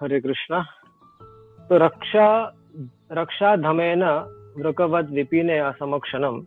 हरे 0.00 0.20
कृष्णा। 0.20 0.60
तो 1.68 1.76
रक्षा 1.76 2.26
रक्षा 3.12 3.54
धमेन 3.56 4.02
वृकवत 4.56 5.08
विपिने 5.10 5.58
असमक्षणम। 5.58 6.40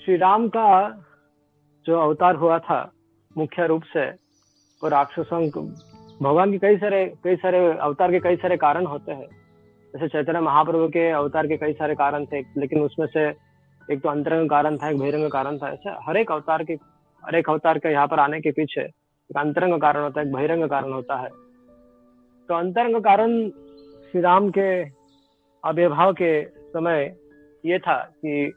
श्री 0.00 0.16
राम 0.16 0.48
का 0.48 0.68
जो 1.86 1.98
अवतार 2.00 2.36
हुआ 2.36 2.58
था, 2.58 2.92
मुख्य 3.36 3.66
रूप 3.66 3.82
से 3.82 4.06
और 4.82 4.90
राक्षसों 4.90 5.42
भगवान 6.22 6.52
के 6.52 6.58
कई 6.58 6.76
सारे 6.76 7.04
कई 7.24 7.36
सारे 7.36 7.66
अवतार 7.72 8.10
के 8.10 8.20
कई 8.20 8.36
सारे 8.36 8.56
कारण 8.56 8.86
होते 8.86 9.12
हैं। 9.12 9.28
जैसे 9.94 10.08
चैतन्य 10.08 10.40
महाप्रभु 10.40 10.88
के 10.88 11.10
अवतार 11.10 11.46
के 11.46 11.56
कई 11.56 11.72
सारे 11.72 11.94
कारण 11.94 12.24
थे, 12.24 12.40
लेकिन 12.56 12.82
उसमें 12.82 13.06
से 13.06 13.28
एक 13.92 14.02
तो 14.02 14.08
अंतरंग 14.08 14.50
कारण 14.50 14.76
था, 14.76 14.90
एक 14.90 14.98
बहिरंग 14.98 15.30
कारण 15.30 15.58
था। 15.58 15.68
ऐसे 15.68 15.90
हर 16.06 16.16
एक 16.16 16.32
अवतार 16.32 16.64
के 16.64 16.93
हर 17.26 17.34
एक 17.34 17.50
अवतार 17.50 17.78
के 17.78 17.92
यहाँ 17.92 18.06
पर 18.06 18.20
आने 18.20 18.40
के 18.40 18.50
पीछे 18.50 18.80
एक 18.80 19.36
अंतरंग 19.38 19.80
कारण 19.80 20.02
होता 20.02 20.20
है, 20.20 20.26
एक 20.26 20.32
बहिरंग 20.32 20.68
कारण 20.68 20.92
होता 20.92 21.16
है। 21.16 21.28
तो 22.48 22.54
अंतरंग 22.54 22.96
कारण 22.96 23.48
श्री 24.10 24.20
राम 24.20 24.50
के 24.50 24.82
आविर्भाव 25.64 26.12
के 26.12 26.32
समय 26.44 27.16
ये 27.66 27.78
था 27.78 27.96
कि 28.02 28.52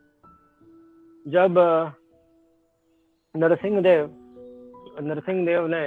जब 1.26 1.56
नरसिंह 3.36 3.82
देव 3.82 4.10
नरसिंह 5.02 5.46
देव 5.46 5.68
ने 5.68 5.86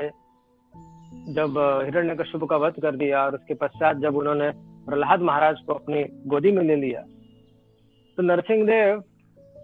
जब 1.34 1.54
हिरण्य 1.58 1.84
हिरण्यकश्यप 1.84 2.44
का 2.44 2.56
वध 2.56 2.80
कर 2.82 2.96
दिया 2.96 3.24
और 3.24 3.34
उसके 3.34 3.54
पश्चात 3.54 3.96
जब 3.96 4.16
उन्होंने 4.16 4.50
प्रहलाद 4.86 5.20
महाराज 5.20 5.60
को 5.66 5.74
अपनी 5.74 6.04
गोदी 6.26 6.52
में 6.52 6.62
ले 6.64 6.76
लिया 6.76 7.00
तो 8.18 8.22
नरसिंह 8.22 8.66
देव 8.66 9.02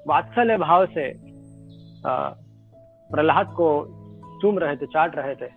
वात्सल्य 0.06 0.56
भाव 0.56 0.86
से 0.86 1.08
प्रहलाद 3.10 3.52
को 3.54 3.68
चूम 4.40 4.58
रहे 4.58 4.76
थे, 4.76 4.86
चाट 4.88 5.16
रहे 5.16 5.34
थे। 5.36 5.48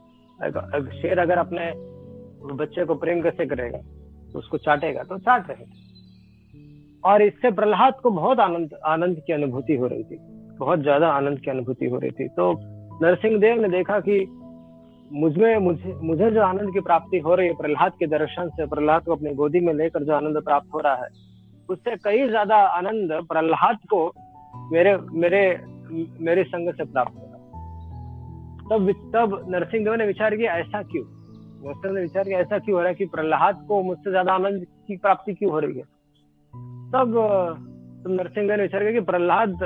शेर 0.94 1.20
अगर 1.20 1.38
अपने 1.38 1.72
बच्चे 2.56 2.86
को 2.86 2.96
प्रेम 2.98 3.22
कैसे 3.22 3.46
करेगा 3.46 3.78
तो 4.32 4.40
उसको 4.40 4.58
चाटेगा 4.60 5.04
तो 5.04 5.18
चाट 5.20 5.50
रहे 5.50 5.64
थे। 5.64 5.88
और 7.04 7.22
इससे 7.22 7.52
प्रहलाद 7.52 8.00
को 8.04 8.10
बहुत 8.12 8.40
आनंद 8.40 8.74
आनंद 8.88 9.22
की 9.28 9.34
अनुभूति 9.34 9.76
हो 9.76 9.88
रही 9.88 10.04
थी। 10.04 10.18
बहुत 10.60 10.80
ज़्यादा 10.82 11.10
आनंद 11.12 11.40
की 11.40 11.52
अनुभूति 11.52 11.86
हो 11.86 11.98
रही 12.00 12.12
थी। 12.12 12.28
तो 12.30 12.52
नरसिंह 13.02 13.40
देव 13.40 13.62
ने 13.62 13.70
देखा 13.70 14.00
कि 14.02 14.20
मुझमें, 15.12 15.58
मुझे 15.58 15.94
मुझे 16.04 16.30
जो 16.32 16.42
आनंद 16.44 16.74
की 16.74 16.80
प्राप्ति 16.82 17.20
हो 17.20 17.36
रही 17.36 17.48
है, 17.48 17.54
प्रहलाद 17.56 17.92
के 18.00 18.08
दर्शन 18.08 18.50
से, 18.50 18.66
प्रहलाद 18.68 19.04
को 19.04 19.12
अपनी 19.12 19.34
गोदी 19.36 19.60
में 19.60 19.74
लेकर 19.74 20.04
जो 20.04 20.14
आनंद 20.16 20.42
प्राप्त 20.44 20.74
हो 20.74 20.80
रहा 20.80 20.96
है, 20.96 21.10
उससे 21.70 21.96
कई 22.04 22.28
ज़्यादा 22.28 22.56
आनंद 22.56 23.12
प्रहलाद 23.30 23.78
को 23.90 24.06
मेरे 24.72 24.98
मेरे 25.16 25.42
मेरे 26.22 26.44
संग 26.46 26.72
से 26.72 26.84
प्राप्त 26.86 27.18
हो 27.18 27.29
तब 28.72 28.92
तब 29.16 29.46
नरसिंह 29.50 29.84
देव 29.84 29.94
ने 29.94 30.06
विचार 30.06 30.36
किया 30.36 30.54
ऐसा 30.54 30.82
क्यों? 30.84 31.04
नरसिंह 31.66 31.94
ने 31.94 32.02
विचार 32.02 32.24
किया 32.24 32.40
ऐसा 32.40 32.60
क्यों 32.60 32.76
हो 32.76 32.80
रहा 32.80 32.90
है 32.90 32.96
कि 32.96 33.06
प्रहलाद 33.06 33.66
को 33.68 33.84
मुझसे 33.84 34.10
ज़्यादा 34.10 34.34
आनंद 34.34 34.66
की 34.88 34.98
प्राप्ति 34.98 35.34
क्यों 35.34 35.52
हो 35.52 35.60
रही 35.60 35.78
है? 35.78 35.84
तब 36.94 37.14
तब 38.06 38.12
नरसिंह 38.12 38.48
देव 38.48 38.56
ने 38.56 38.64
विचार 38.64 38.82
किया 38.82 38.92
कि 38.92 39.00
प्रहलाद 39.00 39.58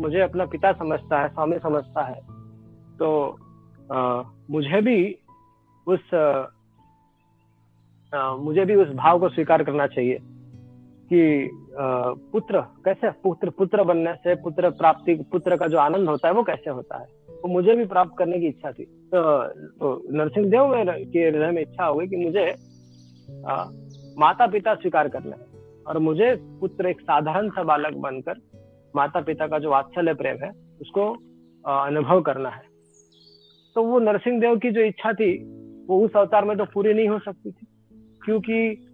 मुझे 0.00 0.20
अपना 0.20 0.46
पिता 0.46 0.72
समझता 0.72 1.22
है 1.22 1.28
स्वामी 1.28 1.58
समझता 1.58 2.02
है। 2.02 2.20
तो 2.98 3.38
आ, 3.92 4.22
मुझे 4.50 4.80
भी 4.80 5.18
उस 5.86 6.14
आ, 8.14 8.36
मुझे 8.36 8.64
भी 8.64 8.74
उस 8.74 8.88
भाव 8.88 9.20
को 9.20 9.28
स्वीकार 9.28 9.64
करना 9.64 9.86
चाहिए 9.86 10.18
कि 11.12 11.44
आ, 11.78 12.12
पुत्र 12.32 12.60
कैसे? 12.60 13.10
पुत्र 13.10 13.50
पुत्र 13.50 13.84
बनने 13.84 14.14
से 14.14 14.34
पुत्र 14.34 14.70
प्राप्ति 14.70 15.14
पुत्र 15.32 15.56
का 15.56 15.66
जो 15.66 15.78
आनंद 15.78 16.08
होता 16.08 16.28
है 16.28 16.34
वो 16.34 16.42
कैसे 16.42 16.70
होता 16.70 16.98
है? 16.98 17.23
तो 17.44 17.48
मुझे 17.48 17.74
भी 17.74 17.84
प्राप्त 17.84 18.12
करने 18.18 18.38
की 18.40 18.46
इच्छा 18.46 18.72
थी। 18.72 18.84
तो, 18.84 19.48
तो 19.48 20.02
नरसिंह 20.12 20.46
देव 20.50 20.66
में 20.66 21.10
के 21.10 21.18
हृदय 21.18 21.50
में 21.50 21.62
इच्छा 21.62 21.84
हो 21.84 21.94
गई 21.94 22.06
कि 22.06 22.16
मुझे 22.16 22.54
आ, 23.46 23.64
माता 24.18 24.46
पिता 24.46 24.74
स्वीकार 24.74 25.08
करना 25.08 25.36
है 25.36 25.46
और 25.86 25.98
मुझे 25.98 26.36
पुत्र 26.40 26.86
एक 26.86 27.00
साधारण 27.00 27.48
सा 27.50 27.62
बालक 27.62 27.94
बनकर 27.94 28.34
माता 28.96 29.20
पिता 29.20 29.46
का 29.46 29.58
जो 29.58 29.70
वात्सल्य 29.70 30.14
प्रेम 30.14 30.36
है 30.44 30.50
उसको 30.80 31.10
अनुभव 31.66 32.20
करना 32.20 32.48
है। 32.48 32.62
तो 33.74 33.82
वो 33.82 33.98
नरसिंह 33.98 34.40
देव 34.40 34.56
की 34.56 34.70
जो 34.70 34.80
इच्छा 34.80 35.12
थी 35.12 35.36
वो 35.86 36.04
उस 36.04 36.16
अवतार 36.16 36.44
में 36.44 36.56
तो 36.56 36.64
पूरी 36.64 36.94
नहीं 36.94 37.08
हो 37.08 37.18
सकती 37.18 37.50
थी। 37.50 37.66
क्योंकि 38.24 38.86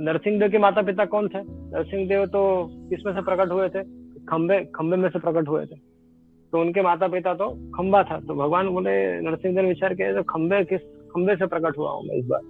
नरसिंह 0.00 0.38
देव 0.40 0.50
के 0.50 0.58
माता 0.58 0.82
पिता 0.82 1.04
कौन 1.04 1.28
थे? 1.28 1.40
नरसिंह 1.44 2.08
देव 2.08 2.26
तो 2.26 2.68
किसमें 2.90 3.12
से 3.14 3.22
प्रकट 3.22 3.50
हुए 3.50 3.68
थे 3.68 3.82
खंबे 4.24 4.64
खंबे 4.64 4.96
में 4.96 5.08
से 5.08 5.18
प्रकट 5.18 5.48
हुए 5.48 5.66
थे। 5.66 5.93
तो 6.54 6.60
उनके 6.60 6.82
माता 6.82 7.06
पिता 7.08 7.32
तो 7.34 7.48
खंबा 7.74 8.02
था। 8.02 8.18
तो 8.20 8.34
भगवान 8.34 8.68
बोले 8.70 8.92
नरसिंह 9.20 9.54
देव 9.54 9.66
विचार 9.66 9.94
किया 9.94 10.12
तो 10.14 10.22
खंबे 10.22 10.62
किस 10.64 10.80
खंबे 11.12 11.34
से 11.36 11.46
प्रकट 11.46 11.78
हुआ 11.78 11.90
हूँ 11.92 12.04
मैं 12.06 12.16
इस 12.16 12.26
बार? 12.26 12.40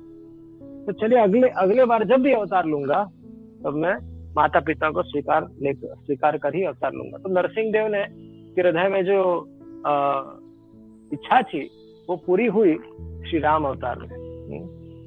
तो 0.86 0.92
चलिए 0.92 1.18
अगले 1.18 1.48
अगले 1.62 1.84
बार 1.84 2.04
जब 2.04 2.22
भी 2.22 2.32
अवतार 2.32 2.66
लूँगा 2.66 3.02
तब 3.04 3.62
तो 3.64 3.72
मैं 3.76 3.94
माता 4.36 4.60
पिता 4.60 4.90
को 4.90 5.02
स्वीकार 5.02 5.48
लेकर 5.62 5.94
स्वीकार 5.96 6.36
कर 6.38 6.54
ही 6.54 6.64
अवतार 6.64 6.92
लूँगा। 6.92 7.18
तो 7.18 7.30
नरसिंह 7.30 7.72
देव 7.72 7.86
ने 7.88 8.02
हृदय 8.58 8.88
में 8.88 9.04
जो 9.04 9.18
आ, 9.86 9.94
इच्छा 11.12 11.40
थी 11.42 11.64
वो 12.08 12.16
पूरी 12.26 12.46
हुई 12.48 12.74
श्री 13.28 13.38
राम 13.40 13.64
अवतार 13.64 13.98
में। 13.98 14.08
हम्म। 14.08 14.64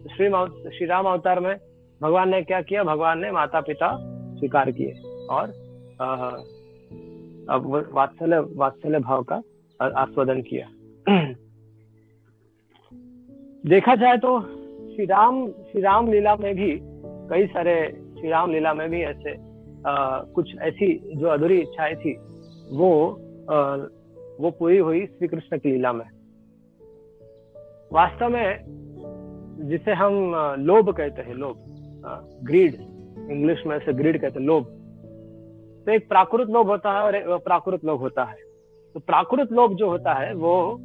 श्री 0.10 0.30
श्री 0.78 0.86
राम 0.88 1.06
अवतार 1.06 1.40
में 1.40 1.56
भगवान 2.02 2.30
ने 2.30 2.42
क्या 2.44 2.62
किया? 2.62 2.84
भगवान 2.84 3.20
ने 3.20 3.32
माता 3.32 3.62
पिता 3.62 3.96
स्वीकार 4.38 4.72
किए 4.72 4.94
और 5.30 5.54
आ, 6.02 6.30
अब 7.50 7.90
वात्सल्य 7.94 8.40
वात्सल्य 8.40 9.00
भाव 9.00 9.24
का 9.24 9.42
आस्वादन 9.82 10.42
किया। 10.42 10.68
देखा 13.66 13.96
जाए 13.96 14.18
तो 14.18 14.42
श्री 14.96 15.06
राम 15.06 15.48
श्री 15.48 15.82
राम 15.82 16.12
लीला 16.12 16.36
में 16.36 16.56
भी 16.56 16.80
कई 17.30 17.48
सारे 17.48 18.02
श्री 18.20 18.30
राम 18.30 18.52
लीला 18.52 18.74
में 18.74 18.90
भी 18.90 19.02
ऐसे 19.02 19.32
आ, 19.88 20.20
कुछ 20.20 20.58
ऐसी 20.58 21.14
जो 21.16 21.28
अधूरी 21.28 21.60
इच्छाएँ 21.60 21.96
थी 21.96 22.14
वो 22.72 23.12
आ, 23.52 23.76
वो 24.40 24.52
पूरी 24.52 24.78
हुई 24.78 25.06
श्री 25.06 25.28
कृष्ण 25.28 25.58
की 25.58 25.72
लीला 25.72 25.94
में। 25.94 26.06
वास्तव 27.94 28.30
में 28.30 28.64
जिसे 29.70 29.94
हम 29.94 30.14
लोभ 30.60 30.90
कहते 30.90 31.22
हैं 31.22 31.34
लोभ 31.34 31.58
ग्रीड 32.44 32.76
इंग्लिश 33.32 33.64
में 33.68 33.80
से 33.80 33.94
ग्रीड 33.94 34.22
कहते 34.22 34.40
हैं 34.40 34.48
लोभ। 34.48 34.77
तो 35.88 35.94
एक 35.94 36.10
प्राकृत 36.10 36.50
लोभ 36.50 36.68
होता 36.68 36.92
है 36.92 37.02
और 37.02 37.16
एक 37.16 37.26
प्राकृत 37.28 37.86
लोभ 37.86 38.00
होता 38.00 38.24
है। 38.24 38.36
तो 38.94 39.00
प्राकृत 39.00 39.52
लोभ 39.52 39.74
जो 39.74 39.90
होता 39.90 40.14
है 40.14 40.34
वो 40.34 40.78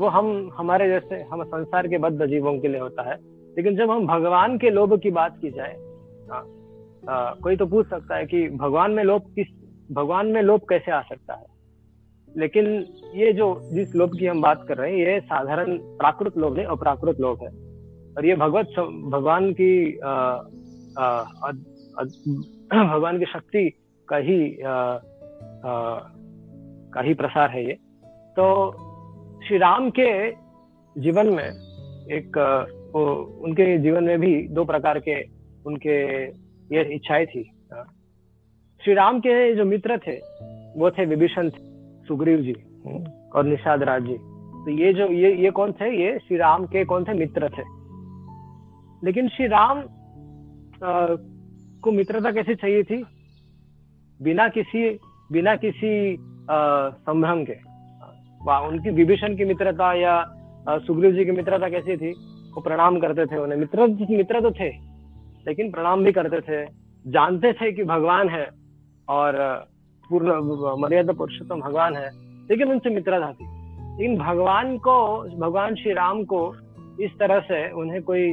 वो 0.00 0.08
हम 0.08 0.50
हमारे 0.54 0.88
जैसे 0.88 1.22
हम 1.22 1.44
संसार 1.44 1.88
के 1.88 1.98
बद्ध 1.98 2.26
जीवों 2.26 2.58
के 2.58 2.68
लिए 2.68 2.80
होता 2.80 3.02
है। 3.02 3.16
लेकिन 3.56 3.76
जब 3.76 3.90
हम 3.90 4.06
भगवान 4.06 4.58
के 4.58 4.70
लोभ 4.70 5.00
की 5.00 5.10
बात 5.10 5.38
की 5.40 5.50
जाए 5.50 5.76
आ, 6.32 6.36
आ, 7.12 7.34
कोई 7.34 7.56
तो 7.56 7.66
पूछ 7.66 7.86
सकता 7.86 8.16
है 8.16 8.26
कि 8.26 8.48
भगवान 8.48 8.90
में 8.90 9.04
लोभ 9.04 9.22
किस 9.34 9.46
भगवान 9.92 10.26
में 10.26 10.42
लोभ 10.42 10.60
कैसे 10.68 10.92
आ 10.92 11.00
सकता 11.00 11.34
है? 11.34 11.46
लेकिन 12.36 12.86
ये 13.14 13.32
जो 13.32 13.60
जिस 13.72 13.96
लोभ 13.96 14.10
की 14.18 14.26
हम 14.26 14.42
बात 14.42 14.64
कर 14.68 14.76
रहे 14.76 14.92
हैं 14.92 14.98
ये 14.98 15.20
साधारण 15.20 15.78
प्राकृत 15.78 16.36
लोभ 16.38 16.58
है 16.58 16.66
और 16.66 16.76
प्राकृत 16.76 17.20
लोभ 17.20 17.38
है। 17.42 17.50
और 18.16 18.26
ये 18.26 18.36
भगवत 18.36 18.66
भगवान 19.08 19.52
की 19.52 19.98
आ, 19.98 20.10
आ, 20.10 21.04
आ, 21.04 21.52
आ, 22.00 22.02
भगवान 22.84 23.18
की 23.18 23.24
शक्ति 23.24 23.82
का 24.08 24.16
ही 24.16 24.60
आ, 24.60 24.72
आ, 24.72 25.00
का 26.94 27.00
ही 27.00 27.14
प्रसार 27.14 27.50
है 27.50 27.66
ये। 27.66 27.72
तो 28.36 28.72
श्री 29.46 29.58
राम 29.58 29.90
के 29.90 30.30
जीवन 31.00 31.26
में 31.26 31.48
एक 32.12 32.38
वो 32.94 33.14
उनके 33.44 33.78
जीवन 33.78 34.04
में 34.04 34.20
भी 34.20 34.48
दो 34.48 34.64
प्रकार 34.64 34.98
के 34.98 35.22
उनके 35.66 36.24
ये 36.76 36.94
इच्छाएँ 36.94 37.26
थी। 37.26 37.50
श्री 38.84 38.94
राम 38.94 39.18
के 39.18 39.54
जो 39.54 39.64
मित्र 39.64 39.98
थे 39.98 40.16
वो 40.80 40.90
थे 40.90 41.06
विभीषण 41.06 41.50
सुग्रीव 42.08 42.38
जी 42.38 42.52
और 43.34 43.44
निषाद 43.44 43.82
राज 43.82 44.02
जी। 44.02 44.16
तो 44.64 44.70
ये 44.70 44.92
जो 44.92 45.06
ये 45.06 45.36
ये 45.36 45.50
कौन 45.50 45.72
थे? 45.72 46.02
ये 46.02 46.18
श्री 46.18 46.36
राम 46.36 46.66
के 46.66 46.84
कौन 46.84 47.04
थे? 47.04 47.14
मित्र 47.14 47.48
थे। 47.48 47.62
लेकिन 49.06 49.28
श्री 49.28 49.46
राम 49.46 49.78
आ, 49.78 51.06
को 51.82 51.92
मित्रता 51.92 52.32
कैसे 52.32 52.54
चाहिए 52.54 52.82
थी? 52.82 53.06
बिना 54.20 54.48
किसी 54.48 54.88
बिना 55.30 55.54
किसी 55.56 56.16
संभ्रम 56.50 57.44
के। 57.44 57.54
उनकी 58.66 58.90
विभीषण 58.90 59.36
की 59.36 59.44
मित्रता 59.44 59.92
या 59.94 60.24
सुग्रीव 60.68 61.12
जी 61.12 61.24
की 61.24 61.30
मित्रता 61.30 61.68
कैसी 61.68 61.96
थी? 61.96 62.10
वो 62.54 62.60
प्रणाम 62.60 62.98
करते 63.00 63.26
थे 63.26 63.38
उन्हें। 63.38 63.58
मित्र 63.58 63.86
मित्र 64.10 64.40
तो 64.40 64.50
थे, 64.50 64.68
लेकिन 65.46 65.70
प्रणाम 65.70 66.04
भी 66.04 66.12
करते 66.12 66.40
थे। 66.40 66.64
जानते 67.04 67.52
थे 67.52 67.72
कि 67.72 67.84
भगवान 67.84 68.28
है 68.28 68.48
और 69.08 69.34
पूर्ण, 70.10 70.32
मर्यादा 70.82 71.12
पुरुषोत्तम 71.12 71.60
भगवान 71.60 71.96
है, 71.96 72.08
लेकिन 72.50 72.70
उनसे 72.70 72.90
मित्रता 72.90 73.32
थी। 73.32 73.46
लेकिन 73.98 74.16
भगवान 74.18 74.76
को, 74.78 74.96
भगवान 75.38 75.74
श्री 75.74 75.92
राम 75.92 76.24
को 76.24 76.40
इस 77.00 77.18
तरह 77.18 77.40
से 77.40 77.68
उन्हें 77.72 78.02
कोई 78.02 78.26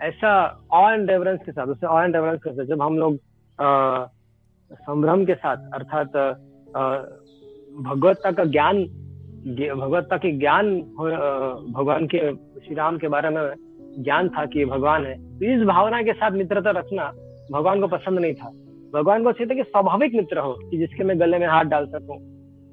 ऐसा 0.00 0.32
ऑ 0.72 0.90
एंड 0.90 1.10
रेवरेंस 1.10 1.40
के 1.46 1.52
साथ 1.52 1.66
उससे 1.66 1.86
ऑ 1.86 2.00
एंड 2.02 2.16
रेवरेंस 2.16 2.40
के 2.42 2.50
साथ 2.50 2.64
जब 2.66 2.82
हम 2.82 2.98
लोग 2.98 3.18
संभ्रम 4.72 5.24
के 5.24 5.34
साथ 5.34 5.56
अर्थात 5.74 6.16
भगवत्ता 7.80 8.30
का 8.32 8.44
ज्ञान 8.46 8.82
भगवत्ता 9.76 10.16
के 10.16 10.30
ज्ञान 10.38 10.70
भगवान 11.76 12.06
के 12.06 12.18
श्री 12.60 12.74
राम 12.74 12.98
के 12.98 13.08
बारे 13.08 13.30
में 13.30 13.42
ज्ञान 13.98 14.28
था 14.28 14.44
कि 14.46 14.64
भगवान 14.64 15.04
है। 15.06 15.14
तो 15.38 15.44
इस 15.46 15.62
भावना 15.66 16.02
के 16.02 16.12
साथ 16.12 16.30
मित्रता 16.32 16.70
रखना 16.70 17.10
भगवान 17.52 17.80
को 17.80 17.86
पसंद 17.88 18.18
नहीं 18.18 18.34
था। 18.34 18.50
भगवान 18.94 19.24
को 19.24 19.32
चाहिए 19.32 19.56
कि 19.56 19.62
स्वाभाविक 19.62 20.14
मित्र 20.14 20.38
हो 20.38 20.52
कि 20.60 20.78
जिसके 20.78 21.04
मैं 21.04 21.18
गले 21.20 21.38
में 21.38 21.46
हाथ 21.46 21.64
डाल 21.64 21.86
सकूँ 21.86 22.18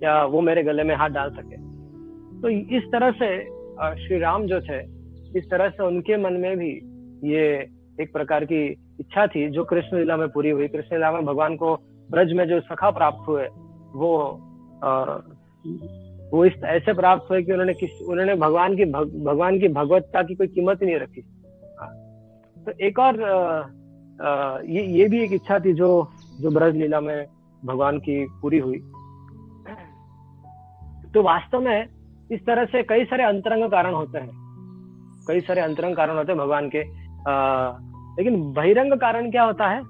या 0.03 0.23
वो 0.25 0.41
मेरे 0.41 0.63
गले 0.63 0.83
में 0.83 0.95
हाथ 0.95 1.09
डाल 1.09 1.29
सके। 1.29 1.57
तो 2.41 2.49
इस 2.77 2.83
तरह 2.91 3.11
से 3.11 3.29
श्री 4.05 4.19
राम 4.19 4.45
जो 4.45 4.59
थे 4.61 4.79
इस 5.39 5.49
तरह 5.51 5.69
से 5.69 5.83
उनके 5.83 6.17
मन 6.17 6.33
में 6.33 6.57
भी 6.57 6.71
ये 7.23 7.47
एक 8.01 8.11
प्रकार 8.13 8.45
की 8.45 8.65
इच्छा 8.99 9.27
थी 9.27 9.47
जो 9.49 9.63
कृष्ण 9.63 9.97
लीला 9.97 10.17
में 10.17 10.27
पूरी 10.29 10.49
हुई। 10.49 10.67
कृष्ण 10.67 10.95
लीला 10.95 11.11
में 11.11 11.25
भगवान 11.25 11.55
को 11.55 11.75
ब्रज 12.09 12.33
में 12.33 12.47
जो 12.47 12.59
सखा 12.59 12.89
प्राप्त 12.91 13.27
हुए 13.27 13.47
वो 13.95 14.17
आ, 14.83 15.03
वो 16.33 16.45
इस 16.45 16.53
ऐसे 16.65 16.93
प्राप्त 16.93 17.29
हुए 17.31 17.41
कि 17.43 17.51
उन्होंने 17.51 17.73
किस 17.73 18.01
उन्होंने 18.01 18.35
भगवान 18.35 18.75
की 18.75 18.85
भग, 18.85 19.23
भगवान 19.25 19.59
की 19.59 19.67
भगवत्ता 19.67 20.21
की 20.23 20.35
कोई 20.35 20.47
कीमत 20.47 20.83
नहीं 20.83 20.95
रखी। 20.95 21.21
हाँ। 21.79 21.89
तो 22.65 22.71
एक 22.85 22.99
और 22.99 23.23
आ, 23.23 23.59
आ, 24.27 24.59
ये 24.59 24.83
ये 24.83 25.07
भी 25.07 25.23
एक 25.23 25.33
इच्छा 25.33 25.59
थी 25.59 25.73
जो 25.73 26.11
जो 26.41 26.49
ब्रज 26.49 26.75
लीला 26.75 26.99
में 27.01 27.25
भगवान 27.65 27.99
की 27.99 28.25
पूरी 28.41 28.57
हुई। 28.57 28.79
तो 31.13 31.21
वास्तव 31.23 31.61
में 31.61 31.87
इस 32.31 32.45
तरह 32.45 32.65
से 32.65 32.83
कई 32.83 33.05
सारे 33.05 33.23
अंतरंग 33.23 33.71
कारण 33.71 33.93
होते 33.93 34.17
हैं। 34.17 34.29
कई 35.27 35.41
सारे 35.41 35.61
अंतरंग 35.61 35.95
कारण 35.95 36.17
होते 36.17 36.31
हैं 36.31 36.41
भगवान 36.41 36.69
के। 36.69 36.83
लेकिन 37.27 38.53
बहिरंग 38.53 38.93
कारण 38.93 39.31
क्या 39.31 39.43
होता 39.43 39.67
है? 39.67 39.81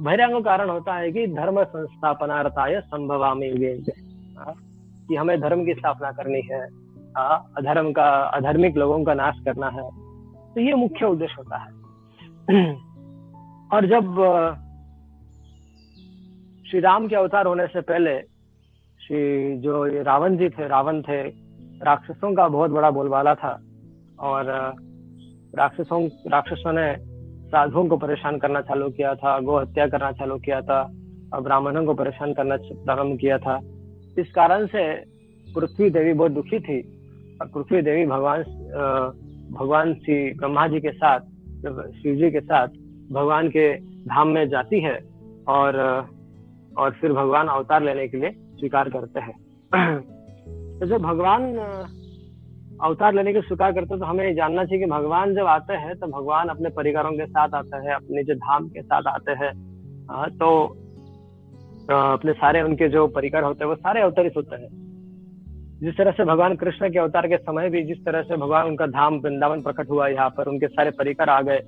बहिरंग 0.00 0.44
कारण 0.44 0.70
होता 0.70 0.94
है 0.94 1.12
कि 1.12 1.26
धर्म 1.26 1.64
संस्थापनार्थाय 1.64 2.80
संभवामी 2.80 3.50
कि 5.08 5.16
हमें 5.16 5.40
धर्म 5.40 5.64
की 5.64 5.74
स्थापना 5.74 6.12
करनी 6.12 6.42
हाँ, 7.16 7.52
अधर्म 7.56 7.92
का 7.92 8.04
अधर्मिक 8.20 8.76
लोगों 8.76 9.04
का 9.04 9.14
नाश 9.14 9.38
करना 9.44 9.68
है। 9.68 9.90
तो 10.54 10.60
ये 10.60 10.74
मुख्य 10.74 11.06
उद्देश्य 11.06 11.34
होता 11.38 11.56
है। 11.56 11.70
और 13.72 13.86
जब 13.86 14.14
श्री 16.70 16.80
राम 16.80 17.08
के 17.08 17.16
अवतार 17.16 17.46
होने 17.46 17.66
से 17.66 17.80
पहले 17.80 18.20
श्री 19.06 19.56
जो 19.58 19.84
रावण 20.02 20.36
जी 20.36 20.48
थे 20.48 20.68
रावण 20.68 21.02
थे 21.02 21.22
राक्षसों 21.82 22.34
का 22.34 22.48
बहुत 22.48 22.70
बड़ा 22.70 22.90
बोलबाला 22.90 23.34
था। 23.34 23.60
और 24.20 24.74
राक्षसों 25.58 26.08
राक्षसों 26.28 26.72
ने 26.72 26.96
साधुओं 27.48 27.88
को 27.88 27.96
परेशान 27.96 28.38
करना 28.38 28.60
चालू 28.60 28.90
किया 28.90 29.14
था 29.14 29.40
गो 29.40 29.58
हत्या 29.58 29.86
करना 29.86 30.12
चालू 30.12 30.38
किया 30.38 30.60
था, 30.60 30.92
और 31.34 31.40
ब्राह्मणों 31.40 31.84
को 31.84 31.94
परेशान 31.94 32.32
करना 32.32 32.56
प्रारंभ 32.56 33.18
किया 33.18 33.38
था। 33.38 33.60
इस 34.18 34.32
कारण 34.34 34.66
से 34.66 34.94
पृथ्वी 35.54 35.90
देवी 35.90 36.12
बहुत 36.12 36.32
दुखी 36.32 36.60
थी, 36.60 36.80
और 37.42 37.46
पृथ्वी 37.46 37.82
देवी 37.82 38.06
भगवान 38.06 38.42
भगवान 39.52 39.94
श्री 39.94 40.32
ब्रह्मा 40.32 40.66
जी 40.68 40.80
के 40.80 40.92
साथ 40.92 41.20
शिव 41.92 42.16
जी 42.16 42.30
के 42.30 42.40
साथ 42.40 42.68
भगवान 43.12 43.48
के 43.48 43.76
धाम 43.80 44.28
में 44.28 44.48
जाती 44.48 44.80
है, 44.80 45.04
और 45.48 46.06
और 46.78 46.90
फिर 46.90 47.12
भगवान 47.12 47.46
अवतार 47.46 47.82
लेने 47.82 48.08
के 48.08 48.16
लिए 48.16 48.30
स्वीकार 48.30 48.88
करते 48.88 49.20
हैं। 49.20 49.34
तो 50.80 50.86
जब 50.86 51.02
भगवान 51.02 51.52
अवतार 52.82 53.14
लेने 53.14 53.32
की 53.32 53.40
स्वीकार 53.40 53.72
करते 53.72 53.94
हैं 53.94 54.00
तो 54.00 54.06
हमें 54.06 54.34
जानना 54.34 54.64
चाहिए 54.64 54.84
कि 54.84 54.90
भगवान 54.90 55.34
जब 55.34 55.46
आते 55.48 55.74
हैं 55.76 55.94
तो 55.96 56.06
भगवान 56.08 56.48
अपने 56.48 56.68
परिवारों 56.70 57.12
के 57.12 57.26
साथ 57.26 57.54
आते 57.54 57.76
हैं, 57.78 57.94
अपने 57.94 58.22
जो 58.24 58.34
धाम 58.36 58.68
के 58.68 58.82
साथ 58.82 59.02
आते 59.08 59.32
हैं। 59.34 59.52
तो 60.38 60.48
अपने 61.90 62.32
सारे 62.32 62.62
उनके 62.62 62.88
जो 62.88 63.06
परिकर 63.08 63.42
होते 63.42 63.64
हैं, 63.64 63.68
वो 63.70 63.76
सारे 63.76 64.00
अवतरित 64.00 64.36
होते 64.36 64.56
हैं। 64.56 64.68
जिस 65.80 65.96
तरह 65.96 66.10
से 66.10 66.24
भगवान 66.24 66.54
कृष्ण 66.56 66.90
के 66.90 66.98
अवतार 66.98 67.26
के 67.28 67.36
समय 67.38 67.68
भी 67.70 67.82
जिस 67.84 68.04
तरह 68.04 68.22
से 68.22 68.36
भगवान 68.36 68.66
उनका 68.66 68.86
धाम 68.88 69.18
वृंदावन 69.18 69.62
प्रकट 69.62 69.90
हुआ, 69.90 70.08
यहाँ 70.08 70.28
पर 70.30 70.48
उनके 70.48 70.68
सारे 70.68 70.90
परिकर 70.90 71.28
आ 71.28 71.40
गए 71.42 71.58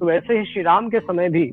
तो 0.00 0.06
वैसे 0.06 0.38
ही 0.38 0.44
श्री 0.44 0.62
राम 0.62 0.88
के 0.88 1.00
समय 1.00 1.28
भी 1.28 1.44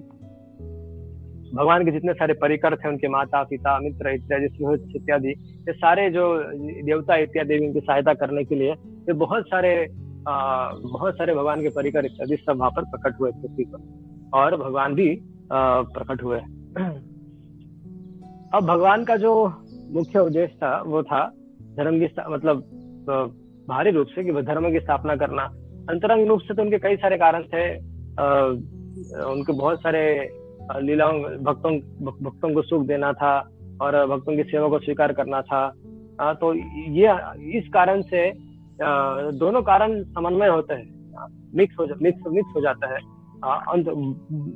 भगवान 1.55 1.85
के 1.85 1.91
जितने 1.91 2.13
सारे 2.13 2.33
परिकर 2.33 2.75
थे 2.75 2.89
उनके 2.89 3.07
माता 3.07 3.43
पिता 3.43 3.77
मित्र 3.79 4.13
इत्यादि 4.13 4.45
इत्यादि 4.95 5.29
ये 5.67 5.73
सारे 5.73 6.09
जो 6.09 6.23
देवता 6.85 7.15
इत्यादि 7.17 7.57
उनकी 7.67 7.79
सहायता 7.79 8.13
करने 8.13 8.43
के 8.43 8.55
लिए 8.55 8.71
ये 8.71 9.13
बहुत 9.13 9.47
सारे 9.47 9.71
आ, 10.27 10.33
बहुत 10.73 11.13
सारे 11.13 11.33
भगवान 11.35 11.61
के 11.61 11.69
परिकर 11.69 12.05
इत्यादि 12.05 12.35
सब 12.35 12.57
वहाँ 12.57 12.71
पर 12.71 12.83
प्रकट 12.85 13.19
हुए 13.19 13.31
पृथ्वी 13.31 13.65
पर। 13.65 13.79
और 14.33 14.55
भगवान 14.57 14.93
भी 14.95 15.07
प्रकट 15.51 16.23
हुए। 16.23 16.39
अब 18.53 18.65
भगवान 18.65 19.03
का 19.03 19.15
जो 19.17 19.33
मुख्य 19.93 20.19
उद्देश्य 20.19 20.55
था 20.55 20.81
वो 20.81 21.03
था 21.03 21.25
धर्म 21.77 21.99
की 21.99 22.07
मतलब 22.29 22.63
भारी 23.69 23.91
रूप 23.91 24.07
से 24.07 24.23
कि 24.23 24.41
धर्म 24.43 24.71
की 24.71 24.79
स्थापना 24.79 25.15
करना। 25.15 25.43
अंतरंग 25.89 26.27
रूप 26.27 26.39
से 26.39 26.53
तो 26.53 26.61
उनके 26.61 26.77
कई 26.79 26.95
सारे 26.95 27.17
कारण 27.17 27.43
थे। 27.43 27.63
आ, 28.19 28.25
उनके 29.25 29.53
बहुत 29.53 29.79
सारे 29.79 30.01
लीलाओं 30.71 31.19
भक्तों 31.21 31.77
भक्तों 32.05 32.53
को 32.53 32.61
सुख 32.61 32.85
देना 32.85 33.13
था 33.13 33.49
और 33.81 34.07
भक्तों 34.07 34.35
की 34.35 34.43
सेवा 34.43 34.67
को 34.67 34.79
स्वीकार 34.79 35.13
करना 35.13 35.41
था। 35.41 35.73
आ, 36.21 36.33
तो 36.33 36.53
ये 36.87 37.09
इस 37.57 37.69
कारण 37.73 38.01
से 38.01 38.29
आ, 38.29 39.21
दोनों 39.31 39.61
कारण 39.61 40.03
समन्वय 40.03 40.47
होते 40.47 40.73
हैं। 40.73 40.95
मिक्स 41.55 41.75
हो 41.79 41.87
मिक्स 42.01 42.21
मिक्स 42.27 42.53
हो 42.55 42.61
जाता 42.61 42.87
है। 42.87 42.99
अंत 43.45 43.85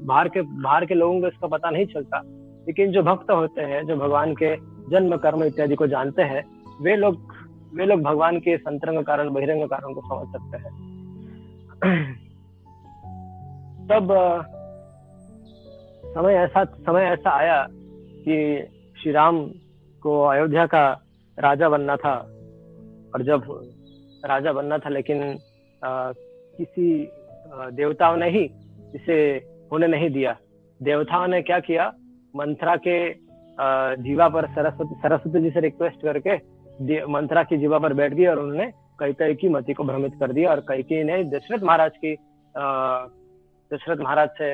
बाहर 0.05 0.29
के 0.29 0.41
बाहर 0.41 0.85
के 0.85 0.93
लोगों 0.93 1.21
को 1.21 1.27
इसका 1.27 1.47
पता 1.47 1.69
नहीं 1.69 1.85
चलता। 1.85 2.21
लेकिन 2.67 2.91
जो 2.91 3.03
भक्त 3.03 3.31
होते 3.31 3.61
हैं 3.61 3.85
जो 3.85 3.95
भगवान 3.95 4.33
के 4.33 4.55
जन्म 4.91 5.17
कर्म 5.17 5.43
इत्यादि 5.43 5.75
को 5.75 5.87
जानते 5.87 6.21
हैं 6.21 6.43
वे 6.81 6.95
लोग 6.95 7.33
वे 7.75 7.85
लोग 7.85 8.01
भगवान 8.01 8.39
के 8.39 8.57
संतरंग 8.57 9.03
कारण 9.03 9.29
बहिरंग 9.29 9.63
कारण 9.63 9.93
को 9.93 10.01
समझ 10.01 10.27
सकते 10.33 10.57
हैं। 10.57 10.89
तब 13.87 14.07
समय 16.09 16.33
ऐसा 16.35 16.63
समय 16.65 17.03
ऐसा 17.03 17.31
आया 17.31 17.65
कि 17.69 18.35
श्री 19.01 19.11
राम 19.11 19.39
को 20.03 20.21
अयोध्या 20.23 20.65
का 20.65 20.85
राजा 21.37 21.69
बनना 21.69 21.95
था। 21.95 22.13
और 23.13 23.23
जब 23.23 23.43
राजा 24.25 24.51
बनना 24.53 24.77
था 24.77 24.89
लेकिन 24.89 25.21
आ, 25.83 26.11
किसी 26.57 27.09
देवताओं 27.75 28.17
ने 28.17 28.29
ही 28.29 28.43
इसे 28.95 29.15
होने 29.71 29.87
नहीं 29.87 30.09
दिया। 30.09 30.35
देवताओं 30.79 31.27
ने 31.27 31.41
क्या 31.41 31.59
किया? 31.59 31.91
मंत्रा 32.35 32.75
के 32.87 32.97
जीवा 34.03 34.27
पर 34.29 34.47
सरस्वती 34.47 34.95
सरस्वती 34.95 35.41
जी 35.41 35.49
से 35.49 35.59
रिक्वेस्ट 35.59 36.01
करके 36.01 36.35
मंत्रा 37.05 37.43
की 37.43 37.57
जीवा 37.57 37.79
पर 37.79 37.93
बैठ 37.93 38.13
गई 38.13 38.25
और 38.25 38.39
उन्होंने 38.39 38.71
कई 38.99 39.13
कई 39.13 39.35
की 39.35 39.49
मति 39.49 39.73
को 39.73 39.83
भ्रमित 39.83 40.13
कर 40.19 40.31
दिया। 40.33 40.49
और 40.51 40.59
कई 40.67 40.83
कई 40.83 41.03
ने 41.03 41.23
दशरथ 41.31 41.63
महाराज 41.63 41.91
की 42.05 42.15
दशरथ 43.71 44.03
महाराज 44.03 44.29
से 44.37 44.53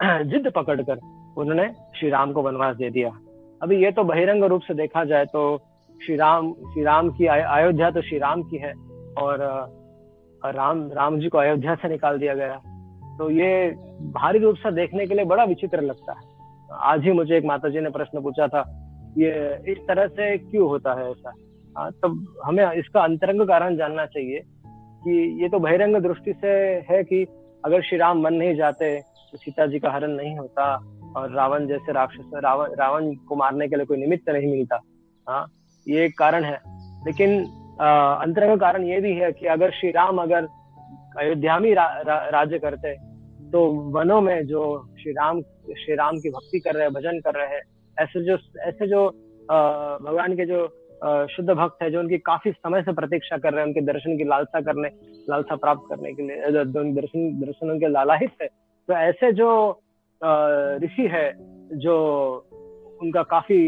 जिद 0.24 0.50
पकड़कर 0.56 0.98
उन्होंने 1.36 1.66
श्री 1.96 2.08
राम 2.10 2.32
को 2.32 2.42
वनवास 2.42 2.76
दे 2.76 2.90
दिया। 2.90 3.10
अभी 3.62 3.76
ये 3.76 3.90
तो 3.90 4.04
बहिरंग 4.04 4.44
रूप 4.44 4.62
से 4.62 4.74
देखा 4.74 5.04
जाए 5.04 5.24
तो 5.24 5.42
श्री 6.00 6.16
राम 6.16 6.52
श्री 6.64 6.82
राम 6.84 7.10
की 7.10 7.26
अयोध्या 7.26 7.90
तो 7.90 8.02
श्री 8.02 8.18
राम 8.18 8.42
की 8.42 8.56
है 8.56 8.72
और 9.18 9.42
राम 10.42 10.80
राम 10.92 11.18
जी 11.20 11.28
को 11.28 11.38
अयोध्या 11.38 11.74
से 11.74 11.88
निकाल 11.88 12.18
दिया 12.18 12.34
गया। 12.34 12.56
तो 13.18 13.30
ये 13.30 13.50
भारी 14.12 14.38
रूप 14.38 14.56
से 14.56 14.72
देखने 14.72 15.06
के 15.06 15.14
लिए 15.14 15.24
बड़ा 15.24 15.44
विचित्र 15.44 15.80
लगता 15.82 16.12
है। 16.12 16.28
आज 16.84 17.04
ही 17.04 17.12
मुझे 17.12 17.36
एक 17.36 17.44
माता 17.44 17.68
जी 17.68 17.80
ने 17.80 17.90
प्रश्न 17.90 18.22
पूछा 18.22 18.46
था, 18.48 18.62
ये 19.18 19.72
इस 19.72 19.78
तरह 19.88 20.06
से 20.08 20.36
क्यों 20.38 20.68
होता 20.68 20.94
है 20.94 21.10
ऐसा? 21.10 21.32
हाँ 21.76 21.90
तो 21.92 22.08
हमें 22.44 22.64
इसका 22.72 23.00
अंतरंग 23.00 23.46
कारण 23.48 23.76
जानना 23.76 24.06
चाहिए 24.06 24.40
कि 25.04 25.42
ये 25.42 25.48
तो 25.48 25.58
बहिरंग 25.58 25.96
दृष्टि 26.02 26.32
से 26.32 26.50
है 26.90 27.02
कि 27.04 27.22
अगर 27.64 27.82
श्री 27.82 27.98
राम 27.98 28.20
मन 28.22 28.34
नहीं 28.34 28.54
जाते 28.56 28.96
सीता 29.36 29.66
जी 29.66 29.78
का 29.78 29.90
हरण 29.90 30.10
नहीं 30.10 30.36
होता 30.36 30.74
और 31.16 31.30
रावण 31.30 31.66
जैसे 31.66 31.92
राक्षस 31.92 32.30
रावण 32.34 32.74
रावण 32.74 33.14
को 33.14 33.36
मारने 33.36 33.68
के 33.68 33.76
लिए 33.76 33.86
कोई 33.86 33.96
निमित्त 33.96 34.30
नहीं 34.30 34.50
मिलता। 34.50 34.80
हाँ 35.28 35.46
ये 35.88 36.04
एक 36.04 36.18
कारण 36.18 36.44
है। 36.44 36.60
लेकिन 37.06 37.44
अंतरंग 37.80 38.60
कारण 38.60 38.84
ये 38.84 39.00
भी 39.00 39.14
है 39.14 39.32
कि 39.32 39.46
अगर 39.46 39.70
श्री 39.70 39.90
राम 39.90 40.18
अगर 40.18 40.48
अयोध्या 41.18 41.58
में 41.58 41.74
रा, 41.74 41.86
रा, 42.06 42.28
राज्य 42.28 42.58
करते 42.58 42.94
तो 43.50 43.66
वनों 43.66 44.20
में 44.20 44.46
जो 44.46 44.88
श्री 45.02 45.12
राम 45.12 45.40
श्री 45.78 45.94
राम 45.94 46.18
की 46.18 46.30
भक्ति 46.30 46.58
कर 46.58 46.74
रहे 46.74 46.82
हैं 46.82 46.92
भजन 46.92 47.20
कर 47.20 47.34
रहे 47.34 47.48
हैं 47.48 47.62
ऐसे 47.98 48.24
जो 48.24 48.38
ऐसे 48.60 48.86
जो 48.86 49.08
भगवान 50.02 50.36
के 50.36 50.46
जो 50.46 50.66
शुद्ध 51.26 51.50
भक्त 51.50 51.82
है 51.82 51.90
जो 51.90 51.98
उनकी 51.98 52.18
काफ़ी 52.18 52.52
समय 52.52 52.82
से 52.82 52.92
प्रतीक्षा 52.92 53.38
कर 53.38 53.52
रहे 53.52 53.60
हैं 53.60 53.66
उनके 53.66 53.80
दर्शन 53.80 54.16
की 54.16 54.24
लालसा 54.24 54.60
करने 54.60 54.88
लालसा 55.30 55.56
प्राप्त 55.56 55.82
करने 55.88 56.12
के 56.12 56.22
लिए 56.22 56.36
दर्शन 56.64 57.40
दर्शनों 57.40 57.78
के 57.78 57.88
लालाहित 57.88 58.30
है 58.42 58.48
तो 58.90 58.94
ऐसे 58.96 59.30
जो 59.32 59.48
ऋषि 60.84 61.06
है 61.10 61.26
जो 61.78 61.94
उनका 63.02 63.22
काफ़ी 63.22 63.58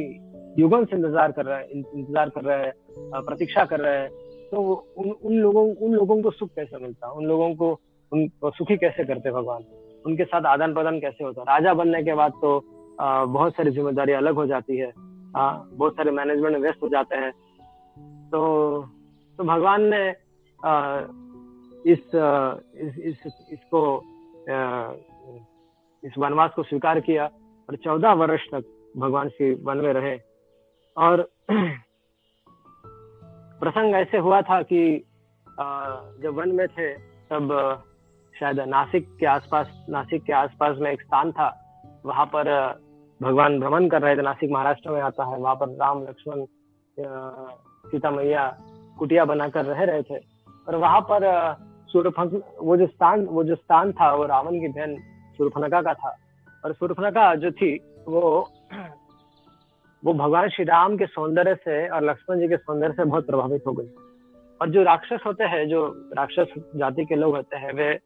युगन 0.58 0.84
से 0.84 0.96
इंतज़ार 0.96 1.32
कर 1.32 1.44
रहे 1.46 1.58
हैं 1.58 1.68
इंतज़ार 1.70 2.28
कर 2.28 2.42
रहे 2.44 2.58
हैं 2.58 3.22
प्रतीक्षा 3.26 3.64
कर 3.64 3.80
रहे 3.80 3.98
हैं 3.98 4.08
तो 4.50 4.62
उन 4.98 5.10
उन 5.10 5.34
लोगों 5.34 5.64
उन 5.76 5.94
लोगों 5.94 6.20
को 6.22 6.30
सुख 6.30 6.50
कैसे 6.56 6.78
मिलता? 6.78 7.10
उन 7.10 7.24
लोगों 7.24 7.54
को 7.54 7.70
उन 8.12 8.28
सुखी 8.44 8.76
कैसे 8.76 9.04
करते 9.04 9.30
भगवान? 9.30 9.62
उनके 10.06 10.24
साथ 10.24 10.46
आदान 10.46 10.74
प्रदान 10.74 11.00
कैसे 11.00 11.24
होता? 11.24 11.42
राजा 11.42 11.74
बनने 11.74 12.02
के 12.02 12.14
बाद 12.14 12.32
तो 12.42 12.58
आ, 13.00 13.24
बहुत 13.24 13.52
सारी 13.56 13.70
ज़िम्मेदारी 13.70 14.12
अलग 14.12 14.34
हो 14.34 14.46
जाती 14.46 14.76
है 14.76 14.92
आ, 15.36 15.50
बहुत 15.72 15.96
सारे 15.96 16.10
मैनेजमेंट 16.10 16.56
व्यस्त 16.56 16.82
हो 16.82 16.88
जाते 16.88 17.16
हैं। 17.16 17.32
तो 18.30 18.40
तो 19.38 19.44
भगवान 19.44 19.82
ने 19.94 20.08
आ, 20.60 21.00
इस, 21.86 22.10
इस 22.76 22.98
इस 23.26 23.46
इसको 23.52 23.80
इस 26.04 26.12
वनवास 26.18 26.50
को 26.56 26.62
स्वीकार 26.62 27.00
किया 27.00 27.26
और 27.70 27.76
चौदह 27.76 28.12
वर्ष 28.12 28.42
तक 28.54 28.92
भगवान 28.96 29.28
श्री 29.28 29.54
वन 29.54 29.76
में 29.76 29.92
रहे। 29.92 30.18
और 30.96 31.28
प्रसंग 33.60 33.94
ऐसे 33.94 34.18
हुआ 34.18 34.42
था 34.42 34.62
कि 34.62 35.04
जब 36.22 36.34
वन 36.34 36.52
में 36.52 36.68
थे, 36.68 36.94
तब 36.98 37.48
शायद 38.40 38.60
नासिक 38.60 39.16
के 39.20 39.26
आसपास, 39.26 39.86
नासिक 39.88 40.22
के 40.22 40.32
आसपास 40.32 40.76
में 40.78 40.92
एक 40.92 41.02
स्थान 41.02 41.32
था। 41.32 41.58
वहाँ 42.06 42.26
पर 42.26 42.74
भगवान 43.22 43.60
भ्रमण 43.60 43.88
कर 43.88 44.02
रहे 44.02 44.16
थे। 44.16 44.22
नासिक 44.22 44.50
महाराष्ट्र 44.50 44.90
में 44.90 45.00
आता 45.00 45.24
है। 45.24 45.38
वहाँ 45.38 45.54
पर 45.54 45.68
राम, 45.68 46.02
लक्ष्मण 46.02 46.44
सीता 47.90 48.10
मैया 48.10 48.58
कुटिया 48.98 49.24
बनाकर 49.24 49.64
रह 49.64 49.84
रहे 49.84 50.02
थे। 50.02 50.18
और 50.68 50.76
वहाँ 50.76 51.00
पर 51.00 51.54
सूर्यफंक 51.88 52.56
वो 52.62 52.76
जो 52.76 52.86
स्थान, 52.86 53.26
वो 53.26 53.44
जो 53.44 53.54
स्थान 53.54 53.92
था, 53.92 54.14
वो 54.14 54.26
रावण 54.26 54.60
की 54.60 54.68
बहन 54.68 55.11
सूर्यफनका 55.42 55.82
का 55.82 55.94
था। 55.94 56.16
और 56.64 56.72
सूर्यफनका 56.72 57.34
जो 57.34 57.50
थी, 57.50 57.78
वो 58.08 58.50
वो 60.04 60.12
भगवान 60.14 60.48
श्री 60.48 60.64
राम 60.64 60.96
के 60.96 61.06
सौंदर्य 61.06 61.54
से 61.54 61.88
और 61.88 62.04
लक्ष्मण 62.04 62.40
जी 62.40 62.48
के 62.48 62.56
सौंदर्य 62.56 62.92
से 62.92 63.04
बहुत 63.04 63.26
प्रभावित 63.26 63.62
हो 63.66 63.72
गई। 63.72 63.86
और 64.60 64.70
जो 64.70 64.82
राक्षस 64.82 65.20
होते 65.26 65.44
हैं, 65.44 65.68
जो 65.68 66.10
राक्षस 66.18 66.54
जाति 66.76 67.04
के 67.04 67.14
लोग 67.14 67.36
होते 67.36 67.56
हैं, 67.56 67.72
वे 67.72 68.00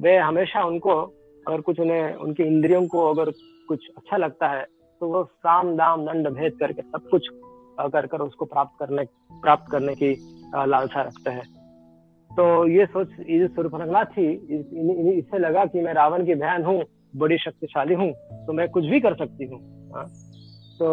वे 0.00 0.16
हमेशा 0.16 0.64
उनको 0.64 0.90
अगर 1.48 1.60
कुछ 1.60 1.80
उन्हें, 1.80 2.14
उनकी 2.14 2.42
इंद्रियों 2.42 2.86
को 2.86 3.14
अगर 3.14 3.30
कुछ 3.68 3.88
अच्छा 3.96 4.16
लगता 4.16 4.48
है 4.48 4.66
तो 5.00 5.08
वो 5.08 5.24
साम 5.24 5.76
दाम 5.76 6.06
दंड 6.06 6.28
भेद 6.28 6.52
करके 6.60 6.82
सब 6.82 7.08
कुछ 7.10 7.28
कर 7.80 8.06
कर 8.06 8.20
उसको 8.20 8.44
प्राप्त 8.44 8.78
करने 8.78 9.04
प्राप्त 9.32 9.70
करने 9.70 9.94
की 9.94 10.10
लालसा 10.54 11.02
रखते 11.02 11.30
हैं। 11.30 11.57
तो 12.38 12.44
ये 12.68 12.84
सोच 12.86 13.08
ये 13.20 13.38
जो 13.38 13.46
सूर्यफनगला 13.48 14.02
थी 14.06 14.26
इससे 15.18 15.38
लगा 15.38 15.64
कि 15.66 15.80
मैं 15.82 15.92
रावण 15.94 16.24
की 16.26 16.34
बहन 16.36 16.64
हूँ 16.64 16.82
बड़ी 17.16 17.38
शक्तिशाली 17.38 17.94
हूँ 17.94 18.10
तो 18.46 18.52
मैं 18.52 18.68
कुछ 18.68 18.84
भी 18.84 19.00
कर 19.00 19.14
सकती 19.14 19.44
हूँ। 19.44 19.58
हाँ। 19.94 20.04
तो 20.78 20.88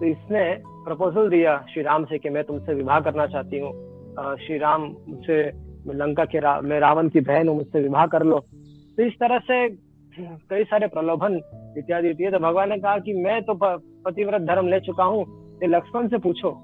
तो 0.00 0.06
इसने 0.06 0.42
प्रपोजल 0.84 1.28
दिया 1.30 1.56
श्री 1.70 1.82
राम 1.82 2.04
से 2.04 2.18
कि 2.18 2.28
मैं 2.28 2.44
तुमसे 2.44 2.74
विवाह 2.74 3.00
करना 3.00 3.26
चाहती 3.26 3.58
हूँ। 3.58 3.72
श्री 4.38 4.58
राम 4.58 4.82
मुझसे 5.08 5.42
लंका 5.94 6.24
के 6.24 6.38
रा, 6.40 6.60
मैं 6.60 6.80
रावण 6.80 7.08
की 7.08 7.20
बहन 7.20 7.48
हूँ 7.48 7.56
मुझसे 7.56 7.80
विवाह 7.80 8.06
कर 8.06 8.22
लो। 8.22 8.38
तो 8.38 9.02
इस 9.02 9.12
तरह 9.20 9.38
से 9.48 9.68
कई 10.50 10.64
सारे 10.64 10.86
प्रलोभन 10.88 11.40
इत्यादि 11.78 12.12
दिए 12.14 12.30
तो 12.30 12.38
भगवान 12.38 12.68
ने 12.70 12.78
कहा 12.78 12.98
कि 12.98 13.12
मैं 13.14 13.42
तो 13.44 13.54
पतिव्रत 13.54 14.42
धर्म 14.42 14.68
ले 14.68 14.80
चुका 14.80 15.04
हूँ 15.04 15.24
ये 15.62 15.68
लक्ष्मण 15.68 16.08
से 16.08 16.18
पूछो 16.18 16.56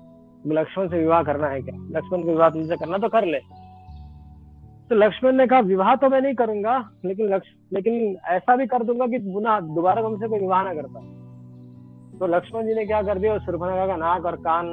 लक्ष्मण 0.53 0.89
से 0.89 0.99
विवाह 0.99 1.23
करना 1.23 1.49
है 1.49 1.61
क्या? 1.63 1.77
लक्ष्मण 1.93 2.23
को 2.23 2.29
विवाह 2.29 2.51
तुमसे 2.51 2.77
करना 2.77 2.99
तो 2.99 3.09
कर 3.09 3.25
ले। 3.27 3.39
तो 4.91 4.95
लक्ष्मण 4.95 5.33
ने 5.33 5.47
कहा 5.47 5.61
विवाह 5.61 5.95
तो 5.95 6.09
मैं 6.09 6.21
नहीं 6.21 6.35
करूँगा 6.35 6.79
लेकिन 7.05 7.35
लक्ष्य 7.35 7.55
लेकिन 7.73 8.17
ऐसा 8.27 8.57
भी 8.57 8.67
कर 8.67 8.83
दूँगा 8.83 9.07
कि 9.07 9.19
पुनः 9.19 9.61
दोबारा 9.61 10.03
तुमसे 10.03 10.29
कोई 10.29 10.39
विवाह 10.39 10.63
ना 10.65 10.75
करता। 10.75 11.01
तो 12.19 12.27
लक्ष्मण 12.27 12.67
जी 12.67 12.75
ने 12.75 12.85
क्या 12.87 13.03
कर 13.03 13.19
दिया 13.19 13.39
सुरभनगा 13.39 13.87
का 13.87 13.97
नाक 13.97 14.27
और 14.27 14.37
कान 14.37 14.67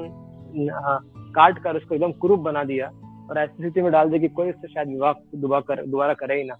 काट 1.36 1.60
कर 1.60 1.78
उसको 1.78 1.96
एकदम 1.96 2.12
कुरूप 2.12 2.40
बना 2.40 2.64
दिया 2.64 2.88
और 3.30 3.38
ऐसी 3.38 3.64
स्थिति 3.64 3.82
में 3.82 3.92
डाल 3.92 4.10
दिया 4.10 4.20
कि 4.22 4.28
कोई 4.28 4.50
उससे 4.50 4.68
शायद 4.68 4.88
विवाह 4.88 5.14
दोबारा 5.36 6.14
कर, 6.14 6.32
ही 6.32 6.44
ना। 6.44 6.58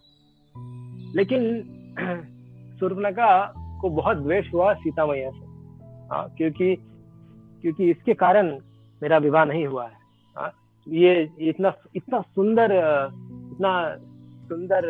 लेकिन 1.16 1.42
सुरभनगा 2.80 3.54
को 3.82 3.90
बहुत 3.90 4.18
द्वेष 4.18 4.54
हुआ 4.54 4.74
सीता 4.74 5.06
मैया 5.06 5.30
से। 5.30 5.46
हाँ 6.12 6.28
क्योंकि 6.38 6.76
क्योंकि 7.62 7.90
इसके 7.92 8.14
कारण 8.14 8.50
मेरा 9.02 9.18
विवाह 9.18 9.46
नहीं 9.46 9.66
हुआ 9.66 9.86
है। 9.86 9.98
हाँ 10.38 10.52
ये 10.88 11.30
इतना 11.40 11.74
इतना 11.96 12.22
सुंदर 12.22 12.72
इतना 13.64 13.96
सुंदर 14.48 14.86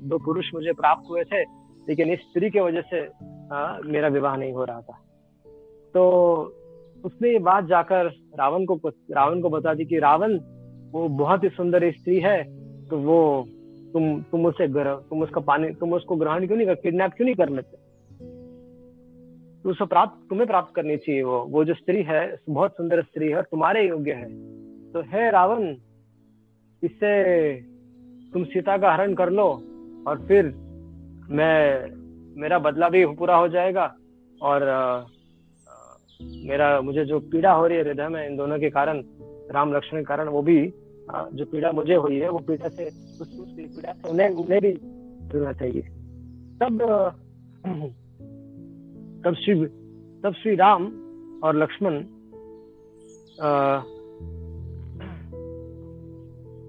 दो 0.00 0.18
पुरुष 0.18 0.46
मुझे 0.54 0.72
प्राप्त 0.72 1.10
हुए 1.10 1.22
थे 1.24 1.40
लेकिन 1.88 2.12
इस 2.12 2.20
स्त्री 2.20 2.50
की 2.50 2.60
वजह 2.60 2.80
से 2.80 3.00
आ, 3.52 3.78
मेरा 3.84 4.08
विवाह 4.08 4.36
नहीं 4.36 4.52
हो 4.52 4.64
रहा 4.64 4.80
था। 4.80 4.96
तो 5.94 6.02
उसने 7.04 7.30
ये 7.30 7.38
बात 7.38 7.64
जाकर 7.64 8.06
रावण 8.38 8.64
को 8.64 8.80
रावण 8.88 9.40
को 9.40 9.48
बता 9.48 9.74
दी 9.74 9.84
कि 9.84 9.98
रावण 9.98 10.38
वो 10.92 11.08
बहुत 11.08 11.44
ही 11.44 11.48
सुंदर 11.48 11.90
स्त्री 11.90 12.18
है 12.20 12.36
तो 12.88 12.98
वो 12.98 13.18
तुम 13.92 14.20
तुम 14.22 14.46
उसे 14.46 14.66
तुम 15.00 15.22
उसका 15.22 15.40
पानी 15.40 15.70
तुम 15.70 15.92
उसको 15.92 16.16
ग्रहण 16.16 16.46
क्यों 16.46 16.56
नहीं 16.56 16.66
कर 16.66 16.74
किडनैप 16.74 17.12
क्यों 17.16 17.24
नहीं 17.24 17.36
कर 17.36 17.48
लेते? 17.48 17.76
तो 19.62 19.70
उसे 19.70 19.86
प्राप्त 19.86 20.28
तुम्हें 20.28 20.46
प्राप्त 20.46 20.74
करनी 20.74 20.96
चाहिए 20.96 21.22
वो 21.22 21.38
वो 21.48 21.64
जो 21.64 21.74
स्त्री 21.74 22.02
है 22.02 22.20
बहुत 22.50 22.72
सुंदर 22.72 23.02
स्त्री 23.02 23.28
है 23.28 23.36
और 23.36 23.42
तुम्हारे 23.42 23.88
योग्य 23.88 24.12
है। 24.12 24.28
तो 24.92 25.00
है 25.06 25.30
रावण 25.30 25.74
इससे 26.82 27.12
तुम 28.32 28.44
सीता 28.44 28.76
का 28.78 28.92
हरण 28.92 29.14
कर 29.14 29.30
लो 29.30 29.46
और 30.06 30.24
फिर 30.28 30.46
मैं, 31.30 31.56
मेरा 32.40 32.58
बदला 32.58 32.88
भी 32.88 33.04
पूरा 33.16 33.36
हो 33.36 33.48
जाएगा 33.48 33.94
और 34.40 34.60
मेरा, 36.20 36.80
मुझे 36.80 37.04
जो 37.04 37.18
पीड़ा 37.32 37.52
हो 37.52 37.66
रही 37.66 37.78
है 37.78 37.84
हृदय 37.84 38.08
में 38.08 38.26
इन 38.26 38.36
दोनों 38.36 38.58
के 38.58 38.70
कारण, 38.70 39.02
राम 39.52 39.74
लक्ष्मण 39.74 40.00
के 40.00 40.04
कारण, 40.04 40.28
वो 40.28 40.42
भी 40.42 40.60
जो 41.08 41.44
पीड़ा 41.44 41.72
मुझे 41.72 41.94
हुई 41.94 42.18
है, 42.18 42.28
वो 42.28 42.38
पीड़ा 42.38 42.68
से, 42.68 42.86
उस 42.86 43.28
पीड़ा 43.56 43.92
से 43.92 44.08
उन्हें 44.10 44.28
उन्हें 44.30 44.60
भी 44.60 44.72
जुड़ना 45.32 45.52
चाहिए। 45.52 45.82
तब 46.60 46.82
तब 49.24 49.34
श्री 49.34 49.54
तब 50.22 50.34
श्री 50.42 50.54
राम 50.56 50.86
और 51.44 51.56
लक्ष्मण 51.56 52.00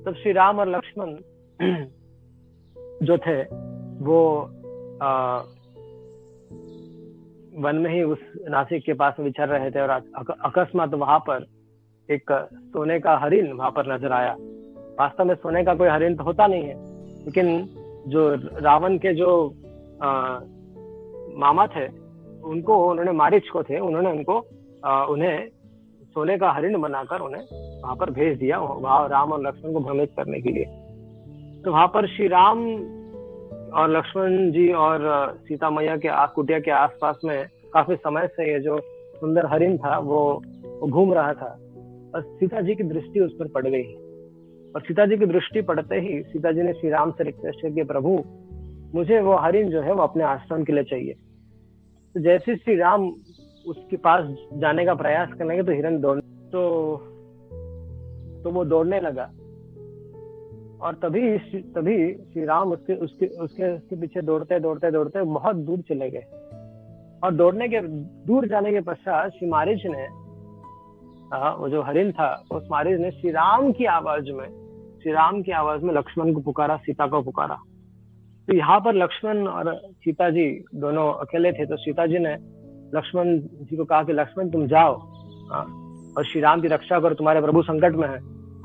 तब 0.05 0.15
श्री 0.21 0.31
राम 0.33 0.59
और 0.59 0.67
लक्ष्मण 0.69 1.15
जो 3.03 3.17
थे 3.17 3.41
वो 4.05 4.41
आ, 5.03 5.37
वन 7.59 7.75
में 7.75 7.93
ही 7.93 8.03
उस 8.03 8.17
नासिक 8.49 8.83
के 8.85 8.93
पास 8.93 9.13
विचर 9.19 9.47
रहे 9.47 9.71
थे 9.71 9.79
और 9.81 9.89
अकस्मात 9.89 10.93
वहाँ 10.93 11.19
पर 11.19 11.45
एक 12.09 12.31
सोने 12.55 12.99
का 12.99 13.17
हरिण 13.17 13.51
वहाँ 13.53 13.71
पर 13.71 13.93
नज़र 13.93 14.11
आया। 14.11 14.35
वास्तव 14.99 15.25
में 15.25 15.35
सोने 15.35 15.63
का 15.63 15.73
कोई 15.75 15.87
हरिण 15.87 16.15
तो 16.15 16.23
होता 16.23 16.47
नहीं 16.47 16.63
है 16.63 16.75
लेकिन 17.25 17.69
जो 18.07 18.35
रावण 18.59 18.97
के 18.97 19.13
जो 19.13 19.47
आ, 20.03 20.39
मामा 21.37 21.67
थे 21.67 21.87
उनको 22.41 22.89
उन्होंने 22.89 23.11
मारिच 23.11 23.49
को 23.49 23.63
थे 23.63 23.79
उन्होंने 23.79 24.09
उनको 24.09 24.47
आ, 24.85 25.05
उन्हें 25.05 25.49
सोने 26.13 26.37
का 26.37 26.51
हरिण 26.51 26.81
बनाकर 26.81 27.19
उन्हें 27.19 27.41
वहाँ 27.81 27.95
पर 27.95 28.09
भेज 28.09 28.37
दिया 28.37 28.59
वहाँ 28.59 29.07
राम 29.09 29.31
और 29.31 29.47
लक्ष्मण 29.47 29.73
को 29.73 29.79
भ्रमित 29.79 30.13
करने 30.17 30.41
के 30.41 30.49
लिए। 30.49 30.65
तो 31.65 31.71
वहाँ 31.71 31.87
पर 31.87 32.07
श्री 32.07 32.27
राम 32.27 32.59
और 33.73 33.89
लक्ष्मण 33.89 34.51
जी 34.51 34.71
और 34.73 35.01
सीता 35.47 35.69
मैया 35.69 35.95
के 35.97 36.09
कुटिया 36.35 36.59
के 36.59 36.71
आसपास 36.71 37.19
में 37.25 37.47
काफ़ी 37.73 37.95
समय 37.95 38.27
से 38.27 38.51
ये 38.53 38.59
जो 38.59 38.79
सुंदर 39.19 39.45
हरिण 39.45 39.77
था, 39.77 39.97
वो 39.97 40.43
घूम 40.87 41.13
रहा 41.13 41.33
था। 41.33 41.49
और 42.15 42.21
सीता 42.21 42.61
जी 42.61 42.75
की 42.75 42.83
दृष्टि 42.83 43.19
उस 43.19 43.33
पर 43.39 43.47
पड़ 43.47 43.67
गई। 43.67 43.83
और 44.75 44.81
सीता 44.81 45.05
जी 45.05 45.17
की 45.17 45.25
दृष्टि 45.25 45.61
पड़ते 45.61 45.95
ही 45.95 46.21
सीता 46.23 46.51
जी 46.51 46.61
ने 46.61 46.73
श्री 46.73 46.89
राम 46.89 47.11
से 47.11 47.23
रिक्वेस्ट 47.23 47.65
किया 47.65 47.85
प्रभु, 47.85 48.23
मुझे 48.95 49.19
वो 49.19 49.35
हरिण 49.35 49.69
जो 49.69 49.81
है 49.81 49.93
वो 49.93 50.03
अपने 50.03 50.23
आश्रम 50.23 50.63
के 50.63 50.73
लिए 50.73 50.83
चाहिए। 50.83 51.13
तो 52.15 52.19
जैसे 52.19 52.55
श्री 52.55 52.75
राम 52.75 53.09
उसके 53.67 53.97
पास 53.97 54.25
जाने 54.53 54.85
का 54.85 54.93
प्रयास 54.93 55.33
करने 55.33 55.53
लगे 55.53 55.63
तो 55.63 55.71
हिरण 55.71 55.99
दौड़ 56.01 56.19
तो 56.19 56.61
तो 58.43 58.51
वो 58.51 58.65
दौड़ने 58.65 58.99
लगा। 58.99 59.29
और 60.81 60.93
तभी 60.95 61.37
तभी 61.73 61.97
श्री 62.13 62.45
राम 62.45 62.71
उसके 62.71 62.93
उसके 62.95 63.25
उसके 63.43 63.75
उसके 63.75 63.95
पीछे 63.95 64.21
दौड़ते 64.21 64.59
दौड़ते 64.59 64.91
दौड़ते 64.91 65.23
बहुत 65.23 65.55
दूर 65.55 65.81
चले 65.89 66.09
गए। 66.09 66.25
और 67.23 67.33
दौड़ने 67.35 67.67
के 67.67 67.79
दूर 68.27 68.47
जाने 68.47 68.71
के 68.71 68.81
पश्चात 68.81 69.31
श्री 69.31 69.49
मारिज 69.49 69.85
ने 69.87 70.05
आ, 71.33 71.49
वो 71.51 71.69
जो 71.69 71.81
हरिन 71.81 72.11
था 72.11 72.29
उस 72.51 72.67
मारिज 72.71 72.99
ने 73.01 73.11
श्री 73.11 73.31
राम 73.31 73.71
की 73.71 73.85
आवाज़ 73.85 74.31
में 74.31 74.47
श्री 75.03 75.11
राम 75.11 75.41
की 75.41 75.51
आवाज़ 75.51 75.81
में 75.81 75.93
लक्ष्मण 75.93 76.33
को 76.33 76.41
पुकारा 76.41 76.77
सीता 76.77 77.07
को 77.07 77.21
पुकारा। 77.21 77.55
तो 78.47 78.55
यहाँ 78.55 78.79
पर 78.79 78.93
लक्ष्मण 78.95 79.47
और 79.47 79.75
सीता 80.03 80.29
जी 80.29 80.49
दोनों 80.75 81.11
अकेले 81.25 81.51
थे 81.51 81.65
तो 81.65 81.75
सीता 81.75 82.05
जी 82.05 82.19
ने 82.19 82.33
लक्ष्मण 82.95 83.37
जी 83.39 83.77
को 83.77 83.85
कहा 83.85 84.03
कि 84.03 84.13
लक्ष्मण 84.13 84.49
तुम 84.49 84.65
जाओ 84.67 84.95
हाँ 85.51 85.65
और 86.17 86.25
श्री 86.25 86.41
राम 86.41 86.61
की 86.61 86.67
रक्षा 86.67 86.99
करो 86.99 87.15
तुम्हारे 87.15 87.41
प्रभु 87.41 87.61
संकट 87.61 87.95
में 87.95 88.07
है। 88.07 88.17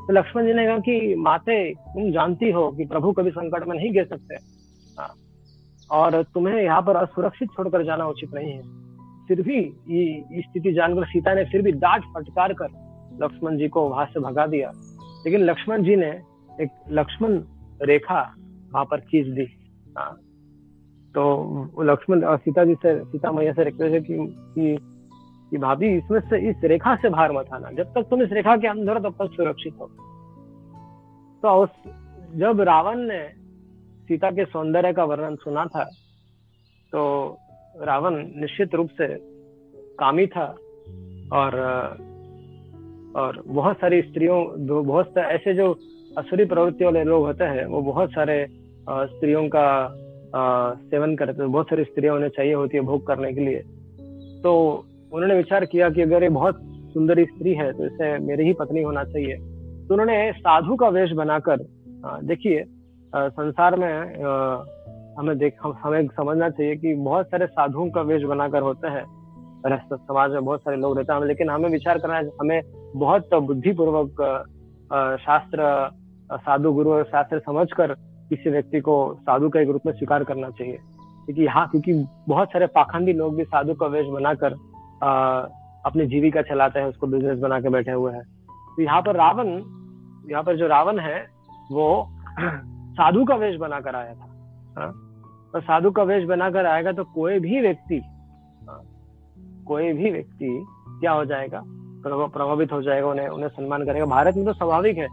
तो 0.06 0.12
लक्ष्मण 0.12 0.46
जी 0.46 0.52
ने 0.52 0.66
कहा 0.66 0.78
कि 0.78 1.14
माते 1.18 1.74
तुम 1.74 2.10
जानती 2.12 2.50
हो 2.50 2.70
कि 2.70 2.84
प्रभु 2.84 3.12
कभी 3.12 3.30
संकट 3.30 3.66
में 3.68 3.76
नहीं 3.76 3.92
गिर 3.92 4.04
सकते। 4.04 4.34
हाँ। 4.98 5.14
और 5.90 6.22
तुम्हें 6.22 6.62
यहाँ 6.62 6.82
पर 6.82 6.96
असुरक्षित 6.96 7.48
छोड़कर 7.48 7.84
जाना 7.84 8.06
उचित 8.06 8.34
नहीं 8.34 8.52
है। 8.52 8.62
फिर 9.28 9.42
भी 9.42 9.58
ये 9.88 10.24
स्थिति 10.40 10.72
जानकर 10.72 11.04
सीता 11.04 11.34
ने 11.34 11.44
फिर 11.44 11.62
भी 11.62 11.72
डांट 11.72 12.02
फटकार 12.04 12.52
कर 12.52 12.66
लक्ष्मण 13.22 13.56
जी 13.56 13.68
को 13.68 13.88
वहाँ 13.88 14.06
से 14.06 14.20
भगा 14.20 14.46
दिया। 14.46 14.72
लेकिन 15.24 15.40
लक्ष्मण 15.40 15.82
जी 15.82 15.96
ने 15.96 16.10
एक 16.60 16.68
लक्ष्मण 16.90 17.40
रेखा 17.82 18.34
वहाँ 18.74 18.84
पर 18.84 19.00
खींच 19.00 19.26
दी। 19.26 19.46
हाँ। 19.98 20.18
तो 21.14 21.82
लक्ष्मण 21.82 22.36
सीता 22.36 22.64
जी 22.64 22.74
से 22.74 23.04
सीता 23.04 23.32
मैया 23.32 23.52
से 23.52 23.64
रिक्वेस्ट 23.64 23.94
है 23.94 24.00
कि, 24.00 24.16
कि 24.54 24.93
कि 25.54 25.58
भाभी, 25.58 25.88
इसमें 25.96 26.20
से 26.20 26.38
इस 26.50 26.64
रेखा 26.64 26.94
से 26.96 27.08
बाहर 27.08 27.32
मत 27.32 27.48
आना। 27.54 27.70
जब 27.70 27.92
तक 27.94 28.06
तुम 28.10 28.22
इस 28.22 28.32
रेखा 28.32 28.56
के 28.56 28.66
अंदर 28.68 28.98
तब 28.98 29.14
तक 29.14 29.34
सुरक्षित 29.34 29.74
हो। 29.80 29.86
तो 31.42 31.50
उस, 31.62 31.70
जब 32.36 32.60
रावण 32.60 32.98
ने 32.98 33.20
सीता 34.08 34.30
के 34.30 34.44
सौंदर्य 34.44 34.92
का 34.92 35.04
वर्णन 35.04 35.36
सुना 35.36 35.64
था 35.66 35.84
तो 36.92 37.02
रावण 37.80 38.16
निश्चित 38.36 38.74
रूप 38.74 38.88
से 38.90 39.06
कामी 39.98 40.26
था 40.26 40.44
और 41.32 41.54
और 43.16 43.42
बहुत 43.46 43.76
सारी 43.76 44.00
स्त्रियों 44.02 44.38
बहुत 44.86 45.18
ऐसे 45.18 45.54
जो 45.54 45.70
असुरी 46.18 46.44
प्रवृत्ति 46.44 46.84
वाले 46.84 47.04
लोग 47.04 47.24
होते 47.24 47.44
हैं, 47.44 47.66
वो 47.66 47.82
बहुत 47.82 48.10
सारे 48.10 48.36
स्त्रियों 48.90 49.48
का 49.48 49.66
सेवन 50.90 51.14
करते 51.16 51.46
बहुत 51.46 51.66
सारी 51.66 51.84
स्त्रियाँ 51.84 52.14
उन्हें 52.14 52.30
चाहिए 52.30 52.54
होती 52.54 52.76
है 52.76 52.82
भोग 52.82 53.06
करने 53.06 53.32
के 53.32 53.40
लिए। 53.40 53.62
तो 54.42 54.52
उन्होंने 55.14 55.34
विचार 55.34 55.64
किया 55.64 55.88
कि 55.90 56.02
अगर 56.02 56.22
ये 56.22 56.28
बहुत 56.30 56.60
सुंदर 56.94 57.24
स्त्री 57.24 57.52
है 57.54 57.72
तो 57.72 57.84
इसे 57.86 58.18
मेरी 58.20 58.44
ही 58.44 58.52
पत्नी 58.52 58.82
होना 58.82 59.04
चाहिए। 59.04 59.36
तो 59.86 59.94
उन्होंने 59.94 60.16
साधु 60.34 60.76
का 60.76 60.88
वेश 60.88 61.12
बनाकर 61.12 61.66
देखिए 62.24 62.64
संसार 63.12 63.76
में 63.76 63.92
हमें 65.18 65.36
देख, 65.38 65.56
हमें 65.84 66.06
समझना 66.08 66.48
चाहिए 66.50 66.76
कि 66.76 66.94
बहुत 66.94 67.26
सारे 67.26 67.46
साधुओं 67.46 67.88
का 67.90 68.00
वेश 68.02 68.22
बनाकर 68.24 68.62
होते 68.62 68.88
हैं। 68.88 69.04
समाज 69.66 70.30
में 70.30 70.44
बहुत 70.44 70.60
सारे 70.60 70.76
लोग 70.76 70.96
रहते 70.98 71.12
हैं, 71.12 71.24
लेकिन 71.24 71.50
हमें 71.50 71.68
विचार 71.70 71.98
करना 71.98 72.16
है, 72.16 72.24
हमें 72.40 72.60
बहुत 72.96 73.34
बुद्धिपूर्वक 73.34 74.22
शास्त्र 75.20 75.88
साधु 76.32 76.72
गुरु 76.72 76.90
और 76.92 77.04
शास्त्र 77.04 77.38
समझकर 77.38 77.94
किसी 78.30 78.50
व्यक्ति 78.50 78.80
को 78.80 78.96
साधु 79.20 79.48
का 79.48 79.60
एक 79.60 79.68
रूप 79.68 79.86
में 79.86 79.92
स्वीकार 79.92 80.24
करना 80.24 80.50
चाहिए। 80.50 80.78
क्योंकि 81.24 81.42
यहाँ, 81.42 81.66
क्योंकि 81.68 81.92
बहुत 82.28 82.48
सारे 82.48 82.66
पाखंडी 82.74 83.12
लोग 83.12 83.36
भी 83.36 83.44
साधु 83.44 83.74
का 83.74 83.86
वेश 83.88 84.06
बनाकर 84.08 84.54
अपनी 85.02 86.06
जीविका 86.06 86.42
चलाते 86.42 86.80
हैं 86.80 86.86
उसको 86.86 87.06
बिज़नेस 87.06 87.38
बना 87.38 87.60
के 87.60 87.68
बैठे 87.68 87.92
हुए 87.92 88.12
हैं। 88.12 88.22
तो 88.76 88.82
यहाँ 88.82 89.00
पर 89.02 89.16
रावण 89.16 89.48
यहाँ 90.30 90.42
पर 90.42 90.56
जो 90.56 90.66
रावण 90.68 90.98
है 90.98 91.18
वो 91.70 91.86
साधु 92.40 93.24
का 93.24 93.34
वेश 93.36 93.56
बनाकर 93.58 93.96
आया 93.96 94.14
था। 94.14 94.26
हाँ? 94.78 94.90
और 95.54 95.60
साधु 95.62 95.90
का 95.90 96.02
वेश 96.02 96.24
बनाकर 96.28 96.66
आएगा 96.66 96.92
तो 96.92 97.04
कोई 97.04 97.38
भी 97.40 97.60
व्यक्ति 97.60 98.00
हाँ, 98.68 98.80
कोई 99.66 99.92
भी 99.92 100.10
व्यक्ति 100.10 100.64
क्या 101.00 101.12
हो 101.12 101.24
जाएगा? 101.24 101.62
प्रभावित 102.04 102.72
हो 102.72 102.80
जाएगा 102.82 103.08
उन्हें 103.08 103.28
उन्हें 103.28 103.48
सम्मान 103.50 103.84
करेगा। 103.86 104.06
भारत 104.06 104.36
में 104.36 104.44
तो 104.46 104.52
स्वाभाविक 104.52 104.98
है। 104.98 105.08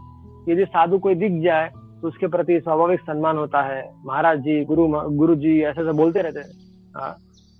यदि 0.48 0.64
साधु 0.66 0.98
कोई 0.98 1.14
दिख 1.14 1.40
जाए 1.42 1.68
तो 2.02 2.08
उसके 2.08 2.26
प्रति 2.26 2.58
स्वाभाविक 2.60 3.00
सम्मान 3.00 3.36
होता 3.36 3.62
है। 3.64 3.82
महाराज 4.06 4.38
जी 4.40 4.64
गुरु 4.64 4.86
गुरु 5.16 5.34
जी 5.36 5.60
ऐसे 5.60 5.80
ऐसे 5.80 5.92
बोलते 5.92 6.22
रहते 6.22 6.40
हैं। 6.40 6.92
हाँ, 6.96 7.14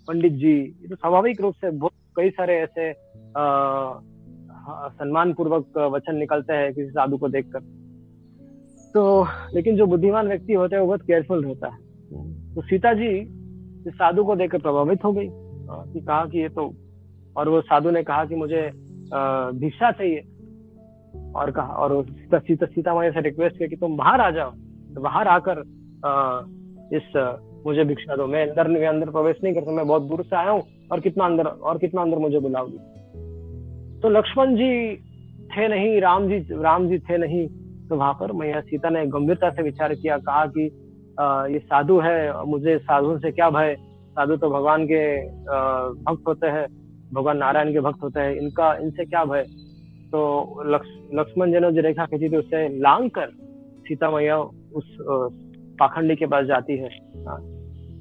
पंडित 0.09 0.33
जी 0.35 0.53
ये 0.53 0.89
तो 0.89 0.95
स्वाभाविक 0.97 1.41
रूप 1.41 1.55
से 1.55 1.71
बहुत 1.71 1.93
कई 2.17 2.31
सारे 2.31 2.55
ऐसे 2.61 2.93
सम्मान 4.95 5.33
पूर्वक 5.33 5.79
वचन 5.93 6.17
निकलते 6.17 6.55
हैं 6.55 6.73
किसी 6.75 6.91
साधु 6.91 7.17
को 7.19 7.29
देखकर। 7.29 7.61
तो 8.95 9.03
लेकिन 9.55 9.77
जो 9.77 9.87
बुद्धिमान 9.87 10.29
व्यक्ति 10.29 10.53
होते 10.53 10.75
हैं, 10.75 10.81
वो 10.81 10.87
बहुत 10.87 11.03
केयरफुल 11.03 11.45
रहता 11.45 11.69
है। 11.69 11.79
तो 12.55 12.63
सीता 12.63 12.93
जी 12.95 13.09
इस 13.89 13.95
साधु 13.95 14.25
को 14.25 14.37
देखकर 14.37 14.59
प्रभावित 14.61 15.05
हो 15.05 15.13
गई 15.13 15.29
कि 15.29 16.01
कहा 16.01 16.25
कि 16.27 16.39
ये 16.39 16.49
तो 16.49 16.73
और 17.37 17.49
वो 17.49 17.61
साधु 17.63 17.91
ने 17.91 18.03
कहा 18.03 18.25
कि 18.25 18.35
मुझे 18.37 18.71
भिक्षा 19.57 19.91
चाहिए। 19.93 20.21
और 21.35 21.51
कहा, 21.51 21.75
और 21.75 22.05
सीता 22.05 22.39
सीता 22.39 22.67
सीता 22.67 22.95
मैया 22.95 23.11
से 23.11 23.21
रिक्वेस्ट 23.21 23.57
किया 23.57 23.69
कि 23.69 23.77
तुम 23.77 23.97
बाहर 23.97 24.21
आ 24.21 24.31
जाओ 24.31 24.51
तो 24.95 25.01
बाहर 25.01 25.29
आकर 25.29 25.63
इस, 26.93 27.13
मुझे 27.67 27.85
भिक्षा 27.85 28.17
दो। 28.17 28.27
मैं 28.27 28.47
अंदर 28.49 28.85
अंदर 28.85 29.11
प्रवेश 29.11 29.37
नहीं 29.45 29.55
करता 29.55 29.73
मैं 29.73 29.87
बहुत 29.87 30.03
दूर 30.03 30.23
से 30.23 30.37
आया 30.37 30.51
हूँ। 30.51 30.63
और 30.93 31.01
कितना 31.01 31.25
अंदर 31.25 31.47
और 31.47 31.79
कितना 31.79 32.03
अंदर 32.03 32.19
मुझे 32.19 32.39
बुलाओगी। 32.39 32.79
तो 34.01 34.09
लक्ष्मण 34.09 34.55
जी 34.57 34.97
थे 35.51 35.69
नहीं 35.69 36.01
राम 36.01 36.29
जी 36.29 36.39
राम 36.63 36.89
जी 36.89 36.99
थे 37.01 37.19
नहीं 37.19 37.47
तो 37.89 37.97
वहाँ 37.97 38.13
पर 38.21 38.33
मैया 38.33 38.61
सीता 38.61 38.91
ने 38.91 39.07
गंभीरता 39.07 39.51
से 39.51 39.63
विचार 39.63 39.95
किया 39.95 40.19
कहा 40.19 40.45
कि 40.49 40.71
आ, 41.21 41.47
ये 41.47 41.59
साधु 41.59 41.99
है 42.01 42.45
मुझे 42.47 42.79
साधु 42.81 43.19
से 43.19 43.31
क्या 43.33 43.49
भय? 43.51 43.75
साधु 44.13 44.37
तो 44.37 44.51
भगवान 44.51 44.85
के 44.85 45.03
भक्त 46.05 46.29
होते 46.29 46.47
हैं 46.47 46.67
भगवान 47.15 47.37
नारायण 47.39 47.73
के 47.73 47.81
भक्त 47.81 48.03
होते 48.03 48.21
हैं 48.21 48.35
इनका 48.37 48.73
इनसे 48.77 49.05
क्या 49.05 49.25
भय? 49.25 49.43
तो 50.13 50.63
लक्ष्मण 51.15 51.53
जी 51.53 51.61
ने 51.61 51.71
जो 51.73 51.81
रेखा 51.81 52.07
खींची 52.07 52.29
थी 52.29 52.37
उससे 52.37 52.69
लांग 52.81 53.09
कर 53.11 53.31
सीता 53.89 54.11
मैया 54.11 54.39
उस 54.39 54.97
पाखंडी 55.81 56.17
के 56.17 56.27
पास 56.27 56.47
जाती 56.47 56.77
है। 56.79 56.89
हाँ, 57.27 57.39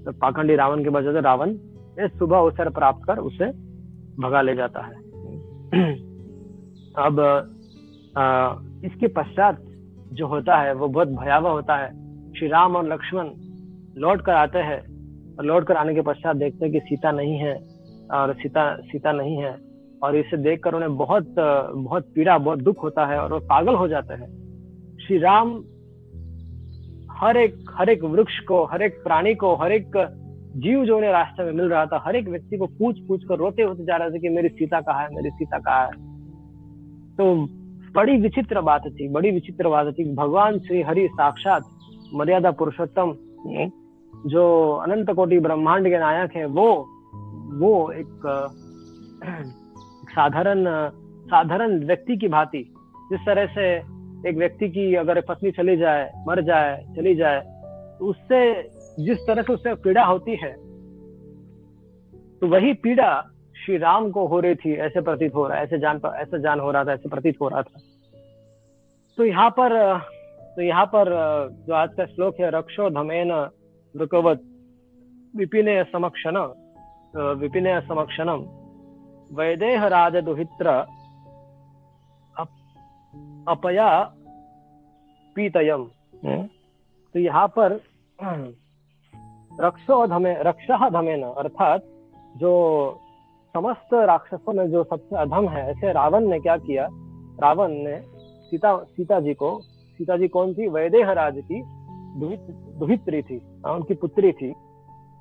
तो 0.05 0.11
पाखंडी 0.21 0.55
रावण 0.55 0.83
के 0.83 0.89
पास 0.89 1.03
जाते 1.03 1.21
रावण 1.21 1.53
सुबह 1.97 2.37
अवसर 2.37 2.69
प्राप्त 2.69 3.05
कर 3.05 3.17
उसे 3.17 3.45
भगा 4.21 4.41
ले 4.41 4.55
जाता 4.55 4.81
है। 4.81 4.93
अब 6.97 7.19
आ, 8.17 8.55
इसके 8.85 9.07
पश्चात 9.07 9.57
जो 10.13 10.27
होता 10.27 10.55
है 10.57 10.73
वो 10.73 10.87
बहुत 10.87 11.07
भयावह 11.07 11.49
होता 11.49 11.75
है। 11.75 11.89
श्री 12.33 12.47
राम 12.47 12.75
और 12.75 12.87
लक्ष्मण 12.87 13.29
लौट 13.97 14.21
कर 14.21 14.31
आते 14.31 14.59
हैं 14.59 14.79
और 15.35 15.45
लौट 15.45 15.67
कर 15.67 15.75
आने 15.75 15.93
के 15.95 16.01
पश्चात 16.01 16.35
देखते 16.35 16.65
हैं 16.65 16.73
कि 16.73 16.79
सीता 16.79 17.11
नहीं 17.11 17.37
है 17.37 17.53
और 18.13 18.33
सीता 18.33 18.75
सीता 18.75 19.11
नहीं 19.11 19.37
है 19.37 19.57
और 20.03 20.15
इसे 20.15 20.37
देखकर 20.37 20.73
उन्हें 20.73 20.97
बहुत 20.97 21.35
बहुत 21.75 22.05
पीड़ा 22.15 22.37
बहुत 22.37 22.59
दुख 22.59 22.83
होता 22.83 23.05
है 23.05 23.19
और 23.19 23.33
वो 23.33 23.39
पागल 23.39 23.75
हो 23.75 23.87
जाते 23.87 24.13
हैं। 24.13 24.27
श्री 24.97 25.17
राम 25.17 25.63
हर 27.11 27.37
एक 27.37 27.55
हर 27.75 27.89
एक 27.89 28.03
वृक्ष 28.03 28.39
को 28.39 28.63
हर 28.65 28.81
एक 28.81 29.03
प्राणी 29.03 29.35
को 29.35 29.55
हर 29.55 29.71
एक 29.71 29.97
जीव 30.55 30.85
जो 30.85 30.97
उन्हें 30.97 31.11
रास्ते 31.11 31.43
में 31.43 31.51
मिल 31.51 31.69
रहा 31.69 31.85
था 31.85 32.01
हर 32.05 32.15
एक 32.15 32.27
व्यक्ति 32.27 32.57
को 32.57 32.65
पूछ 32.79 32.99
पूछ 33.07 33.23
कर 33.23 33.37
रोते 33.37 33.63
होते 33.63 33.85
जा 33.85 33.97
रहे 33.97 34.11
थे 34.11 34.19
कि 34.19 34.29
मेरी 34.29 34.49
सीता 34.49 34.81
कहाँ 34.81 35.03
है 35.03 35.15
मेरी 35.15 35.29
सीता 35.29 35.57
कहाँ 35.57 35.85
है। 35.85 36.09
तो 37.17 37.35
बड़ी 37.95 38.17
विचित्र 38.21 38.61
बात 38.61 38.87
थी 38.99 39.07
बड़ी 39.09 39.31
विचित्र 39.31 39.69
बात 39.69 39.87
थी 39.99 40.13
भगवान 40.15 40.59
श्री 40.59 40.81
हरि 40.81 41.07
साक्षात 41.13 41.63
मर्यादा 42.13 42.51
पुरुषोत्तम 42.51 43.13
जो 44.29 44.43
अनंत 44.77 45.09
कोटि 45.15 45.39
ब्रह्मांड 45.39 45.87
के 45.87 45.99
नायक 45.99 46.35
है 46.35 46.45
वो 46.45 46.67
वो 47.61 47.71
एक 47.91 48.27
साधारण 50.09 50.65
साधारण 51.31 51.79
व्यक्ति 51.85 52.17
की 52.17 52.27
भांति 52.27 52.63
जिस 53.11 53.25
तरह 53.25 53.45
से 53.45 53.67
एक 54.29 54.37
व्यक्ति 54.37 54.69
की 54.69 54.93
अगर 54.95 55.21
पत्नी 55.21 55.51
चली 55.51 55.77
जाए 55.77 56.11
मर 56.27 56.41
जाए 56.41 56.77
चली 56.95 57.15
जाए 57.15 57.39
तो 57.99 58.05
उससे 58.05 58.41
जिस 59.01 59.19
तरह 59.27 59.41
से 59.41 59.53
उससे 59.53 59.73
पीड़ा 59.79 60.03
होती 60.03 60.35
है 60.35 60.51
तो 62.41 62.47
वही 62.47 62.73
पीड़ा 62.79 63.09
श्री 63.55 63.77
राम 63.77 64.09
को 64.11 64.25
हो 64.27 64.39
रही 64.39 64.55
थी 64.55 64.73
ऐसे 64.81 65.01
प्रतीत 65.01 65.33
हो 65.35 65.47
रहा 65.47 65.57
है 65.57 65.63
ऐसे 65.63 65.79
जान 65.79 65.99
ऐसे 66.15 66.39
जान 66.41 66.59
हो 66.59 66.71
रहा 66.71 66.83
था 66.83 66.93
ऐसे 66.93 67.09
प्रतीत 67.09 67.41
हो 67.41 67.47
रहा 67.47 67.61
था 67.63 67.81
तो 69.17 69.25
यहाँ 69.25 69.49
पर 69.51 69.75
तो 70.55 70.61
यहाँ 70.61 70.85
पर 70.87 71.09
जो 71.67 71.73
आज 71.73 71.89
का 71.97 72.05
श्लोक 72.05 72.39
है 72.39 72.49
रक्षो 72.51 72.89
धमेन 72.91 73.31
रुकवत 73.95 74.41
विपिने 75.33 75.83
समक्षण 75.85 76.37
विपिने 77.37 77.79
समक्षणम 77.81 78.45
वैदेह 79.31 79.85
राज 79.89 80.15
दुहित्र 80.23 80.69
अपया 83.47 83.87
पीतयम 85.35 85.87
हम्म। 86.23 86.41
तो 87.15 87.19
यहाँ 87.19 87.47
पर 87.49 87.79
रक्षो 89.59 90.05
धमे 90.07 90.33
रक्ष 90.43 90.67
धमेन 90.93 91.23
अर्थात 91.23 91.83
जो 92.37 92.51
समस्त 93.55 93.93
राक्षसों 93.93 94.53
में 94.53 94.69
जो 94.71 94.83
सबसे 94.83 95.15
अधम 95.15 95.47
है 95.49 95.69
ऐसे 95.71 95.91
रावण 95.93 96.27
ने 96.27 96.39
क्या 96.39 96.57
किया? 96.57 96.87
रावण 97.43 97.71
ने 97.71 97.99
सीता 98.49 98.77
सीता 98.77 99.19
जी 99.19 99.33
को 99.33 99.59
सीता 99.61 100.17
जी 100.17 100.27
कौन 100.27 100.53
थी? 100.53 100.67
वैदेह 100.67 101.11
राज 101.11 101.41
की 101.51 101.61
दुहित्री 102.79 103.21
थी 103.21 103.41
हाँ, 103.65 103.73
उनकी 103.75 103.93
पुत्री 103.93 104.31
थी। 104.31 104.53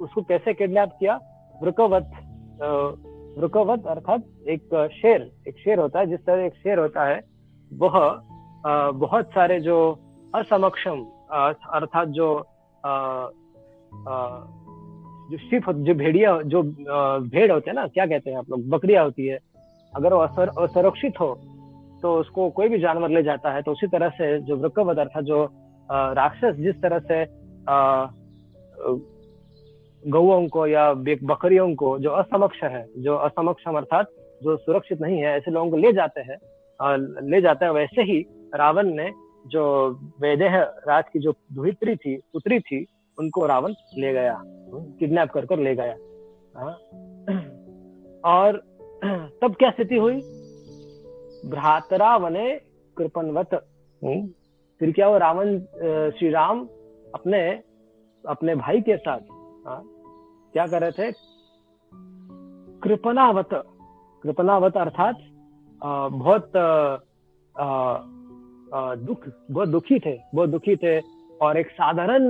उसको 0.01 0.23
कैसे 0.23 0.55
किडनैप 0.55 0.93
किया? 1.01 1.19
वृकवत 1.62 2.11
वृकवत 3.38 3.87
अर्थात 3.87 4.23
एक 4.49 4.88
शेर 4.93 5.31
एक 5.49 5.59
शेर 5.59 5.79
होता 5.79 5.99
है 5.99 6.07
जिस 6.07 6.25
तरह 6.27 6.45
एक 6.45 6.55
शेर 6.55 6.79
होता 6.79 7.05
है 7.05 7.21
वह 7.73 8.23
बहुत 8.90 9.31
सारे 9.31 9.61
जो 9.61 9.77
असमक्षम 10.35 11.05
अर्थात 11.73 12.09
जो 12.09 12.33
जो 13.92 15.38
शिप 15.38 15.70
जो 15.70 15.94
भेड़िया, 15.94 16.40
जो 16.42 16.62
भेड़ 16.62 17.50
होते 17.53 17.70
हैं 17.70 17.74
ना, 17.74 17.87
क्या 17.88 18.07
कहते 18.07 18.31
हैं 18.31 18.38
आप 18.38 18.50
लोग, 18.50 18.68
बकरिया 18.68 19.03
होती 19.03 19.26
है, 19.26 19.38
अगर 19.92 20.14
वो 20.14 20.20
असुरक्षित 20.20 21.20
हो 21.20 21.35
तो 22.03 22.14
उसको 22.18 22.48
कोई 22.50 22.68
भी 22.68 22.79
जानवर 22.79 23.11
ले 23.11 23.22
जाता 23.22 23.50
है 23.53 23.62
तो 23.62 23.72
उसी 23.72 23.87
तरह 23.88 24.09
से 24.11 24.38
जो 24.40 24.57
वृकवत 24.57 24.98
अर्थात 24.98 25.24
जो 25.24 25.42
राक्षस, 25.88 26.55
जिस 26.57 26.81
तरह 26.83 26.98
से 27.00 27.24
गौओं 30.03 30.46
को 30.48 30.66
या 30.66 30.92
बकरियों 30.94 31.74
को, 31.74 31.98
जो 31.98 32.11
असमक्ष 32.12 32.62
है, 32.64 32.85
जो 32.98 33.16
असमक्षम 33.16 33.76
अर्थात 33.76 34.07
जो 34.40 34.57
सुरक्षित 34.59 35.00
नहीं 35.00 35.18
है, 35.18 35.37
ऐसे 35.37 35.50
लोगों 35.50 35.70
को 35.70 35.76
ले 35.76 35.92
जाते 35.92 36.20
हैं 36.20 36.37
ले 37.31 37.40
जाते 37.40 37.64
हैं, 37.64 37.72
वैसे 37.72 38.03
ही 38.03 38.18
रावण 38.55 38.94
ने 38.94 39.11
जो 39.46 39.64
वैदेह 40.20 40.57
राज 40.88 41.05
की 41.12 41.18
जो 41.18 41.35
दुहित्री 41.53 41.96
थी, 41.96 42.16
पुत्री 42.33 42.59
थी 42.61 42.85
उनको 43.20 43.46
रावण 43.46 43.74
ले 43.98 44.12
गया 44.12 44.40
किडनैप 44.98 45.30
कर 45.30 45.46
कर 45.46 45.59
ले 45.59 45.74
गया। 45.74 45.94
हाँ। 46.56 46.74
और 48.24 48.56
तब 49.42 49.54
क्या 49.59 49.70
स्थिति 49.70 49.96
हुई? 49.96 50.20
भ्रातरा 51.50 52.16
वने 52.16 52.44
कृपनवत। 52.96 53.54
फिर 54.80 54.92
क्या 54.92 55.09
वो 55.09 55.18
रावण 55.18 55.59
श्री 56.18 56.30
राम 56.30 56.61
अपने 57.14 57.40
अपने 58.24 58.54
भाई 58.54 58.80
के 58.80 58.96
साथ 58.96 59.18
आ, 59.18 59.70
हाँ, 59.70 59.83
क्या 60.52 60.66
कर 60.66 60.80
रहे 60.80 60.92
थे? 60.92 61.12
कृपनावत 62.83 63.48
कृपनावत 64.22 64.76
अर्थात 64.76 65.16
बहुत 66.12 66.56
आ, 66.56 67.68
आ, 68.74 68.94
दुख 68.96 69.28
बहुत 69.50 69.68
दुखी 69.68 69.98
थे 69.98 70.18
बहुत 70.35 70.48
दुखी 70.48 70.76
थे। 70.76 70.98
और 71.42 71.56
एक 71.56 71.70
साधारण 71.70 72.22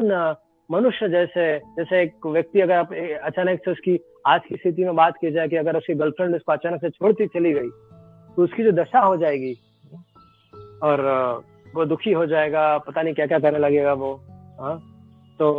मनुष्य 0.71 1.09
जैसे 1.09 1.45
जैसे 1.77 2.03
एक 2.03 2.27
व्यक्ति 2.27 2.61
अगर 2.61 2.75
आप 2.75 2.93
अचानक 3.25 3.61
से 3.65 3.71
उसकी 3.71 3.99
आज 4.27 4.41
की 4.49 4.57
स्थिति 4.57 4.85
में 4.85 4.95
बात 4.97 5.15
की 5.21 5.31
जाए 5.31 5.49
कि 5.49 5.57
अगर 5.57 5.77
उसकी 5.77 5.95
गर्लफ्रेंड 5.95 6.35
उसको 6.37 6.53
अचानक 6.53 6.81
से 6.81 6.91
छोड़ती 6.91 7.27
चली 7.27 7.53
गई 7.53 7.69
तो 8.37 8.45
उसकी 8.45 8.65
जो 8.65 8.73
दशा 8.73 9.01
हो 9.01 9.17
जाएगी 9.17 9.53
और 10.83 11.03
वो 11.75 11.85
दुखी 11.85 12.13
हो 12.13 12.27
जाएगा 12.27 12.63
पता 12.79 13.03
नहीं 13.03 13.15
क्या 13.15 13.27
क्या 13.27 13.39
करने 13.39 13.59
लगेगा 13.59 13.93
वो 13.93 14.15
हाँ 14.61 14.79
तो 15.41 15.51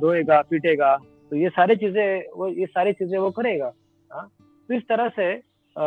रोएगा 0.00 0.40
पीटेगा 0.50 0.96
तो 1.30 1.36
ये 1.36 1.48
सारी 1.48 1.76
चीज़ें 1.76 2.22
वो 2.36 2.48
ये 2.48 2.66
सारी 2.66 2.92
चीज़ें 2.92 3.18
वो 3.18 3.30
करेगा 3.30 3.72
हाँ। 4.10 4.28
तो 4.68 4.74
इस 4.74 4.82
तरह 4.88 5.08
से 5.08 5.32
आ, 5.32 5.84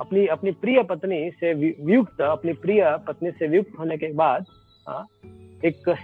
अपनी 0.00 0.26
अपनी 0.26 0.50
प्रिय 0.60 0.82
पत्नी 0.82 1.30
से 1.30 1.52
वियुक्त 1.54 2.20
अपनी 2.20 2.52
प्रिय 2.60 2.84
पत्नी 3.08 3.30
से 3.30 3.46
वियुक्त 3.46 3.78
होने 3.78 3.96
के 3.96 4.12
बाद 4.14 4.44
हाँ 4.86 5.06
एक 5.64 5.88
आ, 5.88 5.94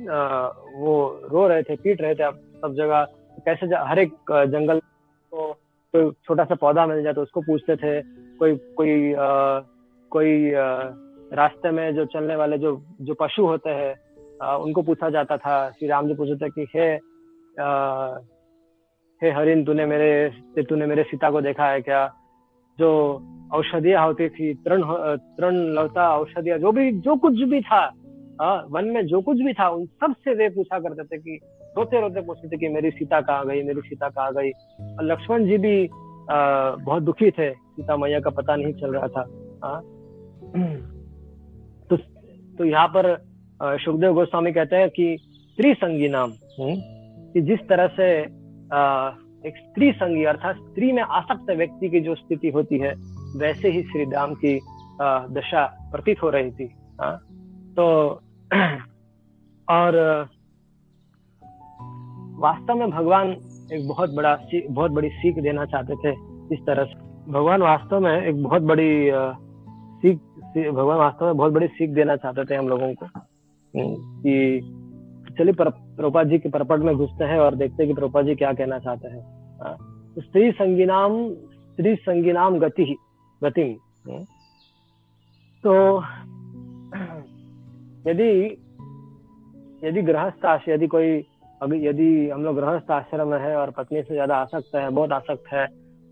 वो 0.00 0.94
रो 1.32 1.46
रहे 1.48 1.62
थे 1.62 1.76
पीट 1.76 2.00
रहे 2.02 2.14
थे 2.14 2.22
आप 2.22 2.40
सब 2.62 2.74
जगह। 2.74 3.04
कैसे 3.46 3.66
हर 3.66 3.98
एक 3.98 4.12
जंगल 4.50 4.78
को 5.32 5.52
कोई 5.94 6.10
छोटा 6.24 6.44
सा 6.44 6.54
पौधा 6.54 6.86
मिल 6.86 7.02
जाए 7.02 7.12
तो 7.12 7.22
उसको 7.22 7.40
पूछते 7.42 7.76
थे। 7.76 8.00
कोई 8.38 8.54
कोई 8.76 9.12
आ, 9.14 9.60
कोई 10.12 10.52
आ, 10.54 10.66
रास्ते 11.32 11.70
में 11.70 11.94
जो 11.94 12.04
चलने 12.04 12.36
वाले 12.36 12.58
जो 12.58 12.76
जो 13.00 13.14
पशु 13.20 13.46
होते 13.46 13.70
हैं 13.70 13.94
उनको 14.56 14.82
पूछा 14.82 15.10
जाता 15.10 15.36
था। 15.36 15.58
श्री 15.70 15.88
राम 15.88 16.08
जी 16.08 16.14
पूछते 16.14 16.36
थे 16.36 16.50
कि 16.50 16.66
हे 16.74 16.88
हे 19.22 19.30
हरिन 19.32 19.64
तूने 19.64 19.86
मेरे 19.86 20.62
तूने 20.62 20.86
मेरे 20.86 21.02
सीता 21.02 21.30
को 21.30 21.40
देखा 21.40 21.66
है 21.66 21.80
क्या? 21.80 22.06
जो 22.78 22.88
औषधियाँ 23.54 24.04
होती 24.06 24.28
थी 24.28 24.52
तृण 24.54 24.82
तृण 25.36 25.54
लौता 25.74 26.08
औषधियाँ 26.16 26.58
जो 26.58 26.72
भी 26.72 26.90
जो 27.00 27.16
कुछ 27.16 27.34
भी 27.50 27.60
था 27.62 27.86
आ, 28.42 28.62
वन 28.70 28.84
में 28.84 29.06
जो 29.06 29.20
कुछ 29.20 29.38
भी 29.38 29.52
था 29.52 29.68
उन 29.68 29.84
सबसे 29.86 30.34
वे 30.34 30.48
पूछा 30.48 30.78
करते 30.78 31.04
थे 31.04 31.18
कि 31.18 31.38
रोते 31.78 32.00
रोते 32.00 32.20
पूछते 32.20 32.48
थे 32.48 32.56
कि 32.56 32.68
मेरी 32.68 32.90
सीता 32.90 33.20
कहाँ 33.20 33.46
गई 33.46 33.62
मेरी 33.62 33.80
सीता 33.80 34.08
कहाँ 34.08 34.32
गई? 34.32 34.50
और 34.96 35.04
लक्ष्मण 35.04 35.46
जी 35.46 35.58
भी 35.58 35.86
आ, 36.30 36.70
बहुत 36.70 37.02
दुखी 37.02 37.30
थे 37.30 37.50
सीता 37.50 37.96
मैया 37.96 38.20
का 38.20 38.30
पता 38.30 38.56
नहीं 38.56 38.72
चल 38.72 38.94
रहा 38.94 39.08
था। 39.08 39.20
आ, 39.64 39.80
तो 41.90 41.96
तो 42.58 42.64
यहाँ 42.64 42.88
पर 42.88 43.16
सुखदेव 43.64 44.12
गोस्वामी 44.12 44.52
कहते 44.52 44.76
हैं 44.76 44.90
कि 44.90 45.16
स्त्री 45.20 45.74
संगी 45.74 46.08
नाम। 46.08 46.30
हम्म, 46.30 46.74
कि 47.32 47.40
जिस 47.40 47.68
तरह 47.68 47.86
से 47.86 48.22
आ, 48.76 49.10
एक 49.46 49.54
स्त्री 49.56 49.92
संगी 49.92 50.24
अर्थात 50.24 50.56
स्त्री 50.56 50.92
में 50.92 51.02
आसक्त 51.02 51.50
व्यक्ति 51.50 51.88
की 51.88 52.00
जो 52.00 52.14
स्थिति 52.14 52.48
होती 52.48 52.78
है 52.78 52.94
वैसे 53.36 53.68
ही 53.68 53.82
श्री 53.82 54.04
राम 54.04 54.34
की 54.34 54.60
आ, 55.02 55.26
दशा 55.26 55.88
प्रतीत 55.92 56.22
हो 56.22 56.30
रही 56.30 56.50
थी। 56.50 56.74
आ, 57.02 57.10
तो 57.76 57.86
और 59.70 59.92
वास्तव 62.38 62.74
में 62.74 62.90
भगवान 62.90 63.30
एक 63.72 63.88
बहुत 63.88 64.14
बड़ा 64.14 64.38
बहुत 64.70 64.90
बड़ी 64.90 65.08
सीख 65.08 65.38
देना 65.38 65.64
चाहते 65.64 65.94
थे 65.94 66.12
इस 66.54 66.60
तरह 66.66 66.84
से। 66.84 67.32
भगवान 67.32 67.62
वास्तव 67.62 68.00
में 68.00 68.22
एक 68.22 68.42
बहुत 68.42 68.62
बड़ी 68.62 69.10
सीख 70.02 70.18
भगवान 70.74 70.98
वास्तव 70.98 71.26
में 71.26 71.36
बहुत 71.36 71.52
बड़ी 71.52 71.66
सीख 71.66 71.90
देना 71.90 72.16
चाहते 72.16 72.44
थे 72.44 72.54
हम 72.54 72.68
लोगों 72.68 72.94
को। 72.94 73.06
हम्म, 73.06 74.20
कि 74.20 74.60
चलिए 75.38 75.52
प्रभुपा 75.52 76.22
जी 76.24 76.38
के 76.38 76.48
परपट 76.48 76.78
में 76.78 76.94
घुसते 76.96 77.24
हैं 77.24 77.38
और 77.38 77.54
देखते 77.54 77.82
हैं 77.82 77.88
कि 77.88 77.94
प्रभुपा 77.94 78.22
जी 78.22 78.34
क्या 78.34 78.52
कहना 78.52 78.78
चाहते 78.78 79.08
हैं। 79.08 79.22
हाँ, 79.62 79.76
तो 80.14 80.20
स्त्री 80.20 80.52
संगीनाम 80.52 81.30
स्त्री 81.30 81.94
संगीनाम 81.96 82.58
गति 82.58 82.96
गति 83.44 83.78
हम्म, 84.08 84.24
तो 85.64 86.02
यदि 88.08 88.30
यदि 89.88 90.02
गृहस्थ 90.02 90.68
यदि 90.68 90.86
कोई 90.86 91.24
अभी 91.62 91.86
यदि 91.86 92.30
हम 92.30 92.44
लोग 92.44 92.56
गृहस्थ 92.56 92.90
आश्रम 92.90 93.28
में 93.28 93.38
है 93.38 93.56
और 93.56 93.70
पत्नी 93.70 94.02
से 94.02 94.14
ज़्यादा 94.14 94.36
आसक्त 94.36 94.74
है 94.74 94.90
बहुत 94.90 95.12
आसक्त 95.12 95.52
है 95.52 95.66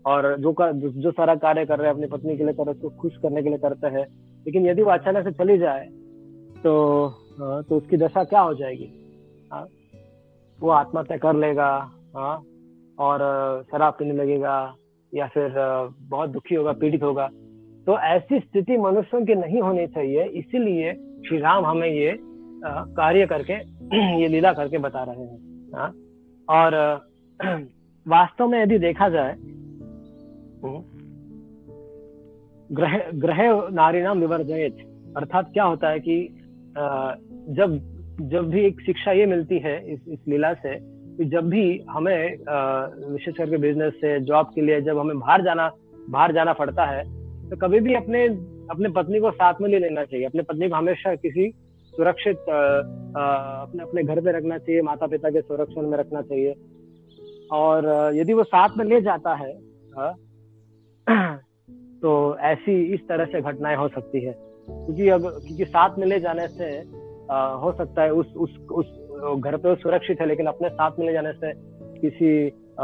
और 0.05 0.35
जो 0.37 0.53
कर 0.53 0.73
जो 0.73 1.11
सारा 1.11 1.35
कार्य 1.35 1.65
कर 1.65 1.79
रहे 1.79 1.87
हैं 1.87 1.93
अपनी 1.93 2.07
पत्नी 2.07 2.37
के 2.37 2.43
लिए 2.43 2.53
कर 2.53 2.69
उसको 2.69 2.89
खुश 2.89 3.17
करने 3.17 3.43
के 3.43 3.49
लिए 3.49 3.57
करते 3.57 3.87
हैं 3.87 4.05
लेकिन 4.45 4.67
यदि 4.67 4.81
वो 4.81 4.91
अचानक 4.91 5.23
से 5.23 5.31
चली 5.31 5.57
जाए 5.57 5.85
तो 6.63 7.05
हाँ, 7.39 7.63
तो 7.63 7.77
उसकी 7.77 7.97
दशा 7.97 8.23
क्या 8.23 8.41
हो 8.41 8.53
जाएगी? 8.53 8.89
हाँ 9.53 9.67
वो 10.61 10.69
आत्महत्या 10.69 11.17
कर 11.17 11.33
लेगा 11.33 11.91
हाँ 12.15 12.43
और 12.99 13.19
शराब 13.71 13.93
पीने 13.93 14.13
लगेगा 14.13 14.75
या 15.13 15.27
फिर 15.27 15.53
बहुत 16.01 16.29
दुखी 16.29 16.55
होगा 16.55 16.71
पीड़ित 16.71 17.03
होगा। 17.03 17.27
तो 17.87 17.99
ऐसी 17.99 18.39
स्थिति 18.39 18.77
मनुष्यों 18.77 19.25
की 19.25 19.35
नहीं 19.35 19.61
होनी 19.61 19.87
चाहिए 19.87 20.23
इसीलिए 20.23 20.91
श्री 21.27 21.37
राम 21.37 21.65
हमें 21.65 21.87
ये 21.87 22.17
कार्य 22.95 23.25
करके 23.25 23.53
ये 24.21 24.27
लीला 24.27 24.53
करके 24.53 24.77
बता 24.77 25.03
रहे 25.03 25.23
हैं। 25.23 25.71
हाँ 25.75 25.93
और 26.47 26.75
वास्तव 28.05 28.47
में 28.47 28.61
यदि 28.61 28.77
देखा 28.79 29.09
जाए 29.09 29.31
हम्म, 30.63 30.83
ग्रह 32.75 32.97
ग्रह 33.13 33.69
नारी 33.71 34.01
नाम 34.01 34.19
विवर्जयत 34.19 34.77
अर्थात 35.17 35.49
क्या 35.53 35.63
होता 35.63 35.89
है 35.89 35.99
कि 35.99 36.17
जब 37.49 37.79
जब 38.21 38.49
भी 38.49 38.61
एक 38.65 38.81
शिक्षा 38.81 39.11
ये 39.11 39.25
मिलती 39.25 39.59
है 39.59 39.93
इस 39.93 39.99
इस 40.07 40.19
लीला 40.27 40.53
से 40.53 40.77
कि 41.17 41.25
जब 41.25 41.49
भी 41.49 41.63
हमें 41.89 42.37
विशेष 43.11 43.35
करके 43.37 43.57
बिज़नेस 43.57 43.93
से 43.93 44.19
जॉब 44.19 44.51
के 44.55 44.61
लिए 44.61 44.81
जब 44.81 44.99
हमें 44.99 45.19
बाहर 45.19 45.43
जाना 45.43 45.71
बाहर 46.09 46.33
जाना 46.33 46.53
पड़ता 46.53 46.85
है 46.85 47.03
तो 47.49 47.57
कभी 47.57 47.79
भी 47.79 47.93
अपने 47.93 48.27
अपने 48.71 48.89
पत्नी 48.89 49.19
को 49.19 49.31
साथ 49.31 49.61
में 49.61 49.69
ले 49.69 49.79
लेना 49.79 50.03
चाहिए। 50.03 50.25
अपने 50.25 50.43
पत्नी 50.43 50.69
को 50.69 50.75
हमेशा 50.75 51.13
किसी 51.15 51.49
सुरक्षित 51.93 52.37
अपने 52.39 53.83
अपने 53.83 54.03
घर 54.03 54.21
पे 54.21 54.31
रखना 54.37 54.57
चाहिए 54.57 54.81
माता 54.81 55.07
पिता 55.07 55.29
के 55.29 55.41
संरक्षण 55.41 55.87
में 55.89 55.97
रखना 55.97 56.21
चाहिए। 56.21 56.53
और 57.51 57.87
यदि 58.15 58.33
वो 58.33 58.43
साथ 58.43 58.77
में 58.77 58.85
ले 58.85 59.01
जाता 59.01 59.35
है 59.35 59.53
तो 62.01 62.11
ऐसी 62.45 62.81
इस 62.93 63.07
तरह 63.09 63.25
से 63.25 63.41
घटनाएँ 63.41 63.75
हो 63.77 63.87
सकती 63.87 64.23
है। 64.25 64.33
क्योंकि 64.33 65.07
अब, 65.09 65.21
क्योंकि 65.21 65.65
साथ 65.65 65.97
में 65.99 66.05
ले 66.07 66.19
जाने 66.19 66.47
से 66.47 66.69
हो 67.61 67.73
सकता 67.77 68.03
है 68.03 68.11
उस 68.13 68.33
उस 68.37 68.57
उस 68.71 68.85
घर 69.37 69.57
पे 69.57 69.75
सुरक्षित 69.75 70.21
है, 70.21 70.27
लेकिन 70.27 70.45
अपने 70.47 70.69
साथ 70.69 70.99
में 70.99 71.05
ले 71.07 71.13
जाने 71.13 71.31
से 71.33 71.53
किसी 71.99 72.31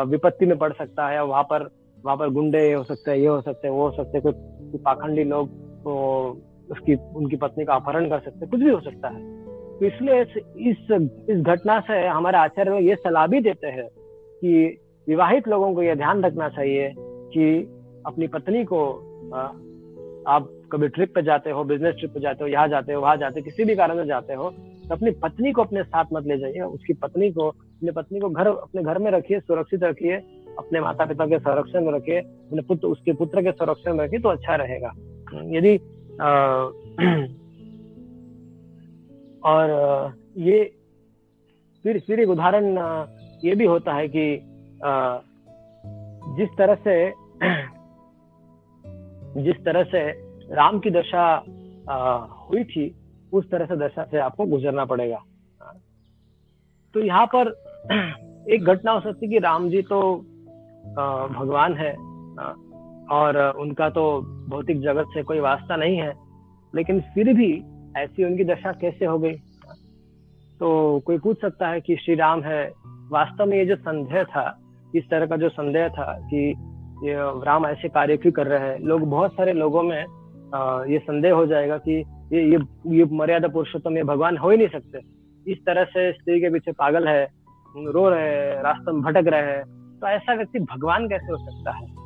विपत्ति 0.09 0.45
में 0.45 0.57
पड़ 0.57 0.71
सकता 0.73 1.07
है 1.09 1.23
वहाँ 1.25 1.43
पर 1.43 1.69
वहाँ 2.03 2.17
पर 2.17 2.29
गुंडे 2.29 2.71
हो 2.73 2.83
सकते 2.83 3.11
हैं, 3.11 3.17
ये 3.17 3.27
हो 3.27 3.41
सकते 3.41 3.67
हैं, 3.67 3.73
वो 3.75 3.87
हो 3.87 3.95
सकते 3.95 4.17
हैं 4.17 4.21
कोई 4.23 4.79
पाखंडी 4.85 5.23
लोग 5.23 5.49
तो 5.83 5.93
उसकी, 6.71 6.95
उनकी 7.15 7.35
पत्नी 7.35 7.65
का 7.65 7.75
अपहरण 7.75 8.09
कर 8.09 8.19
सकते, 8.19 8.45
कुछ 8.45 8.59
भी 8.59 8.69
हो 8.69 8.79
सकता 8.81 9.09
है। 9.09 9.39
तो 9.79 9.85
इसलिए 9.85 10.21
इस 10.21 10.77
इस 11.29 11.41
घटना 11.41 11.79
से 11.79 12.05
हमारे 12.07 12.37
आचार्य 12.37 12.71
में 12.71 12.79
ये 12.79 12.95
सलाह 12.95 13.27
भी 13.27 13.39
देते 13.41 13.67
हैं 13.69 13.87
कि 14.41 14.77
विवाहित 15.07 15.47
लोगों 15.47 15.73
को 15.73 15.83
यह 15.83 15.95
ध्यान 15.95 16.23
रखना 16.23 16.49
चाहिए 16.49 16.93
कि 16.97 17.45
अपनी 18.05 18.27
पत्नी 18.27 18.63
को 18.63 18.81
आप 20.27 20.49
कभी 20.71 20.87
ट्रिप 20.87 21.13
पे 21.15 21.21
जाते 21.21 21.49
हो 21.49 21.63
बिज़नेस 21.63 21.95
ट्रिप 21.99 22.13
पे 22.13 22.19
जाते 22.19 22.43
हो, 22.43 22.49
यहाँ 22.49 22.67
जाते 22.67 22.93
हो, 22.93 23.01
वहाँ 23.01 23.15
जाते 23.17 23.39
हो, 23.39 23.43
किसी 23.43 23.65
भी 23.65 23.75
कारण 23.75 24.01
से 24.01 24.05
जाते 24.07 24.33
हो 24.33 24.49
तो 24.81 24.95
अपनी 24.95 25.11
पत्नी 25.23 25.51
को 25.51 25.61
अपने 25.61 25.83
साथ 25.83 26.05
मत 26.13 26.25
ले 26.27 26.37
जाइए। 26.37 26.61
उसकी 26.61 26.93
पत्नी 26.93 27.31
को, 27.31 27.47
अपनी 27.47 27.91
पत्नी 27.91 28.19
को 28.19 28.29
घर, 28.29 28.47
अपने 28.47 28.83
घर 28.83 28.97
में 28.97 29.11
रखिए, 29.11 29.39
सुरक्षित 29.39 29.83
रखिए, 29.83 30.15
अपने 30.59 30.79
माता 30.81 31.05
पिता 31.05 31.25
के 31.25 31.39
संरक्षण 31.39 31.85
में 31.85 31.91
रखिए, 31.93 32.19
अपने 32.19 32.61
पुत्र, 32.61 32.87
उसके 32.87 33.13
पुत्र 33.13 33.41
के 33.41 33.51
संरक्षण 33.51 33.93
में 33.93 34.03
रखिए 34.05 34.19
तो 34.19 34.29
अच्छा 34.29 34.55
रहेगा। 34.55 34.91
यदि 35.33 35.77
और 39.43 39.69
ये, 40.37 40.63
फिर 41.85 41.99
फिर 41.99 42.19
एक 42.19 42.29
उदाहरण 42.29 42.77
ये 43.43 43.55
भी 43.55 43.65
होता 43.65 43.93
है 43.93 44.07
कि 44.07 44.39
जिस 46.37 46.49
तरह 46.57 46.75
से, 46.75 46.95
जिस 49.41 49.63
तरह 49.65 49.83
से 49.83 50.09
राम 50.55 50.79
की 50.79 50.89
दशा 50.89 51.25
हुई 52.49 52.63
थी, 52.63 52.85
उस 53.33 53.49
तरह 53.51 53.65
से 53.65 53.75
दशा 53.77 54.03
से 54.03 54.17
आपको 54.17 54.45
गुजरना 54.45 54.85
पड़ेगा। 54.85 55.23
तो 56.95 56.99
यहाँ 56.99 57.25
पर 57.35 57.47
एक 58.53 58.63
घटना 58.63 58.91
हो 58.91 58.99
सकती 58.99 59.25
है 59.25 59.31
कि 59.31 59.39
राम 59.39 59.69
जी 59.69 59.81
तो 59.81 60.01
भगवान 61.31 61.73
है 61.73 61.93
और 63.11 63.37
उनका 63.59 63.89
तो 63.89 64.03
भौतिक 64.49 64.81
जगत 64.81 65.05
से 65.13 65.23
कोई 65.23 65.39
वास्ता 65.39 65.75
नहीं 65.75 65.97
है 65.97 66.13
लेकिन 66.73 66.99
फिर 67.13 67.33
भी 67.33 67.51
ऐसी 67.97 68.23
उनकी 68.23 68.43
दशा 68.43 68.71
कैसे 68.71 69.05
हो 69.05 69.17
गई? 69.19 69.33
तो 70.59 70.99
कोई 71.05 71.17
पूछ 71.17 71.41
सकता 71.41 71.67
है 71.67 71.81
कि 71.81 71.95
श्री 71.95 72.15
राम 72.15 72.41
है 72.41 72.63
वास्तव 73.11 73.45
में 73.45 73.57
ये 73.57 73.65
जो 73.65 73.75
संदेह 73.75 74.23
था 74.23 74.43
इस 74.95 75.09
तरह 75.09 75.25
का 75.25 75.37
जो 75.37 75.49
संदेह 75.49 75.87
था 75.89 76.13
कि 76.23 76.47
ये 77.03 77.15
राम 77.45 77.65
ऐसे 77.65 77.89
कार्य 77.89 78.17
क्यों 78.17 78.31
कर 78.33 78.47
रहे 78.47 78.69
हैं? 78.69 78.79
लोग 78.79 79.01
बहुत 79.01 79.33
सारे 79.33 79.53
लोगों 79.53 79.83
में 79.83 80.05
आ, 80.55 80.83
ये 80.83 80.99
संदेह 80.99 81.33
हो 81.33 81.45
जाएगा 81.45 81.77
कि 81.77 82.03
ये 82.33 82.43
ये 82.51 82.59
ये 82.97 83.05
मर्यादा 83.11 83.47
पुरुषोत्तम 83.47 83.97
ये 83.97 84.03
भगवान 84.03 84.37
हो 84.37 84.49
ही 84.49 84.57
नहीं 84.57 84.67
सकते। 84.67 84.99
इस 85.51 85.57
तरह 85.65 85.83
से 85.83 86.11
स्त्री 86.11 86.39
के 86.41 86.49
पीछे 86.49 86.71
पागल 86.71 87.07
है 87.07 87.23
रो 87.75 88.09
रहे 88.09 88.29
हैं 88.29 88.61
रास्ते 88.63 88.91
में 88.91 89.01
भटक 89.01 89.27
रहे 89.27 89.51
हैं 89.51 89.63
तो 90.01 90.07
ऐसा 90.07 90.33
व्यक्ति 90.33 90.59
भगवान 90.59 91.07
कैसे 91.09 91.31
हो 91.31 91.37
सकता 91.37 91.71
है? 91.71 92.00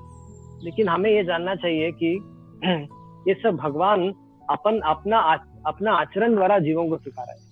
लेकिन 0.65 0.87
हमें 0.87 1.11
ये 1.11 1.23
जानना 1.23 1.55
चाहिए 1.55 1.91
कि 1.91 2.19
ये 3.29 3.33
सब 3.33 3.55
भगवान 3.55 4.13
अपन 4.49 4.79
अपना 4.79 5.19
अपना 5.65 5.93
आचरण 5.93 6.35
द्वारा 6.35 6.59
जीवों 6.59 6.89
को 6.89 6.97
सिखा 6.97 7.23
रहे 7.23 7.35
हैं 7.35 7.45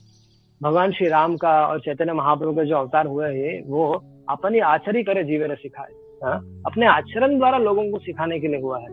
भगवान 0.64 0.92
श्री 0.92 1.08
राम 1.08 1.38
का 1.38 1.68
और 1.68 1.80
चैतन्य 1.80 2.14
महाप्रभु 2.14 2.54
का 2.54 2.64
जो 2.64 2.76
अवतार 2.76 3.08
हुए 3.08 3.28
है 3.28 3.64
वो 3.68 3.94
अपन 3.94 4.28
अपनी 4.30 4.60
आचरी 4.60 5.04
करे 5.04 5.24
जीवन 5.24 5.56
सिखाए। 5.56 6.20
हाँ? 6.24 6.62
अपने 6.66 6.86
आचरण 6.86 7.38
द्वारा 7.38 7.58
लोगों 7.58 7.92
को 7.92 8.00
सिखाने 8.00 8.40
के 8.40 8.48
लिए 8.48 8.62
हुआ 8.62 8.80
है। 8.80 8.88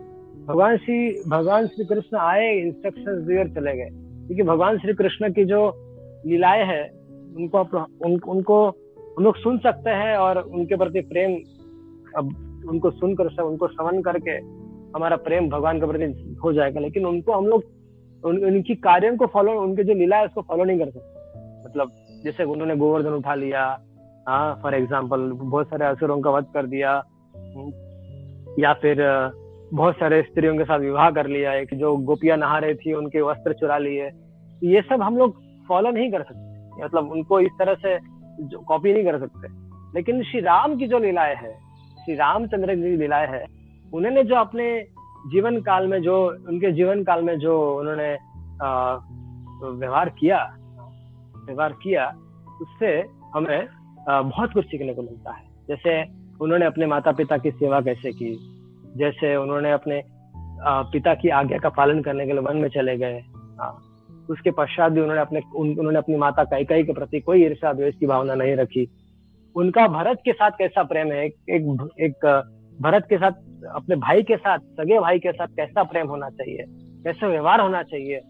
भगवान 0.45 0.77
श्री 0.77 1.23
भगवान 1.29 1.67
श्री 1.67 1.85
कृष्ण 1.85 2.17
आए 2.17 2.53
इंस्ट्रक्शन 2.53 3.25
दिए 3.27 3.45
चले 3.45 3.77
गए। 3.77 3.89
क्योंकि 3.93 4.43
भगवान 4.43 4.77
श्री 4.77 4.93
कृष्ण 4.93 5.33
की 5.33 5.45
जो 5.45 5.73
लीलाएँ 6.25 6.65
है 6.65 6.91
उनको 7.37 7.59
उन, 8.05 8.19
उनको 8.19 8.67
हम 9.17 9.23
लोग 9.23 9.37
सुन 9.37 9.57
सकते 9.57 9.89
हैं 9.89 10.17
और 10.17 10.37
उनके 10.37 10.75
प्रति 10.75 10.99
प्रेम 10.99 11.37
उनको 12.69 12.91
सुनकर 12.91 13.43
उनको 13.43 13.67
श्रवण 13.67 14.01
करके 14.01 14.35
हमारा 14.95 15.15
प्रेम 15.17 15.49
भगवान 15.49 15.79
के 15.79 15.87
प्रति 15.87 16.37
हो 16.43 16.53
जाएगा। 16.53 16.79
लेकिन 16.79 17.05
उनको 17.05 17.33
हम 17.33 17.47
लोग 17.47 17.63
उन, 18.23 18.37
उनकी 18.37 18.75
कार्यों 18.75 19.15
को 19.17 19.25
फॉलो 19.25 19.59
उनके 19.61 19.83
जो 19.83 19.93
लीला 19.93 20.17
है 20.17 20.25
उसको 20.25 20.41
फॉलो 20.41 20.63
नहीं 20.63 20.79
कर 20.79 20.89
सकते। 20.89 21.65
मतलब 21.65 21.91
जैसे 22.23 22.43
उन्होंने 22.43 22.75
गोवर्धन 22.75 23.13
उठा 23.13 23.35
लिया 23.35 23.63
हाँ 24.27 24.59
फॉर 24.63 24.75
एग्ज़ाम्पल 24.75 25.31
बहुत 25.33 25.67
सारे 25.67 25.85
असुरों 25.85 26.19
का 26.21 26.29
वध 26.29 26.45
कर 26.53 26.67
दिया 26.67 26.91
या 28.59 28.73
फिर 28.73 28.97
बहुत 29.73 29.95
सारे 29.95 30.21
स्त्रियों 30.21 30.57
के 30.57 30.63
साथ 30.63 30.79
विवाह 30.79 31.09
कर 31.11 31.27
लिया 31.27 31.53
एक 31.53 31.73
जो 31.73 31.95
गोपियाँ 31.97 32.37
नहा 32.37 32.57
रही 32.57 32.75
थी 32.75 32.93
उनके 32.93 33.21
वस्त्र 33.21 33.53
चुरा 33.53 33.77
लिए। 33.77 34.09
ये 34.63 34.81
सब 34.81 35.01
हम 35.01 35.17
लोग 35.17 35.41
फॉलो 35.67 35.91
नहीं 35.91 36.11
कर 36.11 36.23
सकते। 36.23 36.83
मतलब 36.83 37.11
उनको 37.11 37.39
इस 37.39 37.51
तरह 37.59 37.73
से 37.75 37.97
कॉपी 38.57 38.93
नहीं 38.93 39.03
कर 39.03 39.19
सकते। 39.19 39.47
लेकिन 39.95 40.23
श्री 40.23 40.39
राम 40.41 40.75
की 40.75 40.87
जो 40.87 40.99
लीलाएँ 40.99 41.35
है 41.35 41.53
श्री 42.03 42.15
रामचंद्र 42.15 42.75
की 42.75 42.95
लीलाएँ 42.97 43.27
है। 43.27 43.43
उन्होंने 43.93 44.23
जो 44.23 44.35
अपने 44.35 44.65
जीवन 45.27 45.59
काल 45.61 45.87
में 45.87 46.01
जो 46.01 46.15
उनके 46.49 46.71
जीवन 46.71 47.03
काल 47.03 47.23
में 47.23 47.37
जो 47.39 47.53
उन्होंने 47.79 48.11
व्यवहार 49.79 50.09
किया 50.19 50.39
व्यवहार 51.45 51.73
किया 51.83 52.07
उससे 52.61 52.91
हमें 53.35 53.67
बहुत 54.09 54.53
कुछ 54.53 54.65
सीखने 54.65 54.93
को 54.93 55.01
मिलता 55.01 55.31
है। 55.31 55.43
जैसे 55.67 56.01
उन्होंने 56.41 56.65
अपने 56.65 56.85
माता 56.85 57.11
पिता 57.11 57.37
की 57.37 57.51
सेवा 57.51 57.81
कैसे 57.81 58.11
की? 58.11 58.31
जैसे 58.97 59.35
उन्होंने 59.35 59.71
अपने 59.71 60.01
पिता 60.65 61.13
की 61.13 61.29
आज्ञा 61.29 61.57
का 61.57 61.69
पालन 61.69 62.01
करने 62.01 62.25
के 62.25 62.31
लिए 62.31 62.41
वन 62.41 62.57
में 62.57 62.69
चले 62.69 62.97
गए। 62.97 63.21
उसके 64.29 64.51
पश्चात 64.51 64.91
भी 64.91 65.01
उन्होंने 65.01 65.21
अपने 65.21 65.41
उन, 65.55 65.69
उन्होंने 65.69 65.97
अपनी 65.97 66.15
माता 66.15 66.43
कैकई 66.43 66.83
के 66.83 66.93
प्रति 66.93 67.19
कोई 67.19 67.43
ईर्षा 67.45 67.73
द्वेष 67.73 67.95
की 67.95 68.07
भावना 68.07 68.35
नहीं 68.35 68.55
रखी। 68.55 68.87
उनका 69.55 69.87
भरत 69.87 70.19
के 70.25 70.31
साथ 70.31 70.51
कैसा 70.51 70.83
प्रेम 70.83 71.11
है? 71.11 71.25
एक 71.25 71.35
एक, 71.49 71.87
एक 71.99 72.25
भरत 72.81 73.05
के 73.09 73.17
साथ 73.17 73.31
अपने 73.75 73.95
भाई 73.95 74.23
के 74.23 74.35
साथ 74.37 74.59
सगे 74.59 74.99
भाई 74.99 75.19
के 75.19 75.31
साथ 75.31 75.47
कैसा 75.47 75.83
प्रेम 75.83 76.07
होना 76.07 76.29
चाहिए? 76.29 76.65
कैसे 77.03 77.27
व्यवहार 77.27 77.61
होना 77.61 77.83
चाहिए? 77.83 78.21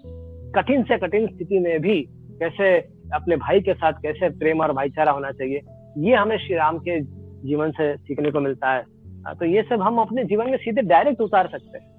कठिन 0.56 0.84
से 0.84 0.98
कठिन 0.98 1.28
स्थिति 1.28 1.60
में 1.60 1.80
भी 1.82 2.02
कैसे 2.40 2.78
अपने 3.14 3.36
भाई 3.36 3.62
के 3.62 3.74
साथ 3.74 3.94
कैसे 3.94 4.30
प्रेम 4.30 4.62
और 4.62 4.72
भाईचारा 4.72 5.12
होना 5.12 5.32
चाहिए? 5.32 5.62
ये 5.98 6.16
हमें 6.16 6.38
श्री 6.38 6.56
राम 6.56 6.78
के 6.78 7.00
जीवन 7.48 7.72
से 7.72 7.96
सीखने 7.98 8.32
को 8.32 8.40
मिलता 8.40 8.72
है 8.72 8.84
तो 9.40 9.46
ये 9.46 9.62
सब 9.62 9.82
हम 9.82 9.98
अपने 9.98 10.24
जीवन 10.24 10.50
में 10.50 10.58
सीधे 10.58 10.82
डायरेक्ट 10.82 11.22
उतार 11.22 11.48
सकते 11.48 11.78
हैं। 11.78 11.90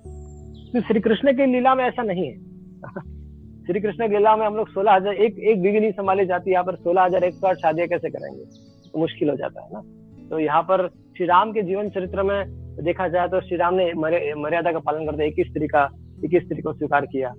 तो 0.72 0.80
श्री 0.80 1.00
कृष्ण 1.00 1.32
की 1.32 1.46
लीला 1.46 1.74
में 1.74 1.84
ऐसा 1.84 2.02
नहीं 2.02 2.26
है। 2.26 2.36
श्री 3.66 3.80
कृष्ण 3.80 4.08
की 4.08 4.14
लीला 4.14 4.36
में 4.36 4.46
हम 4.46 4.56
लोग 4.56 4.68
सोलह 4.68 4.92
हज़ार 4.92 5.14
एक 5.14 5.38
एक 5.38 5.62
बीवी 5.62 5.80
नहीं 5.80 5.92
संभाली 5.92 6.26
जाती। 6.26 6.52
यहाँ 6.52 6.64
पर 6.64 6.76
सोलह 6.76 7.02
हज़ार 7.02 7.24
एक 7.24 7.34
सौ 7.34 7.46
आठ 7.46 7.56
शादियाँ 7.56 7.88
कैसे 7.88 8.10
करेंगे? 8.10 8.71
मुश्किल 8.96 9.30
हो 9.30 9.36
जाता 9.36 9.62
है 9.62 9.68
ना। 9.72 9.82
तो 10.28 10.38
यहाँ 10.38 10.62
पर 10.62 10.88
श्री 10.88 11.26
राम 11.26 11.52
के 11.52 11.62
जीवन 11.62 11.88
चरित्र 11.88 12.22
में 12.22 12.62
देखा 12.84 13.08
जाए 13.08 13.28
तो 13.28 13.40
श्री 13.40 13.56
राम 13.56 13.74
ने 13.74 13.92
मर्यादा 14.34 14.72
का 14.72 14.78
पालन 14.78 15.06
करते 15.06 15.24
ही 15.24 15.44
स्त्री 15.44 15.66
का 15.66 15.90
ही 16.24 16.40
स्त्री 16.40 16.62
को 16.62 16.72
स्वीकार 16.72 17.06
किया। 17.06 17.34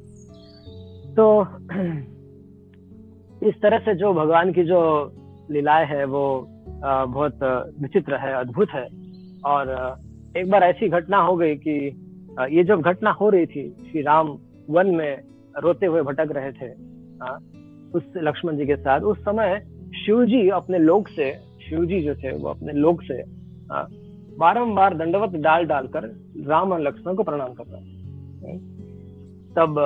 तो 1.13 1.41
इस 3.47 3.61
तरह 3.61 3.77
से 3.77 3.95
जो 3.95 4.13
भगवान 4.13 4.53
की 4.53 4.63
जो 4.63 5.11
लीलाएँ 5.51 5.85
है 5.85 6.05
वो 6.05 6.49
बहुत 6.83 7.39
विचित्र 7.81 8.15
है, 8.15 8.33
अद्भुत 8.33 8.69
है। 8.69 8.87
और 9.45 9.97
एक 10.37 10.49
बार 10.49 10.63
ऐसी 10.63 10.89
घटना 10.89 11.17
हो 11.17 11.35
गई 11.35 11.55
कि 11.55 11.99
ये 12.51 12.63
जब 12.63 12.81
घटना 12.81 13.11
हो 13.11 13.29
रही 13.29 13.45
थी, 13.45 13.75
श्री 13.91 14.01
राम 14.01 14.37
वन 14.69 14.87
में 14.87 15.21
रोते 15.57 15.85
हुए 15.85 16.01
भटक 16.01 16.27
रहे 16.31 16.51
थे 16.51 16.93
उस 17.93 18.03
लक्ष्मण 18.17 18.57
जी 18.57 18.65
के 18.65 18.75
साथ, 18.75 19.01
उस 19.01 19.19
समय 19.19 19.65
शिव 20.05 20.25
जी 20.25 20.49
अपने 20.49 20.79
लोक 20.79 21.07
से 21.07 21.33
शिव 21.69 21.85
जी 21.85 22.01
जो 22.01 22.15
थे 22.15 22.37
वो 22.37 22.49
अपने 22.49 22.73
लोक 22.73 23.01
से 23.03 23.23
बारंबार 24.37 24.97
दंडवत 24.97 25.29
डाल 25.29 25.65
डालकर 25.65 26.03
राम 26.47 26.71
और 26.71 26.81
लक्ष्मण 26.81 27.15
को 27.15 27.23
प्रणाम 27.23 27.53
कर 27.53 27.63
रहे 27.67 27.93
तब 29.53 29.79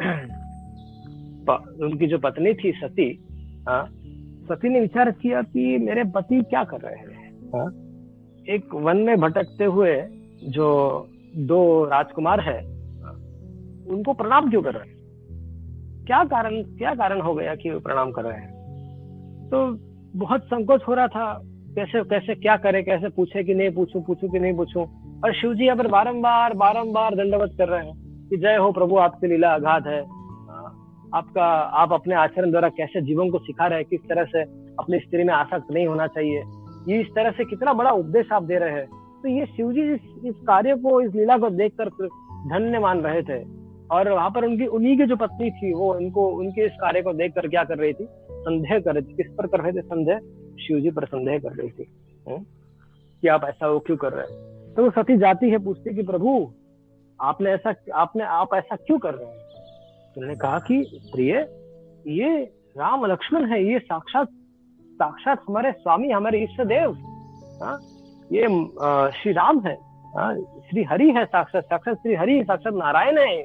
उनकी 1.80 2.06
जो 2.06 2.18
पत्नी 2.18 2.54
थी 2.54 2.72
सती 2.72 3.24
सती 4.48 4.68
ने 4.68 4.80
विचार 4.80 5.10
किया 5.10 5.42
कि 5.42 5.78
मेरे 5.78 6.04
पति 6.04 6.42
क्या 6.42 6.64
कर 6.64 6.80
रहे 6.80 6.94
हैं 6.94 7.16
एक 8.48 8.74
वन 8.74 8.96
में 8.96 9.16
भटकते 9.20 9.64
हुए 9.64 10.02
जो 10.48 10.68
दो 11.36 11.84
राजकुमार 11.84 12.40
है, 12.40 12.58
उनको 13.86 14.12
प्रणाम 14.12 14.50
क्यों 14.50 14.62
कर 14.62 14.74
रहे 14.74 14.88
हैं? 14.88 14.96
क्या 16.06 16.24
कारण 16.24 16.62
क्या 16.62 16.94
कारण 16.94 17.20
हो 17.20 17.34
गया 17.34 17.54
कि 17.54 17.70
वो 17.70 17.80
प्रणाम 17.80 18.10
कर 18.10 18.22
रहे 18.22 18.38
हैं? 18.38 18.55
तो 19.46 19.66
बहुत 20.18 20.44
संकोच 20.44 20.82
हो 20.88 20.94
रहा 20.94 21.08
था 21.08 21.32
कैसे 21.76 22.02
कैसे 22.04 22.34
क्या 22.34 22.56
करे 22.56 22.82
कैसे 22.82 23.08
पूछे 23.08 23.44
कि 23.44 23.54
नहीं 23.54 23.70
पूछूँ 23.70 24.02
पूछूँ 24.04 24.30
कि 24.30 24.38
नहीं 24.38 24.56
पूछूँ। 24.56 24.84
और 25.24 25.34
शिव 25.34 25.54
जी 25.54 25.64
यहाँ 25.64 25.76
पर 25.76 25.86
बारम्बार 25.86 26.54
बारम्बार 26.54 27.14
दंडवत 27.14 27.54
कर 27.58 27.68
रहे 27.68 27.86
हैं 27.86 28.28
कि 28.28 28.36
जय 28.36 28.56
हो 28.56 28.70
प्रभु 28.72 28.96
आपकी 28.96 29.26
लीला 29.26 29.50
आघात 29.50 29.86
है। 29.86 30.00
आपका 31.14 31.44
आप 31.82 31.92
अपने 31.92 32.14
आचरण 32.14 32.50
द्वारा 32.50 32.68
कैसे 32.68 33.00
जीवन 33.00 33.30
को 33.30 33.38
सिखा 33.38 33.66
रहे 33.66 33.78
हैं 33.78 33.86
किस 33.90 34.00
तरह 34.00 34.24
से 34.24 34.42
अपनी 34.80 34.98
स्त्री 34.98 35.24
में 35.24 35.34
आसक्त 35.34 35.72
नहीं 35.72 35.86
होना 35.86 36.06
चाहिए। 36.06 36.42
ये 36.88 37.00
इस 37.00 37.06
तरह 37.06 37.30
से 37.30 37.44
कितना 37.44 37.72
बड़ा 37.72 37.90
उपदेश 37.90 38.32
आप 38.32 38.42
दे 38.42 38.58
रहे 38.58 38.72
हैं। 38.72 38.86
तो 39.22 39.28
ये 39.28 39.46
शिव 39.46 39.72
जी 39.72 39.82
इस, 39.94 40.00
इस 40.24 40.34
कार्य 40.46 40.74
को 40.76 41.00
इस 41.00 41.14
लीला 41.14 41.38
को 41.38 41.50
देख 41.50 41.72
कर 41.80 41.88
धन्य 42.50 42.78
मान 42.78 43.00
रहे 43.00 43.22
थे। 43.22 43.42
और 43.90 44.12
वहाँ 44.12 44.30
पर 44.30 44.44
उनकी 44.44 44.66
उन्हीं 44.66 44.96
की 44.98 45.06
जो 45.06 45.16
पत्नी 45.16 45.50
थी 45.50 45.72
वो 45.74 45.94
उनको 45.94 46.26
उनके 46.28 46.66
इस 46.66 46.72
कार्य 46.72 47.02
को 47.02 47.12
देख 47.12 47.34
कर 47.34 47.48
क्या 47.48 47.64
कर 47.64 47.78
रही 47.78 47.92
थी? 47.92 48.08
संदेह 48.48 48.78
कर 48.78 48.94
रही 48.94 49.02
थी 49.02 49.16
किस 49.16 49.32
पर 49.38 49.46
कर 49.46 49.60
रहे 49.60 49.72
थे 49.72 49.82
संदेह? 49.82 50.18
शिव 50.66 50.80
जी 50.80 50.90
पर 50.90 51.04
संदेह 51.06 51.38
कर 51.38 51.52
रही 51.52 51.70
थी? 51.70 51.86
कि 53.22 53.28
आप 53.28 53.44
ऐसा 53.44 53.68
वो 53.68 53.78
क्यों 53.78 53.96
कर 53.96 54.12
रहे 54.12 54.26
हैं? 54.26 54.74
तो 54.74 54.84
वो 54.84 54.90
सती 54.90 55.16
जाती 55.16 55.50
है 55.50 55.58
पूछती 55.64 55.94
कि 55.94 56.02
प्रभु 56.02 56.32
आपने 57.20 57.50
ऐसा 57.50 57.74
आपने 57.94 58.24
आप 58.24 58.54
ऐसा 58.54 58.76
क्यों 58.76 58.98
कर 58.98 59.14
रहे 59.14 59.26
हैं? 59.26 59.44
उन्होंने 60.16 60.34
कहा 60.34 60.58
कि 60.58 60.82
प्रिय 61.12 61.32
ये 62.18 62.28
राम 62.78 63.04
लक्ष्मण 63.06 63.46
है 63.50 63.62
ये 63.64 63.78
साक्षात 63.78 64.28
साक्षात 65.00 65.42
हमारे 65.48 65.72
स्वामी 65.72 66.10
हमारे 66.10 66.42
इष्ट 66.44 66.60
देव 66.62 66.92
हाँ, 67.62 67.78
ये 68.32 68.46
श्री 69.20 69.32
राम 69.32 69.60
है 69.66 69.74
हाँ, 70.16 70.34
श्री 70.68 70.82
हरि 70.82 71.10
है 71.10 71.24
साक्षात 71.24 71.64
साक्षात 71.64 71.96
श्री 71.96 72.14
हरि 72.14 72.42
साक्षात 72.48 72.74
नारायण 72.74 73.18
है। 73.18 73.42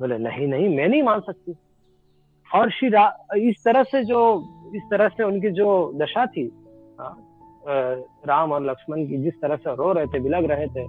बोले 0.00 0.18
नहीं 0.18 0.46
नहीं 0.46 0.68
मैं 0.76 0.88
नहीं 0.88 1.02
मान 1.02 1.20
सकती। 1.20 1.54
और 2.54 2.70
श्री 2.70 2.88
इस 3.48 3.64
तरह 3.64 3.82
से 3.82 4.04
जो 4.04 4.44
इस 4.74 4.82
तरह 4.82 5.08
से 5.08 5.22
उनकी 5.24 5.50
जो 5.50 5.92
दशा 5.94 6.26
थी 6.26 6.52
हाँ, 7.00 7.16
राम 8.26 8.52
और 8.52 8.70
लक्ष्मण 8.70 9.06
की 9.06 9.18
जिस 9.18 9.34
तरह 9.34 9.56
से 9.56 9.74
रो 9.74 9.92
रहे 9.92 10.06
थे 10.06 10.20
बिलग 10.20 10.44
रहे 10.44 10.66
थे 10.66 10.84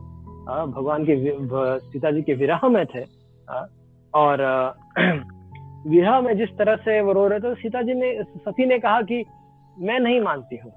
आ, 0.50 0.66
भगवान 0.66 1.06
के 1.06 1.32
सीता 1.80 2.12
जी 2.12 2.22
के 2.22 2.34
विरह 2.34 2.60
में 2.64 2.86
थे 2.86 3.06
आ, 3.50 3.66
और 4.16 4.38
विवाह 5.88 6.22
में 6.22 6.38
जिस 6.38 6.50
तरह 6.50 6.76
से 6.76 7.02
वो 7.02 7.14
रो 7.14 7.28
रहे 7.28 7.40
थे 7.40 7.56
सीता 7.56 7.82
जी 7.82 7.94
ने 7.94 8.24
सती 8.24 8.66
ने 8.66 8.80
कहा 8.80 9.02
कि 9.02 9.26
मैं 9.80 10.00
नहीं 10.00 10.22
मानती 10.22 10.58
हूँ। 10.58 10.72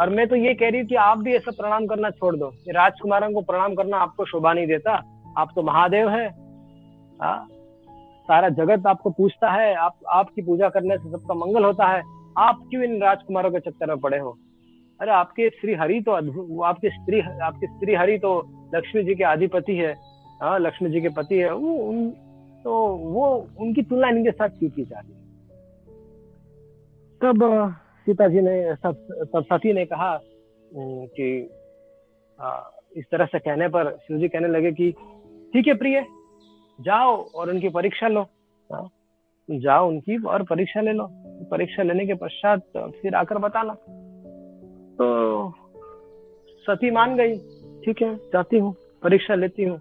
और 0.00 0.10
मैं 0.10 0.28
तो 0.28 0.36
ये 0.36 0.54
कह 0.54 0.70
रही 0.70 0.80
हूँ 0.80 0.88
कि 0.88 0.94
आप 0.94 1.18
भी 1.18 1.34
ऐसा 1.34 1.50
प्रणाम 1.50 1.86
करना 1.86 2.10
छोड़ 2.10 2.36
दो। 2.36 2.52
राजकुमारों 2.68 3.32
को 3.32 3.40
प्रणाम 3.40 3.74
करना 3.74 3.96
आपको 3.96 4.24
शोभा 4.24 4.52
नहीं 4.52 4.66
देता। 4.66 5.02
आप 5.38 5.48
तो 5.56 5.62
महादेव 5.62 6.08
है। 6.08 6.34
आ? 7.22 7.44
सारा 8.24 8.48
जगत 8.48 8.86
आपको 8.86 9.10
पूछता 9.10 9.50
है, 9.50 9.74
आप, 9.74 9.94
आपकी 10.08 10.42
पूजा 10.42 10.68
करने 10.68 10.96
से 10.98 11.10
सबका 11.10 11.34
मंगल 11.34 11.64
होता 11.64 11.86
है। 11.86 12.02
आप 12.38 12.66
क्यों 12.70 12.82
इन 12.84 13.00
राजकुमारों 13.02 13.50
के 13.50 13.60
चक्कर 13.60 13.86
में 13.86 13.98
पड़े 13.98 14.18
हो? 14.18 14.36
अरे, 15.00 15.10
आपके 15.10 15.48
श्री 15.50 15.74
हरि 15.74 16.00
तो 16.00 16.12
अद्भुत 16.12 16.64
आपके 16.64 16.90
स्त्री 16.90 17.20
आपके 17.20 17.66
स्त्री 17.66 17.94
हरि 17.94 18.18
तो 18.18 18.32
लक्ष्मी 18.74 19.02
जी 19.04 19.14
के 19.14 19.24
अधिपति 19.24 19.76
है। 19.76 19.94
हाँ 20.42 20.58
लक्ष्मी 20.58 20.90
जी 20.90 21.00
के 21.00 21.08
पति 21.08 21.38
है। 21.38 21.52
वो 21.54 21.74
उन 21.88 22.10
तो 22.64 22.74
वो 22.88 23.48
उनकी 23.60 23.82
तुलना 23.82 24.08
इनके 24.08 24.30
साथ 24.30 24.48
क्यों 24.48 24.70
की 24.70 24.84
जा 24.84 24.98
रही 24.98 25.12
तब 27.22 27.74
सीता 28.06 28.28
जी 28.28 28.40
ने 28.40 28.74
तब 28.74 29.44
सती 29.52 29.72
ने 29.72 29.84
कहा 29.84 30.18
कि 30.74 31.50
इस 32.96 33.04
तरह 33.12 33.26
से 33.26 33.38
कहने 33.38 33.68
पर 33.68 33.90
शिव 33.96 34.18
जी 34.18 34.28
कहने 34.28 34.48
लगे 34.48 34.72
कि, 34.72 34.90
ठीक 35.52 35.66
है 35.66 35.74
प्रिय 35.74 36.00
जाओ 36.78 37.16
और 37.34 37.50
उनकी 37.50 37.68
परीक्षा 37.68 38.08
लो। 38.08 38.20
हाँ, 38.70 38.88
जाओ 39.48 39.88
उनकी 39.88 40.16
और 40.24 40.42
परीक्षा 40.42 40.80
ले 40.80 40.92
लो। 40.92 41.06
परीक्षा 41.50 41.82
लेने 41.82 42.06
के 42.06 42.14
पश्चात 42.14 42.62
फिर 43.02 43.14
आकर 43.14 43.38
बताना। 43.38 43.74
तो 44.98 45.06
सती 46.64 46.90
मान 46.90 47.16
गई। 47.16 47.36
ठीक 47.84 48.02
है 48.02 48.14
जाती 48.32 48.58
हूँ 48.58 48.74
परीक्षा 49.02 49.34
लेती 49.34 49.64
हूँ। 49.64 49.78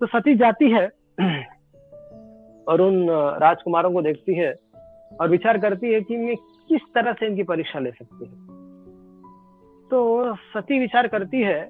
तो 0.00 0.06
सती 0.06 0.34
जाती 0.36 0.70
है 0.70 0.86
और 2.66 2.80
उन 2.80 3.06
राजकुमारों 3.40 3.92
को 3.92 4.02
देखती 4.02 4.34
है 4.34 4.52
और 5.20 5.28
विचार 5.30 5.58
करती 5.58 5.92
है 5.94 6.00
कि 6.00 6.16
मैं 6.16 6.36
किस 6.68 6.82
तरह 6.94 7.12
से 7.12 7.26
इनकी 7.26 7.42
परीक्षा 7.42 7.78
ले 7.78 7.90
सकती 7.90 8.24
हूँ। 8.24 8.46
तो 9.90 10.34
सती 10.34 10.78
विचार 10.78 11.06
करती 11.08 11.40
है 11.42 11.60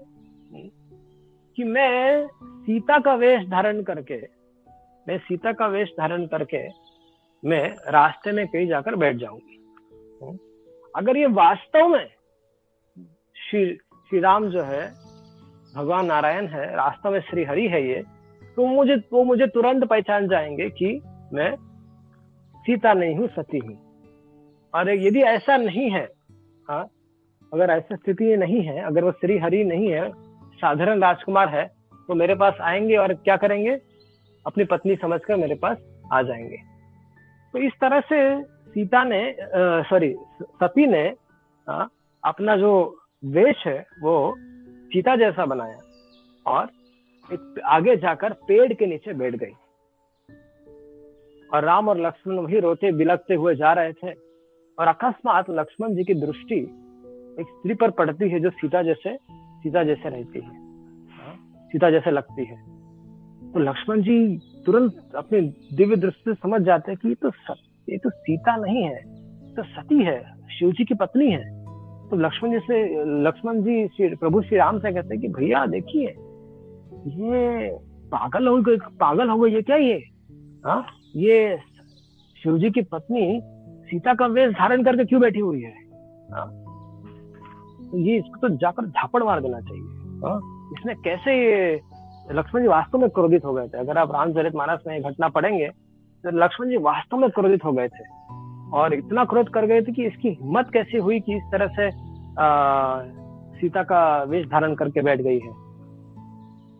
कि 1.58 1.64
मैं 1.64 2.26
सीता 2.62 2.98
का 2.98 3.14
वेश 3.14 3.48
धारण 3.48 3.82
करके, 3.82 4.16
मैं 5.06 5.16
सीता 5.18 5.52
का 5.52 5.66
वेश 5.66 5.88
धारण 5.98 6.26
करके 6.26 6.58
मैं 7.42 7.62
रास्ते 7.88 8.32
में 8.32 8.46
कहीं 8.48 8.66
जाकर 8.66 8.96
बैठ 8.96 9.16
जाऊँगी। 9.16 9.56
अगर 10.94 11.16
ये 11.16 11.26
वास्तव 11.26 11.88
में 11.88 12.06
श्री 13.36 13.64
श्री 13.74 14.20
राम 14.20 14.48
जो 14.50 14.62
है, 14.62 14.86
भगवान 15.76 16.06
नारायण 16.06 16.46
है, 16.46 16.64
रास्ता 16.76 17.10
में 17.10 17.20
श्री 17.20 17.44
हरि 17.44 17.66
है 17.68 17.82
ये 17.88 18.02
तो 18.56 18.66
मुझे 18.66 18.96
वो 19.12 19.24
मुझे 19.24 19.46
तुरंत 19.46 19.84
पहचान 19.84 20.28
जाएँगे 20.28 20.68
कि 20.70 21.00
मैं 21.32 21.54
सीता 22.56 22.92
नहीं 22.94 23.16
हूँ, 23.16 23.28
सती 23.28 23.58
हूँ। 23.58 23.76
और 24.74 24.90
यदि 24.90 25.22
ऐसा 25.22 25.56
नहीं 25.56 25.90
है 25.90 26.06
हाँ 26.68 26.84
अगर 27.52 27.70
ऐसी 27.70 27.96
स्थिति 27.96 28.36
नहीं 28.36 28.62
है, 28.62 28.80
अगर 28.80 29.04
वो 29.04 29.12
श्री 29.12 29.38
हरि 29.38 29.64
नहीं 29.64 29.90
है 29.90 30.27
साधारण 30.58 31.02
राजकुमार 31.02 31.48
है 31.48 31.66
तो 32.08 32.14
मेरे 32.14 32.34
पास 32.34 32.54
आएँगे 32.60 32.96
और 32.96 33.14
क्या 33.14 33.36
करेंगे? 33.36 33.78
अपनी 34.46 34.64
पत्नी 34.64 34.94
समझकर 34.96 35.36
मेरे 35.36 35.54
पास 35.54 35.76
आ 36.12 36.22
जाएँगे। 36.22 36.56
तो 37.54 37.58
इस 37.58 37.72
तरह 37.80 38.00
से 38.00 38.20
सीता 38.44 39.02
ने 39.04 39.20
सॉरी 39.90 40.14
सती 40.62 40.86
ने 40.86 41.12
आ, 41.68 41.84
अपना 42.24 42.56
जो 42.56 42.72
वेश 43.24 43.66
है 43.66 43.78
वो 44.02 44.34
सीता 44.92 45.16
जैसा 45.16 45.44
बनाया 45.46 45.78
और 46.46 46.68
एक 47.30 47.60
आगे 47.66 47.96
जाकर 47.96 48.32
पेड़ 48.48 48.72
के 48.72 48.86
नीचे 48.86 49.12
बैठ 49.12 49.34
गई। 49.34 49.52
और 51.52 51.64
राम 51.64 51.88
और 51.88 52.00
लक्ष्मण 52.00 52.38
वही 52.38 52.60
रोते 52.60 52.92
बिलकते 52.92 53.34
हुए 53.34 53.54
जा 53.54 53.72
रहे 53.72 53.92
थे 53.92 54.12
और 54.78 54.88
अकस्मात 54.88 55.50
लक्ष्मण 55.50 55.94
जी 55.94 56.04
की 56.04 56.14
दृष्टि 56.14 56.60
एक 57.40 57.46
स्त्री 57.50 57.74
पर 57.74 57.90
पड़ती 57.90 58.28
है 58.28 58.40
जो 58.40 58.50
सीता 58.50 58.82
जैसे 58.82 59.16
सीता 59.62 59.82
जैसे 59.84 60.08
रहती 60.08 60.40
है। 60.40 60.56
हाँ, 61.16 61.34
सीता 61.72 61.90
जैसे 61.90 62.10
लगती 62.10 62.44
है। 62.44 62.56
तो 63.52 63.60
लक्ष्मण 63.60 64.02
जी 64.02 64.16
तुरंत 64.66 65.14
अपने 65.16 65.40
दिव्य 65.76 65.96
दृष्टि 65.96 66.30
से 66.30 66.34
समझ 66.34 66.60
जाते 66.62 66.92
हैं 66.92 66.98
कि 67.02 67.08
ये 67.08 67.14
तो 67.14 67.30
ये 67.88 67.98
तो 67.98 68.10
सीता 68.10 68.56
नहीं 68.56 68.82
है 68.82 69.02
तो 69.56 69.62
सती 69.64 70.02
है 70.04 70.18
शिव 70.58 70.72
जी 70.72 70.84
की 70.84 70.94
पत्नी 70.94 71.30
है। 71.30 71.44
तो 72.08 72.16
लक्ष्मण 72.16 72.50
जी 72.50 72.58
से 72.58 73.04
लक्ष्मण 73.22 73.62
जी 73.62 74.14
प्रभु 74.14 74.42
श्री 74.42 74.56
राम 74.58 74.78
से 74.78 74.92
कहते 74.92 75.14
हैं 75.14 75.20
कि 75.20 75.28
भैया 75.28 75.64
देखिए 75.66 76.14
ये 77.18 77.70
पागल 78.12 78.48
हो 78.48 78.56
गई 78.62 78.76
पागल 79.00 79.28
हो 79.28 79.38
गई 79.38 79.54
ये 79.54 79.62
क्या 79.62 79.76
ये? 79.76 80.02
हाँ? 80.66 80.86
ये 81.16 81.58
शिव 82.42 82.58
जी 82.58 82.70
की 82.70 82.82
पत्नी 82.82 83.40
सीता 83.90 84.14
का 84.14 84.26
वेश 84.26 84.52
धारण 84.52 84.82
करके 84.84 85.04
क्यों 85.04 85.20
बैठी 85.20 85.40
हुई 85.40 85.60
है? 85.60 85.74
हाँ? 86.32 86.46
तो 87.90 87.98
ये 87.98 88.16
इसको 88.18 88.40
तो 88.40 88.54
जाकर 88.56 88.86
झापड़ 88.86 89.22
मार 89.22 89.40
देना 89.40 89.60
चाहिए। 89.60 89.82
हाँ? 90.22 90.38
इसने 90.72 90.94
कैसे 91.04 91.34
लक्ष्मण 92.30 92.62
जी 92.62 92.68
वास्तव 92.68 92.98
में 92.98 93.08
क्रोधित 93.10 93.44
हो 93.44 93.52
गए 93.52 93.68
थे? 93.68 93.78
अगर 93.78 93.98
आप 93.98 94.10
रामचरित 94.12 94.54
मानस 94.54 94.80
में 94.86 95.00
घटना 95.02 95.28
पढ़ेंगे 95.30 95.68
तो 96.24 96.30
लक्ष्मण 96.38 96.68
जी 96.68 96.76
वास्तव 96.82 97.16
में 97.16 97.30
क्रोधित 97.30 97.64
हो 97.64 97.72
गए 97.72 97.88
थे। 97.88 98.04
और 98.78 98.94
इतना 98.94 99.24
क्रोध 99.24 99.48
कर 99.48 99.66
गए 99.66 99.80
थे 99.82 99.92
कि 99.92 100.06
इसकी 100.06 100.28
हिम्मत 100.30 100.70
कैसे 100.72 100.98
हुई 100.98 101.20
कि 101.20 101.36
इस 101.36 101.42
तरह 101.52 101.68
से 101.76 101.86
आ, 102.38 103.02
सीता 103.58 103.82
का 103.82 104.22
वेश 104.24 104.46
धारण 104.46 104.74
करके 104.74 105.02
बैठ 105.02 105.20
गई 105.20 105.38
है? 105.38 105.52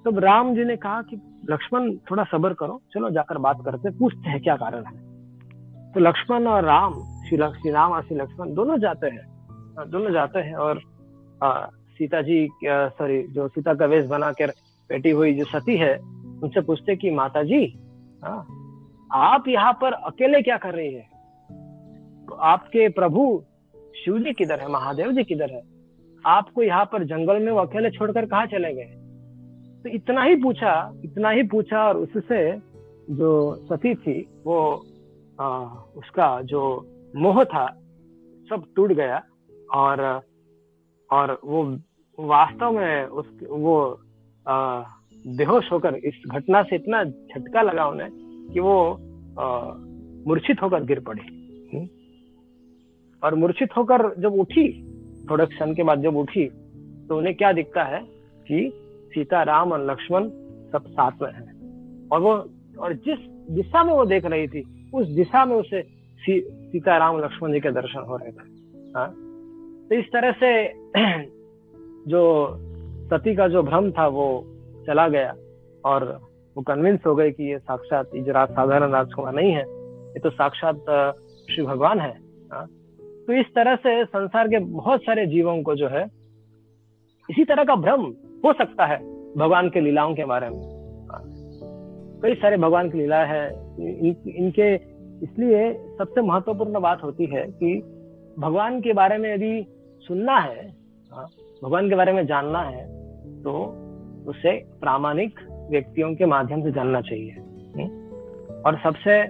तब 0.05 0.11
तो 0.11 0.21
राम 0.21 0.55
जी 0.55 0.65
ने 0.65 0.77
कहा 0.77 1.01
कि 1.03 1.17
लक्ष्मण 1.51 1.91
थोड़ा 2.11 2.25
सबर 2.25 2.53
करो 2.55 2.81
चलो 2.93 3.11
जाकर 3.11 3.39
बात 3.39 3.63
करते 3.65 3.91
पूछते 3.91 4.31
हैं 4.31 4.41
क्या 4.41 4.57
कारण 4.57 4.85
है। 4.85 5.93
तो 5.93 6.01
लक्ष्मण 6.01 6.47
और 6.47 6.65
राम 6.65 7.01
श्री 7.29 7.71
राम 7.71 7.93
और 7.93 8.03
श्री 8.03 8.17
लक्ष्मण 8.17 8.55
दोनों 8.55 8.79
जाते 8.79 9.07
हैं 9.07 9.27
दोनों 9.91 10.13
जाते 10.13 10.39
हैं 10.39 10.55
और 10.57 10.81
आ, 11.43 11.67
सीता 11.67 12.23
जी 12.23 12.49
सॉरी 12.65 13.23
जो 13.23 13.49
सीता 13.49 13.75
का 13.75 13.87
वेश 13.87 14.07
बना 14.07 14.33
कर 14.33 14.47
बैठी 14.89 15.11
हुई 15.11 15.35
जो 15.35 15.45
सती 15.45 15.77
है 15.77 15.97
उनसे 16.43 16.61
पूछते 16.61 16.97
कि 16.97 17.11
माता 17.11 17.43
जी 17.43 17.79
आ, 18.25 18.43
आप 19.13 19.45
यहाँ 19.49 19.73
पर 19.73 19.93
अकेले 19.93 20.43
क्या 20.43 20.57
कर 20.57 20.75
रही 20.75 20.95
है? 20.95 21.09
तो 22.29 22.35
आपके 22.35 22.89
प्रभु 22.89 23.43
शिव 24.05 24.19
जी 24.19 24.33
किधर 24.33 24.61
है 24.61 24.69
महादेव 24.69 25.13
जी 25.13 25.25
किधर 25.25 25.51
है? 25.51 25.63
आपको 26.27 26.63
यहाँ 26.63 26.85
पर 26.85 27.05
जंगल 27.05 27.43
में 27.43 27.53
वो 27.53 27.59
अकेले 27.59 27.91
छोड़कर 27.91 28.27
कहा 28.27 28.47
चले 28.47 28.75
गए? 28.75 28.95
तो 29.83 29.89
इतना 29.89 30.23
ही 30.23 30.37
पूछा 30.37 30.93
इतना 31.05 31.31
ही 31.31 31.43
पूछा 31.43 31.89
और 31.89 31.97
उससे 31.97 32.57
जो 33.11 33.57
सती 33.57 33.95
थी 33.95 34.29
वो 34.47 34.85
आ, 35.41 35.49
उसका 35.97 36.43
जो 36.43 36.87
मोह 37.17 37.45
था 37.45 37.67
सब 38.51 38.65
टूट 38.77 38.93
गया 38.93 39.23
और 39.75 40.28
और 41.13 41.41
वो 41.45 41.79
वास्तव 42.21 42.73
में 42.73 43.05
उस 43.07 43.41
वो 43.51 44.01
बेहोश 45.27 45.73
होकर 45.73 45.95
इस 45.95 46.23
घटना 46.31 46.63
से 46.63 46.77
इतना 46.77 47.05
झटका 47.05 47.63
लगा 47.63 47.87
उन्हें 47.87 48.11
कि 48.53 48.61
वो 48.61 48.99
मूर्छित 50.27 50.63
होकर 50.63 50.85
गिर 50.85 51.01
पड़ी। 51.01 51.23
हम्म। 51.75 51.89
और 53.23 53.35
मूर्छित 53.35 53.69
होकर 53.77 54.21
जब 54.21 54.33
उठी 54.33 54.83
थोड़े 55.31 55.47
क्षण 55.47 55.75
के 55.75 55.83
बाद 55.83 56.03
जब 56.03 56.17
उठी 56.17 56.49
तो 57.09 57.17
उन्हें 57.19 57.35
क्या 57.35 57.53
दिखता 57.53 57.85
है 57.85 58.01
कि 58.49 58.73
सीता 59.15 59.43
राम 59.43 59.73
और 59.73 59.91
लक्ष्मण 59.91 60.29
सब 60.73 60.85
साथ 60.87 61.13
में 61.23 61.33
हैं। 61.33 61.59
और 62.09 62.21
वो 62.21 62.51
और 62.79 62.93
जिस 62.93 63.19
दिशा 63.51 63.85
में 63.85 63.95
वो 63.95 64.05
देख 64.05 64.25
रही 64.25 64.49
थी 64.49 64.91
उस 64.95 65.09
दिशा 65.09 65.45
में 65.45 65.57
उसे 65.57 65.83
सी, 66.19 66.41
सीता 66.41 66.97
राम 66.97 67.19
लक्ष्मण 67.19 67.53
जी 67.53 67.61
के 67.61 67.71
दर्शन 67.71 68.01
हो 68.01 68.17
रहे 68.17 68.33
थे। 68.33 68.49
हाँ? 68.97 69.28
तो 69.89 69.95
इस 69.95 70.05
तरह 70.05 70.33
से 70.33 70.69
जो 72.11 72.57
सती 73.07 73.35
का 73.35 73.49
जो 73.49 73.63
भ्रम 73.63 73.91
था 73.91 74.07
वो 74.07 74.45
चला 74.87 75.09
गया 75.09 75.35
और 75.85 76.21
वो 76.57 76.63
कन्विंस 76.63 77.01
हो 77.07 77.15
गए 77.15 77.31
कि 77.31 77.45
ये 77.45 77.59
साक्षात 77.59 78.11
इजरात 78.15 78.51
साधारण 78.51 78.91
राजकुमार 78.91 79.35
नहीं 79.35 79.53
है। 79.53 79.63
ये 80.09 80.21
तो 80.21 80.31
साक्षात 80.31 80.77
श्री 81.51 81.63
भगवान 81.63 82.01
है। 82.01 82.19
हाँ। 82.53 82.67
तो 83.01 83.33
इस 83.33 83.47
तरह 83.47 83.77
से 83.77 84.05
संसार 84.05 84.49
के 84.49 84.59
बहुत 84.59 85.01
सारे 85.01 85.27
जीवों 85.27 85.63
को 85.63 85.75
जो 85.75 85.89
है 85.89 86.05
इसी 87.31 87.45
तरह 87.45 87.65
का 87.65 87.75
भ्रम 87.75 88.01
हो 88.45 88.53
सकता 88.53 88.87
है 88.87 88.99
भगवान 89.35 89.69
के 89.69 89.81
लीलाओं 89.81 90.15
के 90.15 90.25
बारे 90.25 90.49
में। 90.49 90.61
हाँ। 91.11 91.23
कई 92.23 92.35
सारे 92.35 92.57
भगवान 92.57 92.91
की 92.91 92.99
लीला 92.99 93.25
है। 93.25 93.53
इन, 93.81 94.17
इनके 94.37 94.75
इसलिए 95.25 95.89
सबसे 95.99 96.21
महत्वपूर्ण 96.21 96.81
बात 96.81 97.03
होती 97.03 97.27
है 97.27 97.47
कि 97.47 97.95
भगवान 98.39 98.81
के 98.81 98.93
बारे 98.93 99.19
में 99.19 99.35
यदि 99.35 99.78
सुनना 100.09 100.39
है 100.39 100.67
हाँ, 101.13 101.29
भगवान 101.65 101.89
के 101.89 101.95
बारे 101.95 102.13
में 102.13 102.27
जानना 102.27 102.63
है 102.63 102.87
तो 103.43 103.53
उसे 104.29 104.57
प्रामाणिक 104.81 105.41
व्यक्तियों 105.71 106.15
के 106.15 106.27
माध्यम 106.27 106.63
से 106.63 106.73
जानना 106.73 107.01
चाहिए 107.01 107.31
हम्म। 107.31 108.63
और 108.63 108.79
सबसे 108.85 109.23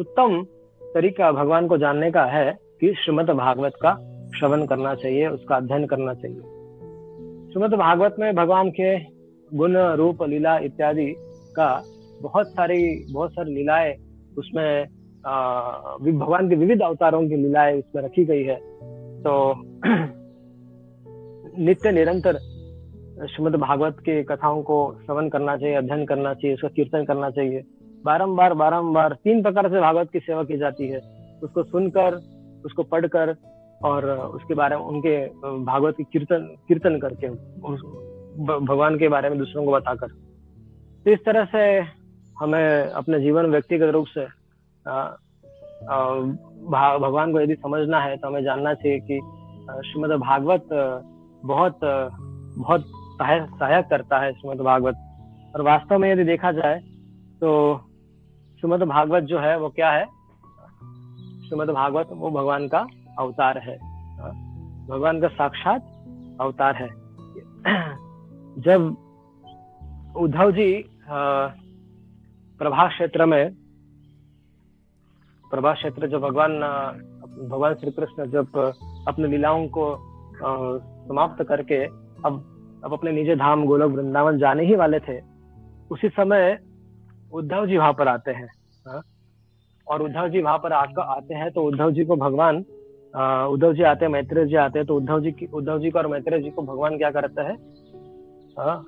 उत्तम 0.00 0.42
तरीका 0.82 1.30
भगवान 1.32 1.66
को 1.68 1.78
जानने 1.78 2.10
का 2.10 2.24
है 2.24 2.50
कि 2.80 2.92
श्रीमद 2.94 3.30
भागवत 3.36 3.72
का 3.82 3.94
श्रवण 4.38 4.66
करना 4.66 4.94
चाहिए 4.94 5.28
उसका 5.28 5.56
अध्ययन 5.56 5.86
करना 5.86 6.14
चाहिए 6.14 6.40
श्रीमद 7.52 7.74
भागवत 7.74 8.16
में 8.18 8.34
भगवान 8.34 8.70
के 8.70 8.96
गुण 9.50 9.76
रूप 9.96 10.22
लीला 10.22 10.58
इत्यादि 10.58 11.12
का 11.56 11.70
बहुत 12.22 12.46
सारी 12.46 12.82
बहुत 13.12 13.32
सारी 13.32 13.54
लीलाएँ 13.54 13.94
उसमें 14.38 14.86
भगवान 15.24 16.48
के 16.48 16.56
विविध 16.56 16.82
अवतारों 16.82 17.28
की 17.28 17.36
लीलाएँ 17.36 17.78
उसमें 17.78 18.02
रखी 18.02 18.24
गई 18.24 18.42
है 18.42 18.58
तो 19.20 19.54
नित्य 21.58 21.92
निरंतर 21.92 22.38
श्रीमद 23.26 23.54
भागवत 23.54 23.96
के 24.00 24.22
कथाओं 24.22 24.62
को 24.62 24.98
श्रवण 25.06 25.28
करना 25.28 25.56
चाहिए, 25.56 25.74
अध्ययन 25.74 26.06
करना 26.06 26.34
चाहिए, 26.34 26.54
उसका 26.54 26.68
कीर्तन 26.68 27.04
करना 27.04 27.30
चाहिए। 27.30 27.64
बारंबार 28.04 28.54
बारंबार 28.54 29.12
तीन 29.12 29.42
प्रकार 29.42 29.70
से 29.70 29.80
भागवत 29.80 30.10
की 30.10 30.20
सेवा 30.20 30.44
की 30.44 30.56
जाती 30.56 30.88
है। 30.88 31.00
उसको 31.42 31.62
सुनकर, 31.62 32.20
उसको 32.64 32.82
पढ़कर 32.82 33.36
और 33.84 34.10
उसके 34.10 34.54
बारे 34.54 34.76
में, 34.76 34.82
उनके 34.82 35.26
भागवत 35.64 35.96
की 35.96 36.02
कीर्तन 36.02 36.56
कीर्तन 36.68 36.98
करके 36.98 37.28
भगवान 38.66 38.98
के 38.98 39.08
बारे 39.08 39.28
में 39.28 39.38
दूसरों 39.38 39.64
को 39.64 39.72
बताकर। 39.72 40.06
तो 41.04 41.10
इस 41.10 41.18
तरह 41.26 41.44
से 41.44 41.82
हमें 42.38 42.84
अपने 42.84 43.20
जीवन 43.20 43.46
व्यक्तिगत 43.46 43.84
रूप 43.84 44.06
से 44.06 44.26
भगवान 45.82 47.32
को 47.32 47.40
यदि 47.40 47.54
समझना 47.54 48.00
है 48.00 48.16
तो 48.16 48.28
हमें 48.28 48.42
जानना 48.44 48.74
चाहिए 48.74 48.98
कि 49.00 49.20
श्रीमद 49.88 50.10
भागवत 50.20 50.68
बहुत 51.44 51.78
बहुत 51.82 52.84
सहायक 53.20 53.86
करता 53.90 54.18
है 54.18 54.32
श्रीमद 54.32 54.60
भागवत। 54.60 54.96
और 55.54 55.62
वास्तव 55.62 55.98
में 55.98 56.10
यदि 56.12 56.24
देखा 56.24 56.52
जाए 56.52 56.78
तो 57.40 57.50
श्रीमद 58.60 58.82
भागवत 58.82 59.22
जो 59.24 59.38
है 59.38 59.58
वो 59.58 59.68
क्या 59.68 59.90
है? 59.90 60.04
श्रीमद 61.48 61.70
भागवत 61.70 62.08
वो 62.12 62.30
भगवान 62.30 62.66
का 62.68 62.86
अवतार 63.18 63.58
है। 63.58 63.76
भगवान 64.86 65.20
का 65.20 65.28
साक्षात 65.28 65.82
अवतार 66.40 66.74
है। 66.76 66.88
जब 68.62 68.96
उद्धव 70.16 70.50
जी 70.50 70.72
प्रभा 72.60 72.86
क्षेत्र 72.88 73.26
में 73.26 73.50
प्रभा 75.50 75.72
क्षेत्र 75.74 76.06
जो 76.06 76.18
भगवान 76.20 76.58
भगवान 77.50 77.74
श्री 77.74 77.90
कृष्ण 77.90 78.24
जब 78.30 78.56
अपने 79.08 79.28
लीलाओं 79.28 79.66
को 79.68 79.84
समाप्त 80.40 81.42
करके 81.42 81.84
अब 82.24 82.42
अब 82.84 82.92
अपने 82.92 83.12
निजे 83.12 83.36
धाम 83.36 83.64
गोलोक 83.66 83.92
वृंदावन 83.92 84.38
जाने 84.38 84.64
ही 84.64 84.74
वाले 84.74 84.98
थे, 84.98 85.18
उसी 85.90 86.08
समय 86.08 86.58
उद्धव 87.32 87.66
जी 87.66 87.76
वहाँ 87.76 87.92
पर 87.92 88.08
आते 88.08 88.30
हैं? 88.30 88.48
और 89.86 90.02
उद्धव 90.02 90.28
जी 90.28 90.42
वहाँ 90.42 90.58
पर 90.58 90.72
आकर 90.72 91.00
आते 91.00 91.34
हैं 91.34 91.50
तो 91.50 91.62
उद्धव 91.62 91.90
जी 91.90 92.04
को 92.04 92.16
भगवान 92.16 92.56
उद्धव 93.52 93.72
जी 93.72 93.82
आते 93.82 94.04
हैं, 94.04 94.12
मैत्रेय 94.12 94.46
जी 94.46 94.54
आते 94.56 94.78
हैं 94.78 94.86
तो 94.86 94.96
उद्धव 94.96 95.20
जी 95.20 95.48
उद्धव 95.54 95.78
जी 95.78 95.90
को 95.90 95.98
और 95.98 96.06
मैत्रेय 96.06 96.42
जी 96.42 96.50
को 96.50 96.62
भगवान 96.62 96.96
क्या 96.98 97.10
करते 97.10 97.42
हैं 97.42 97.56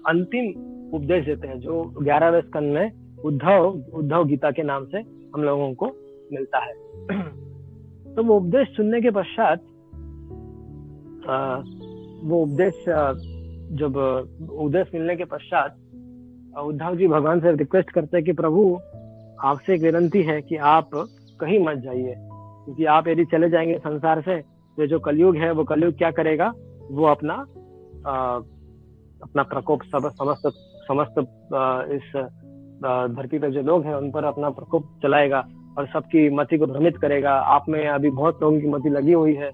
अंतिम 0.09 0.49
उपदेश 0.97 1.25
देते 1.25 1.49
हैं, 1.49 1.59
जो 1.61 1.83
ग्यारहवें 2.03 2.41
स्कंद 2.41 2.75
में 2.75 3.19
उद्धव 3.25 3.67
उद्धव 3.95 4.25
गीता 4.25 4.51
के 4.51 4.63
नाम 4.63 4.87
से 4.87 4.99
हम 5.35 5.45
लोगों 5.45 5.73
को 5.75 5.87
मिलता 6.33 6.59
है। 6.59 6.72
तो 8.14 8.22
वो 8.22 8.37
उपदेश 8.37 8.68
सुनने 8.68 9.01
के 9.01 9.11
पश्चात 9.11 9.61
वो 12.24 12.43
उपदेश 12.43 12.85
जब 13.78 13.97
उपदेश 14.51 14.91
मिलने 14.95 15.16
के 15.16 15.24
पश्चात 15.24 15.76
उद्धव 16.59 16.97
जी 16.97 17.07
भगवान 17.07 17.41
से 17.41 17.57
रिक्वेस्ट 17.57 17.91
करते 17.91 18.16
हैं 18.16 18.24
कि 18.24 18.33
प्रभु 18.33 18.78
आपसे 19.45 19.74
एक 19.74 19.83
विनंती 19.83 20.22
है 20.22 20.43
कि 20.43 20.57
आप 20.57 20.91
कहीं 21.41 21.59
मत 21.59 21.76
जाइए 21.76 22.14
क्योंकि 22.18 22.85
आप 22.85 23.09
यदि 23.09 23.24
चले 23.24 23.51
जाएँगे 23.51 23.78
संसार 23.78 24.20
से 24.20 24.41
तो 24.76 24.87
जो 24.87 24.99
कलयुग 24.99 25.37
है 25.37 25.53
वो 25.53 25.64
कलयुग 25.64 25.95
क्या 25.99 26.11
करेगा? 26.11 26.53
वो 26.91 27.05
अपना 27.05 27.35
आ, 28.07 28.37
अपना 29.22 29.43
प्रकोप 29.43 29.83
सब 29.83 30.09
समस्त 30.09 30.51
समस्त 30.89 31.14
इस 31.93 32.12
धरती 33.16 33.39
पर 33.39 33.51
जो 33.51 33.62
लोग 33.62 33.85
हैं 33.85 33.95
उन 33.95 34.11
पर 34.11 34.24
अपना 34.24 34.51
प्रकोप 34.51 34.85
चलाएगा। 35.03 35.45
और 35.79 35.87
सबकी 35.87 36.29
मति 36.31 36.59
को 36.59 36.66
भ्रमित 36.66 36.97
करेगा। 36.97 37.33
आप 37.33 37.68
में 37.68 37.87
अभी 37.89 38.11
बहुत 38.11 38.43
लोगों 38.43 38.61
की 38.61 38.68
मति 38.68 38.89
लगी 38.89 39.12
हुई 39.12 39.35
है। 39.35 39.51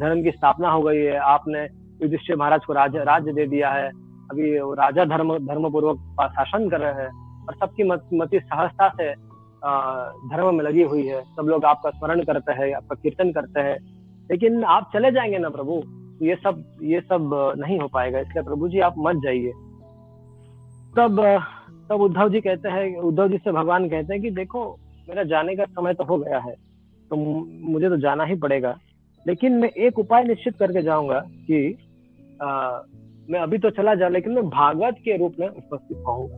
धर्म 0.00 0.22
की 0.22 0.30
स्थापना 0.30 0.70
हो 0.70 0.82
गई 0.82 0.98
है। 0.98 1.16
आपने 1.16 1.62
युधिष्ठिर 2.02 2.36
महाराज 2.36 2.64
को 2.64 2.72
राज्य 2.72 3.04
राज्य 3.04 3.32
दे 3.32 3.46
दिया 3.46 3.70
है। 3.70 3.88
अभी 4.30 4.58
राजा 4.58 5.04
धर्म 5.04 5.38
धर्म 5.38 5.70
पूर्वक 5.70 6.30
शासन 6.32 6.68
कर 6.70 6.80
रहे 6.80 7.02
हैं 7.02 7.10
और 7.46 7.54
सबकी 7.54 7.84
मति 8.18 8.40
सहजता 8.40 8.88
से 8.88 9.12
धर्म 10.28 10.54
में 10.54 10.64
लगी 10.64 10.82
हुई 10.82 11.06
है। 11.06 11.20
सब 11.22 11.46
लोग 11.48 11.64
आपका 11.64 11.90
स्मरण 11.90 12.22
करते 12.22 12.52
हैं, 12.52 12.72
आपका 12.74 12.94
कीर्तन 13.02 13.32
करते 13.32 13.60
हैं। 13.60 13.76
लेकिन 14.30 14.64
आप 14.64 14.90
चले 14.94 15.10
जाएँगे 15.12 15.38
ना 15.38 15.48
प्रभु? 15.48 15.82
ये 16.22 16.34
सब 16.34 16.62
ये 16.82 17.00
सब 17.00 17.54
नहीं 17.58 17.78
हो 17.78 17.88
पाएगा। 17.88 18.18
इसलिए 18.18 18.42
प्रभु 18.42 18.68
जी, 18.68 18.80
आप 18.80 18.94
मत 18.98 19.16
जाइए। 19.16 19.52
तब 20.96 21.22
तब 21.90 22.00
उद्धव 22.00 22.28
जी 22.28 22.40
कहते 22.40 22.68
हैं, 22.68 22.96
उद्धव 22.96 23.28
जी 23.28 23.38
से 23.38 23.52
भगवान 23.52 23.88
कहते 23.88 24.12
हैं 24.12 24.22
कि 24.22 24.30
देखो 24.30 24.78
मेरा 25.08 25.22
जाने 25.24 25.54
का 25.56 25.64
समय 25.66 25.94
तो 25.94 26.04
हो 26.04 26.18
गया 26.18 26.38
है 26.38 26.54
तो 27.10 27.16
मुझे 27.16 27.88
तो 27.88 27.96
जाना 27.96 28.24
ही 28.24 28.34
पड़ेगा। 28.36 28.76
लेकिन 29.26 29.52
मैं 29.52 29.68
एक 29.78 29.98
उपाय 29.98 30.24
निश्चित 30.24 30.56
करके 30.58 30.82
जाऊँगा 30.82 31.20
कि 31.20 31.76
आ, 32.42 32.80
मैं 33.30 33.40
अभी 33.40 33.58
तो 33.58 33.70
चला 33.70 33.94
जाऊँ 33.94 34.12
लेकिन 34.12 34.32
मैं 34.32 34.48
भागवत 34.50 34.96
के 34.98 35.16
रूप 35.16 35.34
में 35.40 35.46
उपस्थित 35.48 35.98
पाऊँगा 35.98 36.36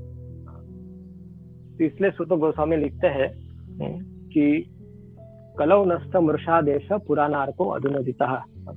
तो 1.78 1.84
इसलिए 1.84 2.10
सुत 2.10 2.32
गोस्वामी 2.38 2.76
लिखते 2.76 3.06
हैं 3.06 3.28
कि 4.28 4.44
कलौ 5.58 5.84
नस्त 5.84 6.16
मृषा 6.16 6.60
देश 6.60 6.88
पुराणार्को 7.06 7.68
अधुनोदिता। 7.68 8.26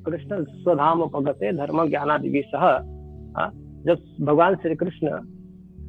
कृष्ण 0.06 0.44
स्वधाम 0.44 1.02
उपगते 1.02 1.52
धर्म 1.54 1.88
ज्ञानादि 1.90 2.42
सह 2.46 2.66
जब 3.86 3.98
भगवान 4.22 4.56
श्री 4.56 4.76
कृष्ण 4.76 5.20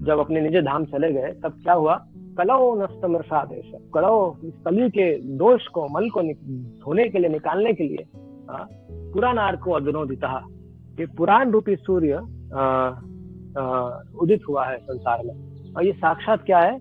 जब 0.06 0.18
अपने 0.18 0.40
निज 0.40 0.56
धाम 0.64 0.84
चले 0.84 1.12
गए 1.12 1.32
तब 1.42 1.60
क्या 1.62 1.74
हुआ? 1.74 1.94
कलौ 2.38 2.58
देश 2.76 3.70
कलौ 3.94 4.16
कली 4.64 4.88
के 4.90 5.06
दोष 5.38 5.66
को, 5.66 5.86
मल 5.90 6.08
को 6.10 6.22
धोने 6.22 7.08
के 7.08 7.18
लिए, 7.18 7.28
निकालने 7.28 7.72
के 7.72 7.84
लिए 7.84 8.04
पुराण 9.12 9.56
को 9.56 9.72
अधुनोदिता 9.72 10.38
ये 11.00 11.06
पुराण 11.16 11.50
रूपी 11.50 11.76
सूर्य 11.76 12.16
उदित 14.16 14.42
हुआ 14.48 14.64
है 14.66 14.76
संसार 14.78 15.22
में। 15.26 15.34
और 15.76 15.84
ये 15.84 15.92
साक्षात 15.92 16.42
क्या 16.42 16.58
है? 16.58 16.78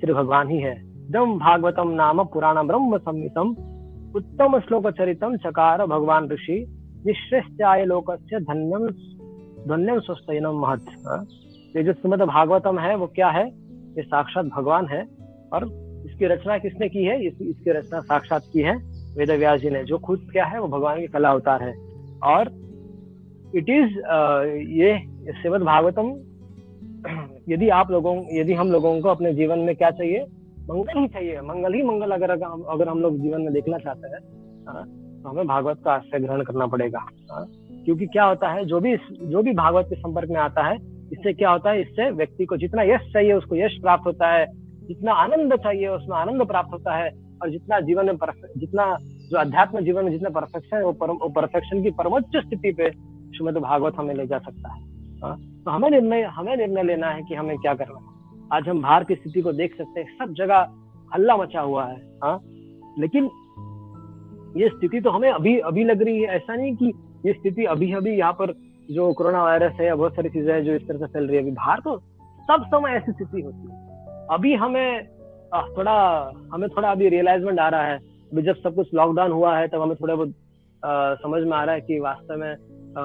श्री 0.00 0.12
भगवान 0.12 0.48
ही 0.50 0.58
है। 0.58 0.74
दम 1.10 1.38
भागवतम 1.38 1.90
नाम 1.92 2.24
पुराण 2.24 2.66
ब्रह्म 2.66 2.98
संहितम, 2.98 3.54
उत्तम 4.16 4.58
श्लोक 4.60 4.88
चरितम 4.90 5.36
चकार 5.36 5.84
भगवान 5.86 6.28
ऋषि 6.28 6.64
निश्रेष्टाय 7.06 7.84
लोक 7.84 8.10
से 8.12 8.40
धन्यम 8.40 8.86
धन्यम 9.68 9.98
स्वस्थ 10.00 10.30
महत। 10.42 10.84
ये 11.76 11.82
जो 11.82 11.92
श्रीमद 11.92 12.22
भागवतम 12.22 12.78
है, 12.78 12.94
वो 12.96 13.06
क्या 13.06 13.28
है? 13.28 13.44
ये 13.96 14.02
साक्षात 14.02 14.44
भगवान 14.46 14.86
है 14.86 15.02
और 15.52 15.64
इसकी 16.06 16.26
रचना 16.26 16.58
किसने 16.58 16.88
की 16.88 17.04
है? 17.04 17.26
इस, 17.26 17.40
इसकी 17.42 17.70
रचना 17.70 18.00
साक्षात 18.02 18.42
की 18.52 18.60
है 18.60 18.76
वेद 19.16 19.30
व्यास 19.30 19.60
जी 19.60 19.70
ने। 19.70 19.82
जो 19.84 19.98
खुद 19.98 20.28
क्या 20.32 20.44
है 20.44 20.60
वो 20.60 20.68
भगवान 20.68 21.00
की 21.00 21.06
कला 21.06 21.30
अवतार 21.30 21.62
है। 21.62 21.74
और 22.24 22.50
इट 23.54 23.70
इज़ 23.70 23.98
ये 24.74 24.98
श्रीमद 25.32 25.62
भागवतम 25.62 26.14
यदि 27.48 27.68
आप 27.70 27.90
लोगों 27.90 28.14
यदि 28.32 28.54
हम 28.54 28.70
लोगों 28.72 29.00
को 29.00 29.08
अपने 29.08 29.32
जीवन 29.34 29.58
में 29.58 29.74
क्या 29.76 29.90
चाहिए? 29.90 30.24
मंगल 30.70 30.98
ही 30.98 31.08
चाहिए। 31.08 31.40
मंगल 31.40 31.74
ही 31.74 31.82
मंगल 31.82 32.10
अगर 32.10 32.30
अगर 32.30 32.88
हम 32.88 33.00
लोग 33.00 33.18
जीवन 33.20 33.40
में 33.40 33.52
देखना 33.52 33.78
चाहते 33.78 34.08
हैं 34.08 34.20
तो 35.22 35.28
हमें 35.28 35.46
भागवत 35.46 35.80
का 35.84 35.92
आश्रय 35.92 36.20
ग्रहण 36.20 36.42
करना 36.42 36.66
पड़ेगा। 36.66 37.06
क्योंकि 37.84 38.06
क्या 38.06 38.24
होता 38.24 38.48
है 38.48 38.64
जो 38.64 38.80
भी 38.80 38.96
जो 39.22 39.42
भी 39.42 39.52
भागवत 39.54 39.86
के 39.90 39.96
संपर्क 39.96 40.30
में 40.30 40.40
आता 40.40 40.62
है 40.62 40.76
इससे 41.12 41.32
क्या 41.32 41.50
होता 41.50 41.70
है? 41.70 41.80
इससे 41.80 42.10
व्यक्ति 42.10 42.44
को 42.44 42.56
जितना 42.56 42.82
यश 42.82 43.12
चाहिए 43.12 43.32
उसको 43.32 43.56
यश 43.56 43.78
प्राप्त 43.82 44.06
होता 44.06 44.32
है। 44.32 44.46
जितना 44.88 45.12
आनंद 45.12 45.54
चाहिए 45.54 45.88
उसमें 45.88 46.16
आनंद 46.16 46.46
प्राप्त 46.46 46.72
होता 46.72 46.96
है। 46.96 47.10
और 47.42 47.50
जितना 47.50 47.80
जीवन 47.80 48.06
में 48.06 48.16
जितना 48.56 48.96
जो 49.00 49.38
अध्यात्म 49.38 49.80
जीवन 49.80 50.04
में 50.04 50.10
जितना 50.12 50.28
परफेक्शन 50.30 50.76
है 50.76 50.84
वो 50.84 51.28
परफेक्शन 51.28 51.82
की 51.82 51.90
परमोच्च 51.90 52.36
स्थिति 52.36 52.72
पे 52.72 52.90
श्रीमद 53.36 53.56
भागवत 53.56 53.94
हमें 53.96 54.14
ले 54.14 54.26
जा 54.26 54.38
सकता 54.38 54.72
है। 54.74 54.80
हाँ, 55.22 55.36
तो 55.64 55.70
हमें 55.70 55.90
निर्णय 55.90 56.22
हमें 56.22 56.56
निर्णय 56.56 56.82
लेना 56.82 57.10
है 57.10 57.22
कि 57.22 57.34
हमें 57.34 57.56
क्या 57.58 57.74
करना 57.74 57.98
है। 57.98 58.48
आज 58.52 58.68
हम 58.68 58.82
बाहर 58.82 59.04
की 59.04 59.14
स्थिति 59.14 59.40
को 59.40 59.52
देख 59.52 59.76
सकते 59.78 60.00
हैं 60.00 60.18
सब 60.18 60.32
जगह 60.32 60.68
हल्ला 61.14 61.36
मचा 61.36 61.60
हुआ 61.60 61.84
है। 61.86 61.96
हाँ? 62.24 62.40
लेकिन 62.98 63.24
ये 64.56 64.68
स्थिति 64.68 65.00
तो 65.00 65.10
हमें 65.10 65.30
अभी 65.30 65.58
अभी 65.58 65.84
लग 65.84 66.02
रही 66.02 66.20
है। 66.20 66.28
ऐसा 66.28 66.54
नहीं 66.56 66.76
कि 66.76 66.92
ये 67.26 67.32
स्थिति 67.32 67.64
अभी 67.64 67.92
अभी 67.92 68.10
यहाँ 68.10 68.32
पर 68.32 68.52
जो 68.88 69.12
कोरोना 69.12 69.42
वायरस 69.42 69.72
है 69.80 69.86
या 69.86 69.94
बहुत 69.94 70.14
सारी 70.14 70.28
चीज़ें 70.28 70.52
हैं 70.54 70.62
जो 70.64 70.74
इस 70.74 70.86
तरह 70.88 70.98
से 70.98 71.06
फैल 71.06 71.26
रही 71.26 71.36
है 71.36 71.42
अभी 71.42 71.50
बाहर 71.52 71.80
तो 71.80 71.96
सब 72.48 72.64
समय 72.66 72.96
ऐसी 72.96 73.12
स्थिति 73.12 73.40
होती 73.40 73.70
है। 73.70 74.26
अभी 74.30 74.54
हमें 74.56 75.06
थोड़ा 75.76 75.94
हमें 76.52 76.68
थोड़ा 76.70 76.90
अभी 76.90 77.08
रियलाइजमेंट 77.08 77.60
आ 77.60 77.68
रहा 77.68 77.82
है। 77.82 77.96
अभी 78.32 78.42
जब 78.42 78.56
सब 78.56 78.74
कुछ 78.74 78.94
लॉकडाउन 78.94 79.32
हुआ 79.32 79.56
है 79.58 79.68
तब 79.68 79.82
हमें 79.82 79.96
थोड़ा 79.96 80.14
बहुत 80.14 80.34
समझ 81.22 81.42
में 81.42 81.56
आ 81.56 81.62
रहा 81.64 81.74
है 81.74 81.80
कि 81.80 81.98
वास्तव 82.00 82.36
में 82.36 82.50
आ, 82.50 83.02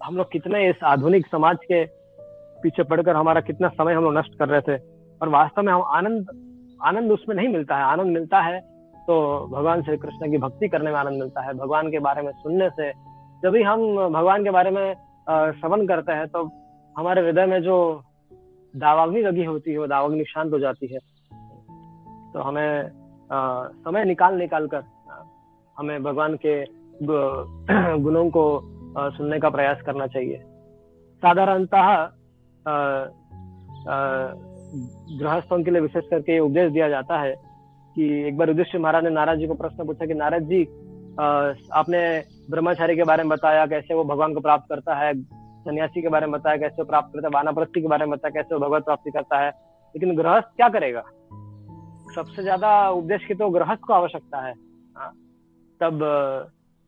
हम 0.00 0.16
लोग 0.16 0.30
कितने 0.32 0.68
इस 0.70 0.82
आधुनिक 0.84 1.26
समाज 1.26 1.56
के 1.64 1.84
पीछे 2.62 2.82
पड़कर 2.84 3.16
हमारा 3.16 3.40
कितना 3.42 3.68
समय 3.70 3.94
हम 3.94 4.04
लोग 4.04 4.16
नष्ट 4.16 4.38
कर 4.38 4.48
रहे 4.48 4.60
थे। 4.60 4.76
और 5.20 5.28
वास्तव 5.28 5.62
में 5.62 5.72
हम 5.72 5.82
आनंद 5.88 6.26
आनंद 6.80 7.12
उसमें 7.12 7.34
नहीं 7.36 7.48
मिलता 7.48 7.76
है। 7.76 7.84
आनंद 7.84 8.12
मिलता 8.12 8.40
है 8.40 8.60
तो 9.08 9.16
भगवान 9.48 9.82
श्री 9.82 9.96
कृष्ण 9.96 10.30
की 10.30 10.38
भक्ति 10.38 10.68
करने 10.68 10.90
में 10.90 10.98
आनंद 10.98 11.18
मिलता 11.18 11.40
है। 11.40 11.52
भगवान 11.54 11.90
के 11.90 11.98
बारे 12.00 12.22
में 12.22 12.30
सुनने 12.34 12.68
से 12.70 12.90
जब 13.42 13.50
भी 13.50 13.62
हम 13.62 14.08
भगवान 14.08 14.44
के 14.44 14.50
बारे 14.50 14.70
में 14.70 14.94
श्रवण 15.30 15.86
करते 15.86 16.12
हैं 16.12 16.26
तो 16.26 16.50
हमारे 16.98 17.22
हृदय 17.22 17.46
में 17.46 17.62
जो 17.62 18.02
दावाग्नि 18.76 19.20
लगी 19.20 19.44
होती 19.44 19.72
है 19.72 19.78
वो 19.78 19.86
दावाग्नि 19.86 20.24
शांत 20.24 20.52
हो 20.52 20.58
जाती 20.58 20.86
है। 20.86 20.98
तो 22.32 22.40
हमें 22.40 22.90
आ, 23.32 23.66
समय 23.66 24.04
निकाल 24.04 24.34
निकाल 24.34 24.66
कर 24.66 24.82
हमें 25.78 26.02
भगवान 26.02 26.38
के 26.46 26.64
गुणों 28.02 28.30
को 28.30 28.44
आ, 28.98 29.08
सुनने 29.08 29.38
का 29.38 29.50
प्रयास 29.50 29.82
करना 29.82 30.06
चाहिए। 30.06 30.42
साधारणतः 31.22 32.08
गृहस्थों 35.18 35.62
के 35.62 35.70
लिए 35.70 35.80
विशेष 35.80 36.04
करके 36.10 36.32
ये 36.32 36.38
उपदेश 36.38 36.72
दिया 36.72 36.88
जाता 36.88 37.18
है 37.20 37.34
कि 37.96 38.28
एक 38.28 38.36
बार 38.36 38.48
युधिष्ठिर 38.48 38.80
महाराज 38.80 39.04
ने 39.04 39.10
नाराज़ 39.10 39.38
जी 39.38 39.46
को 39.46 39.54
प्रश्न 39.54 39.86
पूछा 39.86 40.06
कि 40.06 40.14
नाराज़ 40.14 40.42
जी 40.42 40.64
आपने 41.72 42.22
ब्रह्मचारी 42.50 42.96
के 42.96 43.04
बारे 43.04 43.22
में 43.22 43.30
बताया 43.30 43.66
कैसे 43.66 43.94
वो 43.94 44.04
भगवान 44.04 44.34
को 44.34 44.40
प्राप्त 44.40 44.66
करता 44.68 44.94
है 44.96 45.12
सन्यासी 45.64 46.02
के 46.02 46.08
बारे 46.08 46.26
में 46.26 46.32
बताया 46.32 46.56
कैसे 46.56 46.76
वो 46.78 46.84
प्राप्त 46.84 47.12
करता 47.14 47.26
है 47.26 47.30
वानाप्रस्थी 47.34 47.80
के 47.80 47.88
बारे 47.88 48.06
में 48.06 48.10
बताया 48.10 48.30
कैसे 48.32 48.54
वो 48.54 48.60
भगवत 48.60 48.84
प्राप्ति 48.84 49.10
करता 49.10 49.38
है। 49.38 49.50
लेकिन 49.94 50.16
गृहस्थ 50.16 50.48
क्या 50.56 50.68
करेगा? 50.68 51.02
सबसे 52.14 52.42
ज़्यादा 52.42 52.70
उपदेश 52.90 53.24
की 53.24 53.34
तो 53.34 53.48
गृहस्थ 53.50 53.80
को 53.80 53.92
आवश्यकता 53.92 54.40
है। 54.46 54.52
हाँ। 54.96 55.12
तब 55.80 56.00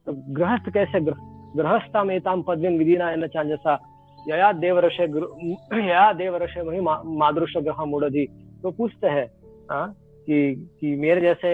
तो 0.07 0.13
गृहस्थ 0.35 0.73
कैसे 0.75 1.01
गृहस्था 1.01 2.03
में 2.05 2.21
ताम 2.21 2.43
पद्म 2.43 2.77
विधि 2.79 2.97
ना 2.97 3.27
चांजसा। 3.29 3.79
यया 4.19 4.53
देव 4.55 4.81
देवरष 4.81 5.01
यया 5.01 6.13
देवरष 6.13 6.57
वही 6.59 6.81
मादृश 7.19 7.57
ग्रह 7.59 7.85
मूढ़ी 7.85 8.27
तो 8.63 8.71
पूछते 8.71 9.07
हैं 9.09 9.27
हाँ, 9.71 9.89
कि 10.27 10.55
कि 10.81 10.95
मेरे 10.97 11.21
जैसे 11.21 11.51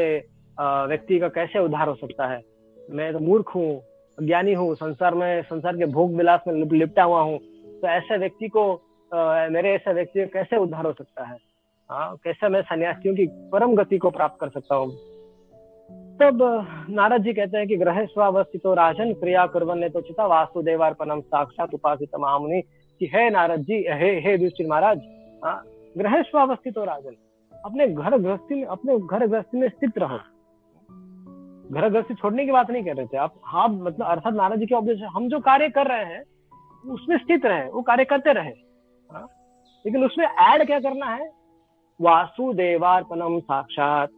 व्यक्ति 0.58 1.18
का 1.18 1.28
कैसे 1.30 1.58
उद्धार 1.58 1.88
हो 1.88 1.94
सकता 1.96 2.26
है? 2.26 2.40
मैं 2.78 3.12
तो 3.12 3.18
मूर्ख 3.18 3.54
हूँ 3.54 3.70
ज्ञानी 4.22 4.52
हूँ 4.54 4.74
संसार 4.74 5.14
में 5.14 5.42
संसार 5.42 5.76
के 5.76 5.86
भोग 5.86 6.14
विलास 6.14 6.40
में 6.48 6.54
लिपटा 6.72 7.02
हुआ 7.02 7.20
हूँ 7.20 7.38
तो 7.80 7.88
ऐसे 7.88 8.18
व्यक्ति 8.18 8.48
को 8.48 8.82
आ, 9.14 9.48
मेरे 9.48 9.74
ऐसे 9.74 9.92
व्यक्ति 9.92 10.26
कैसे 10.26 10.56
उद्धार 10.56 10.86
हो 10.86 10.92
सकता 10.92 11.24
है? 11.24 11.36
हाँ 11.90 12.16
कैसे 12.24 12.48
मैं 12.48 12.62
सन्यासियों 12.62 13.14
की 13.14 13.26
परम 13.26 13.74
गति 13.74 13.98
को 13.98 14.10
प्राप्त 14.10 14.40
कर 14.40 14.48
सकता 14.48 14.74
हूँ? 14.74 14.90
तब 16.20 16.38
नारद 16.90 17.22
जी 17.22 17.32
कहते 17.32 17.58
हैं 17.58 17.66
कि 17.66 17.76
ग्रह 17.76 18.04
स्वावस्थित 18.04 18.62
राजन 18.66 19.12
क्रिया 19.12 19.48
ने 19.74 19.88
तो 19.88 20.00
चिता 20.00 20.26
वासुदेवार्पणम 20.26 21.20
साक्षात 21.20 21.74
उपासित 21.74 22.10
महामुनि 22.20 22.60
कि 23.00 23.10
है 23.14 23.30
नारद 23.30 23.60
जी 23.60 23.74
हे 23.74 24.20
हे 24.20 24.32
युधिष्ठिर 24.32 24.66
महाराज 24.66 24.98
हाँ, 25.44 25.64
ग्रह 25.98 26.22
स्वावस्थित 26.22 26.78
राजन 26.78 27.14
अपने 27.64 27.88
घर 27.88 28.18
गृहस्थी 28.18 28.54
में 28.54 28.64
अपने 28.64 28.98
घर 28.98 29.26
गृहस्थी 29.26 29.58
में 29.58 29.68
स्थित 29.68 29.98
रहो। 29.98 30.18
घर 31.72 31.88
घर 31.88 32.02
से 32.02 32.14
छोड़ने 32.14 32.44
की 32.46 32.52
बात 32.52 32.70
नहीं 32.70 32.84
कर 32.84 32.96
रहे 32.96 33.06
थे। 33.06 33.16
आप 33.16 33.34
हाँ 33.44 33.68
मतलब 33.68 34.06
अर्थात 34.06 34.34
नारद 34.34 34.58
जी 34.58 34.66
के 34.66 34.74
उपदेश 34.74 35.02
हम 35.02 35.28
जो 35.28 35.40
कार्य 35.40 35.68
कर 35.68 35.86
रहे 35.86 36.04
हैं 36.04 36.22
उसमें 36.84 37.16
स्थित 37.18 37.46
रहे 37.46 37.68
वो 37.68 37.82
कार्य 37.82 38.04
करते 38.04 38.32
रहे। 38.32 38.52
हाँ? 39.10 39.26
लेकिन 39.86 40.04
उसमें 40.04 40.26
ऐड 40.26 40.66
क्या 40.66 40.80
करना 40.80 41.06
है? 41.06 41.30
वासुदेवार्पणम 42.00 43.38
साक्षात। 43.40 44.08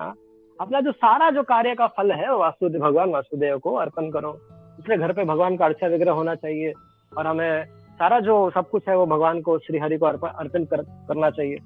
हाँ? 0.00 0.14
अपना 0.60 0.80
जो 0.80 0.92
सारा 0.92 1.30
जो 1.30 1.42
कार्य 1.42 1.74
का 1.74 1.86
फल 1.86 2.12
है 2.12 2.36
वासुदेव 2.36 2.80
भगवान 2.80 3.10
वासुदेव 3.10 3.58
को 3.58 3.74
अर्पण 3.74 4.10
करो। 4.10 4.32
इसलिए 4.80 4.98
घर 4.98 5.12
पे 5.12 5.24
भगवान 5.24 5.56
का 5.56 5.64
अर्चा 5.64 5.86
विग्रह 5.86 6.12
होना 6.12 6.34
चाहिए 6.34 6.72
और 7.18 7.26
हमें 7.26 7.64
सारा 7.66 8.20
जो 8.20 8.50
सब 8.50 8.70
कुछ 8.70 8.88
है 8.88 8.96
वो 8.96 9.06
भगवान 9.06 9.40
को 9.40 9.58
श्री 9.58 9.78
हरि 9.78 9.98
को 9.98 10.06
अर्पण 10.06 10.64
कर, 10.64 10.82
करना 10.82 11.30
चाहिए। 11.30 11.58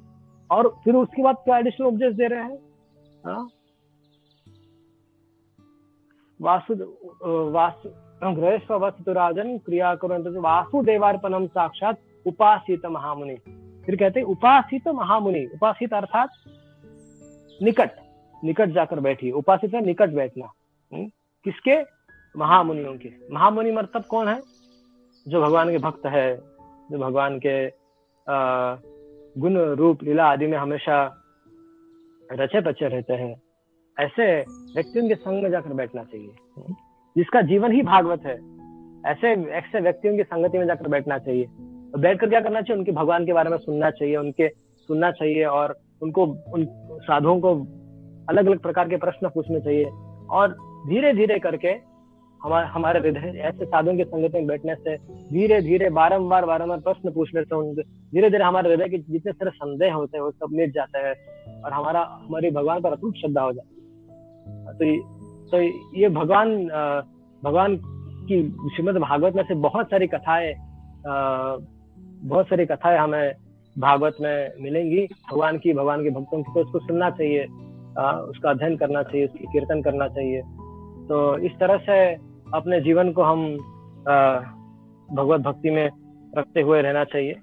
और 0.51 0.68
फिर 0.84 0.95
उसके 0.95 1.22
बाद 1.22 1.36
क्या 1.36 1.59
एडिशनल 1.59 1.86
उपदेश 1.86 2.14
दे 2.14 2.26
रहे 2.26 2.42
हैं? 2.42 2.59
हाँ? 3.26 3.49
वासु 6.41 6.74
क्रिया 9.59 9.95
करो 9.95 10.41
वासुदेवार्पणम 10.41 11.47
साक्षात 11.47 11.99
उपासित 12.26 12.87
महामुनि। 12.87 13.35
फिर 13.87 13.97
कहते 13.97 14.22
उपासित 14.22 14.89
महामुनि, 14.89 15.47
उपासित 15.47 15.95
अर्थात 15.95 16.28
निकट 17.62 17.91
निकट 18.45 18.68
जाकर 18.68 19.01
बैठी 19.01 19.30
उपासित 19.30 19.74
है 19.74 19.85
निकट 19.85 20.09
बैठना। 20.09 20.53
हम्म? 20.93 21.11
किसके? 21.45 21.82
महामुनियों 22.39 22.97
के। 22.97 23.12
महामुनि 23.32 23.72
मतलब 23.72 24.05
कौन 24.05 24.28
है? 24.28 24.43
जो 25.28 25.43
भगवान 25.43 25.70
के 25.70 25.78
भक्त 25.78 26.07
है, 26.07 26.37
जो 26.91 26.99
भगवान 26.99 27.41
के 27.47 27.72
गुण, 29.41 29.57
रूप, 29.57 30.03
लीला 30.03 30.26
आदि 30.26 30.47
में 30.47 30.59
हमेशा 30.59 31.16
रचे 32.32 32.61
बचे 32.61 32.89
रहते 32.89 33.12
हैं। 33.12 33.43
ऐसे 34.01 34.40
व्यक्तियों 34.74 35.09
के 35.09 35.14
संग 35.14 35.42
में 35.42 35.51
जाकर 35.51 35.72
बैठना 35.72 36.03
चाहिए। 36.03 36.28
जिसका 37.16 37.42
जीवन 37.42 37.72
ही 37.72 37.82
भागवत 37.82 38.20
है, 38.26 38.34
ऐसे 39.07 39.51
ऐसे 39.51 39.80
व्यक्तियों 39.80 40.16
की 40.16 40.22
संगति 40.22 40.59
में 40.59 40.66
जाकर 40.66 40.88
बैठना 40.88 41.18
चाहिए। 41.18 41.45
तो 41.92 41.99
बैठकर 41.99 42.28
क्या 42.28 42.40
करना 42.40 42.61
चाहिए? 42.61 42.78
उनके 42.78 42.92
भगवान 42.92 43.26
के 43.26 43.32
बारे 43.32 43.51
में 43.51 43.59
सुनना 43.59 43.90
चाहिए, 43.90 44.16
उनके 44.16 44.49
सुनना 44.76 45.11
चाहिए 45.11 45.45
और 45.45 45.76
उनको, 46.03 46.26
उन 46.26 46.68
साधुओं 47.03 47.40
को 47.40 47.49
अलग 48.28 48.47
अलग 48.47 48.59
प्रकार 48.59 48.88
के 48.88 48.97
प्रश्न 48.97 49.28
पूछने 49.28 49.61
चाहिए। 49.61 49.84
और 50.30 50.49
धीरे 50.88 51.12
धीरे 51.12 51.38
करके 51.38 51.95
हमारे 52.42 52.66
हमारे 52.66 53.01
हृदय, 53.01 53.38
ऐसे 53.38 53.64
साधुओं 53.64 53.97
की 53.97 54.05
संगति 54.05 54.38
में 54.38 54.47
बैठने 54.47 54.74
से 54.74 54.97
धीरे 55.32 55.61
धीरे 55.61 55.90
बारम्बार 55.90 56.47
बारम्बार 56.47 56.78
प्रश्न 56.78 57.12
पूछने 57.12 57.42
से 57.42 57.55
उनके 57.55 57.82
धीरे 57.82 58.30
धीरे 58.30 58.45
हमारे 58.45 58.70
हृदय 58.70 58.88
के 58.88 58.99
जितने 58.99 59.32
सारे 59.32 59.51
संदेह 59.51 59.95
होते 59.95 60.16
हैं, 60.18 60.24
वो 60.24 60.30
सब 60.30 60.49
मिट 60.53 60.74
जाते 60.74 60.99
हैं 60.99 61.14
और 61.62 61.72
हमारा, 61.72 62.20
हमारी 62.28 62.51
भगवान 62.51 62.80
पर 62.80 62.92
अटूट 62.92 63.16
श्रद्धा 63.16 63.42
हो 63.42 63.53
जाती 63.53 63.80
है। 63.80 63.84
तो 64.49 64.84
तो 65.51 65.61
ये 65.99 66.09
भगवान 66.09 66.57
भगवान 67.42 67.76
की 68.28 68.42
श्रीमद 68.74 68.97
भागवत 68.97 69.34
में 69.34 69.42
से 69.42 69.55
बहुत 69.55 69.86
सारी 69.86 70.07
कथाएँ 70.07 70.55
बहुत 72.24 72.47
सारी 72.47 72.66
कथाएँ 72.66 72.99
हमें 72.99 73.32
भागवत 73.78 74.16
में 74.20 74.53
मिलेंगी। 74.61 75.07
भगवान 75.32 75.59
की, 75.59 75.72
भगवान 75.72 76.03
के 76.03 76.11
भक्तों 76.11 76.42
की 76.42 76.53
तो 76.55 76.61
उसको 76.61 76.78
सुनना 76.78 77.11
चाहिए 77.11 77.45
उसका 78.28 78.51
अध्ययन 78.51 78.76
करना 78.76 79.03
चाहिए, 79.03 79.26
उसकी 79.26 79.45
कीर्तन 79.45 79.82
करना 79.82 80.09
चाहिए। 80.09 80.42
तो 81.09 81.38
इस 81.38 81.53
तरह 81.53 81.76
से 81.78 81.99
अपने 82.55 82.80
जीवन 82.80 83.12
को 83.12 83.22
हम 83.22 83.47
भगवत 85.11 85.40
भक्ति 85.40 85.70
में 85.70 85.88
रखते 86.38 86.61
हुए 86.61 86.82
रहना 86.82 87.05
चाहिए। 87.05 87.34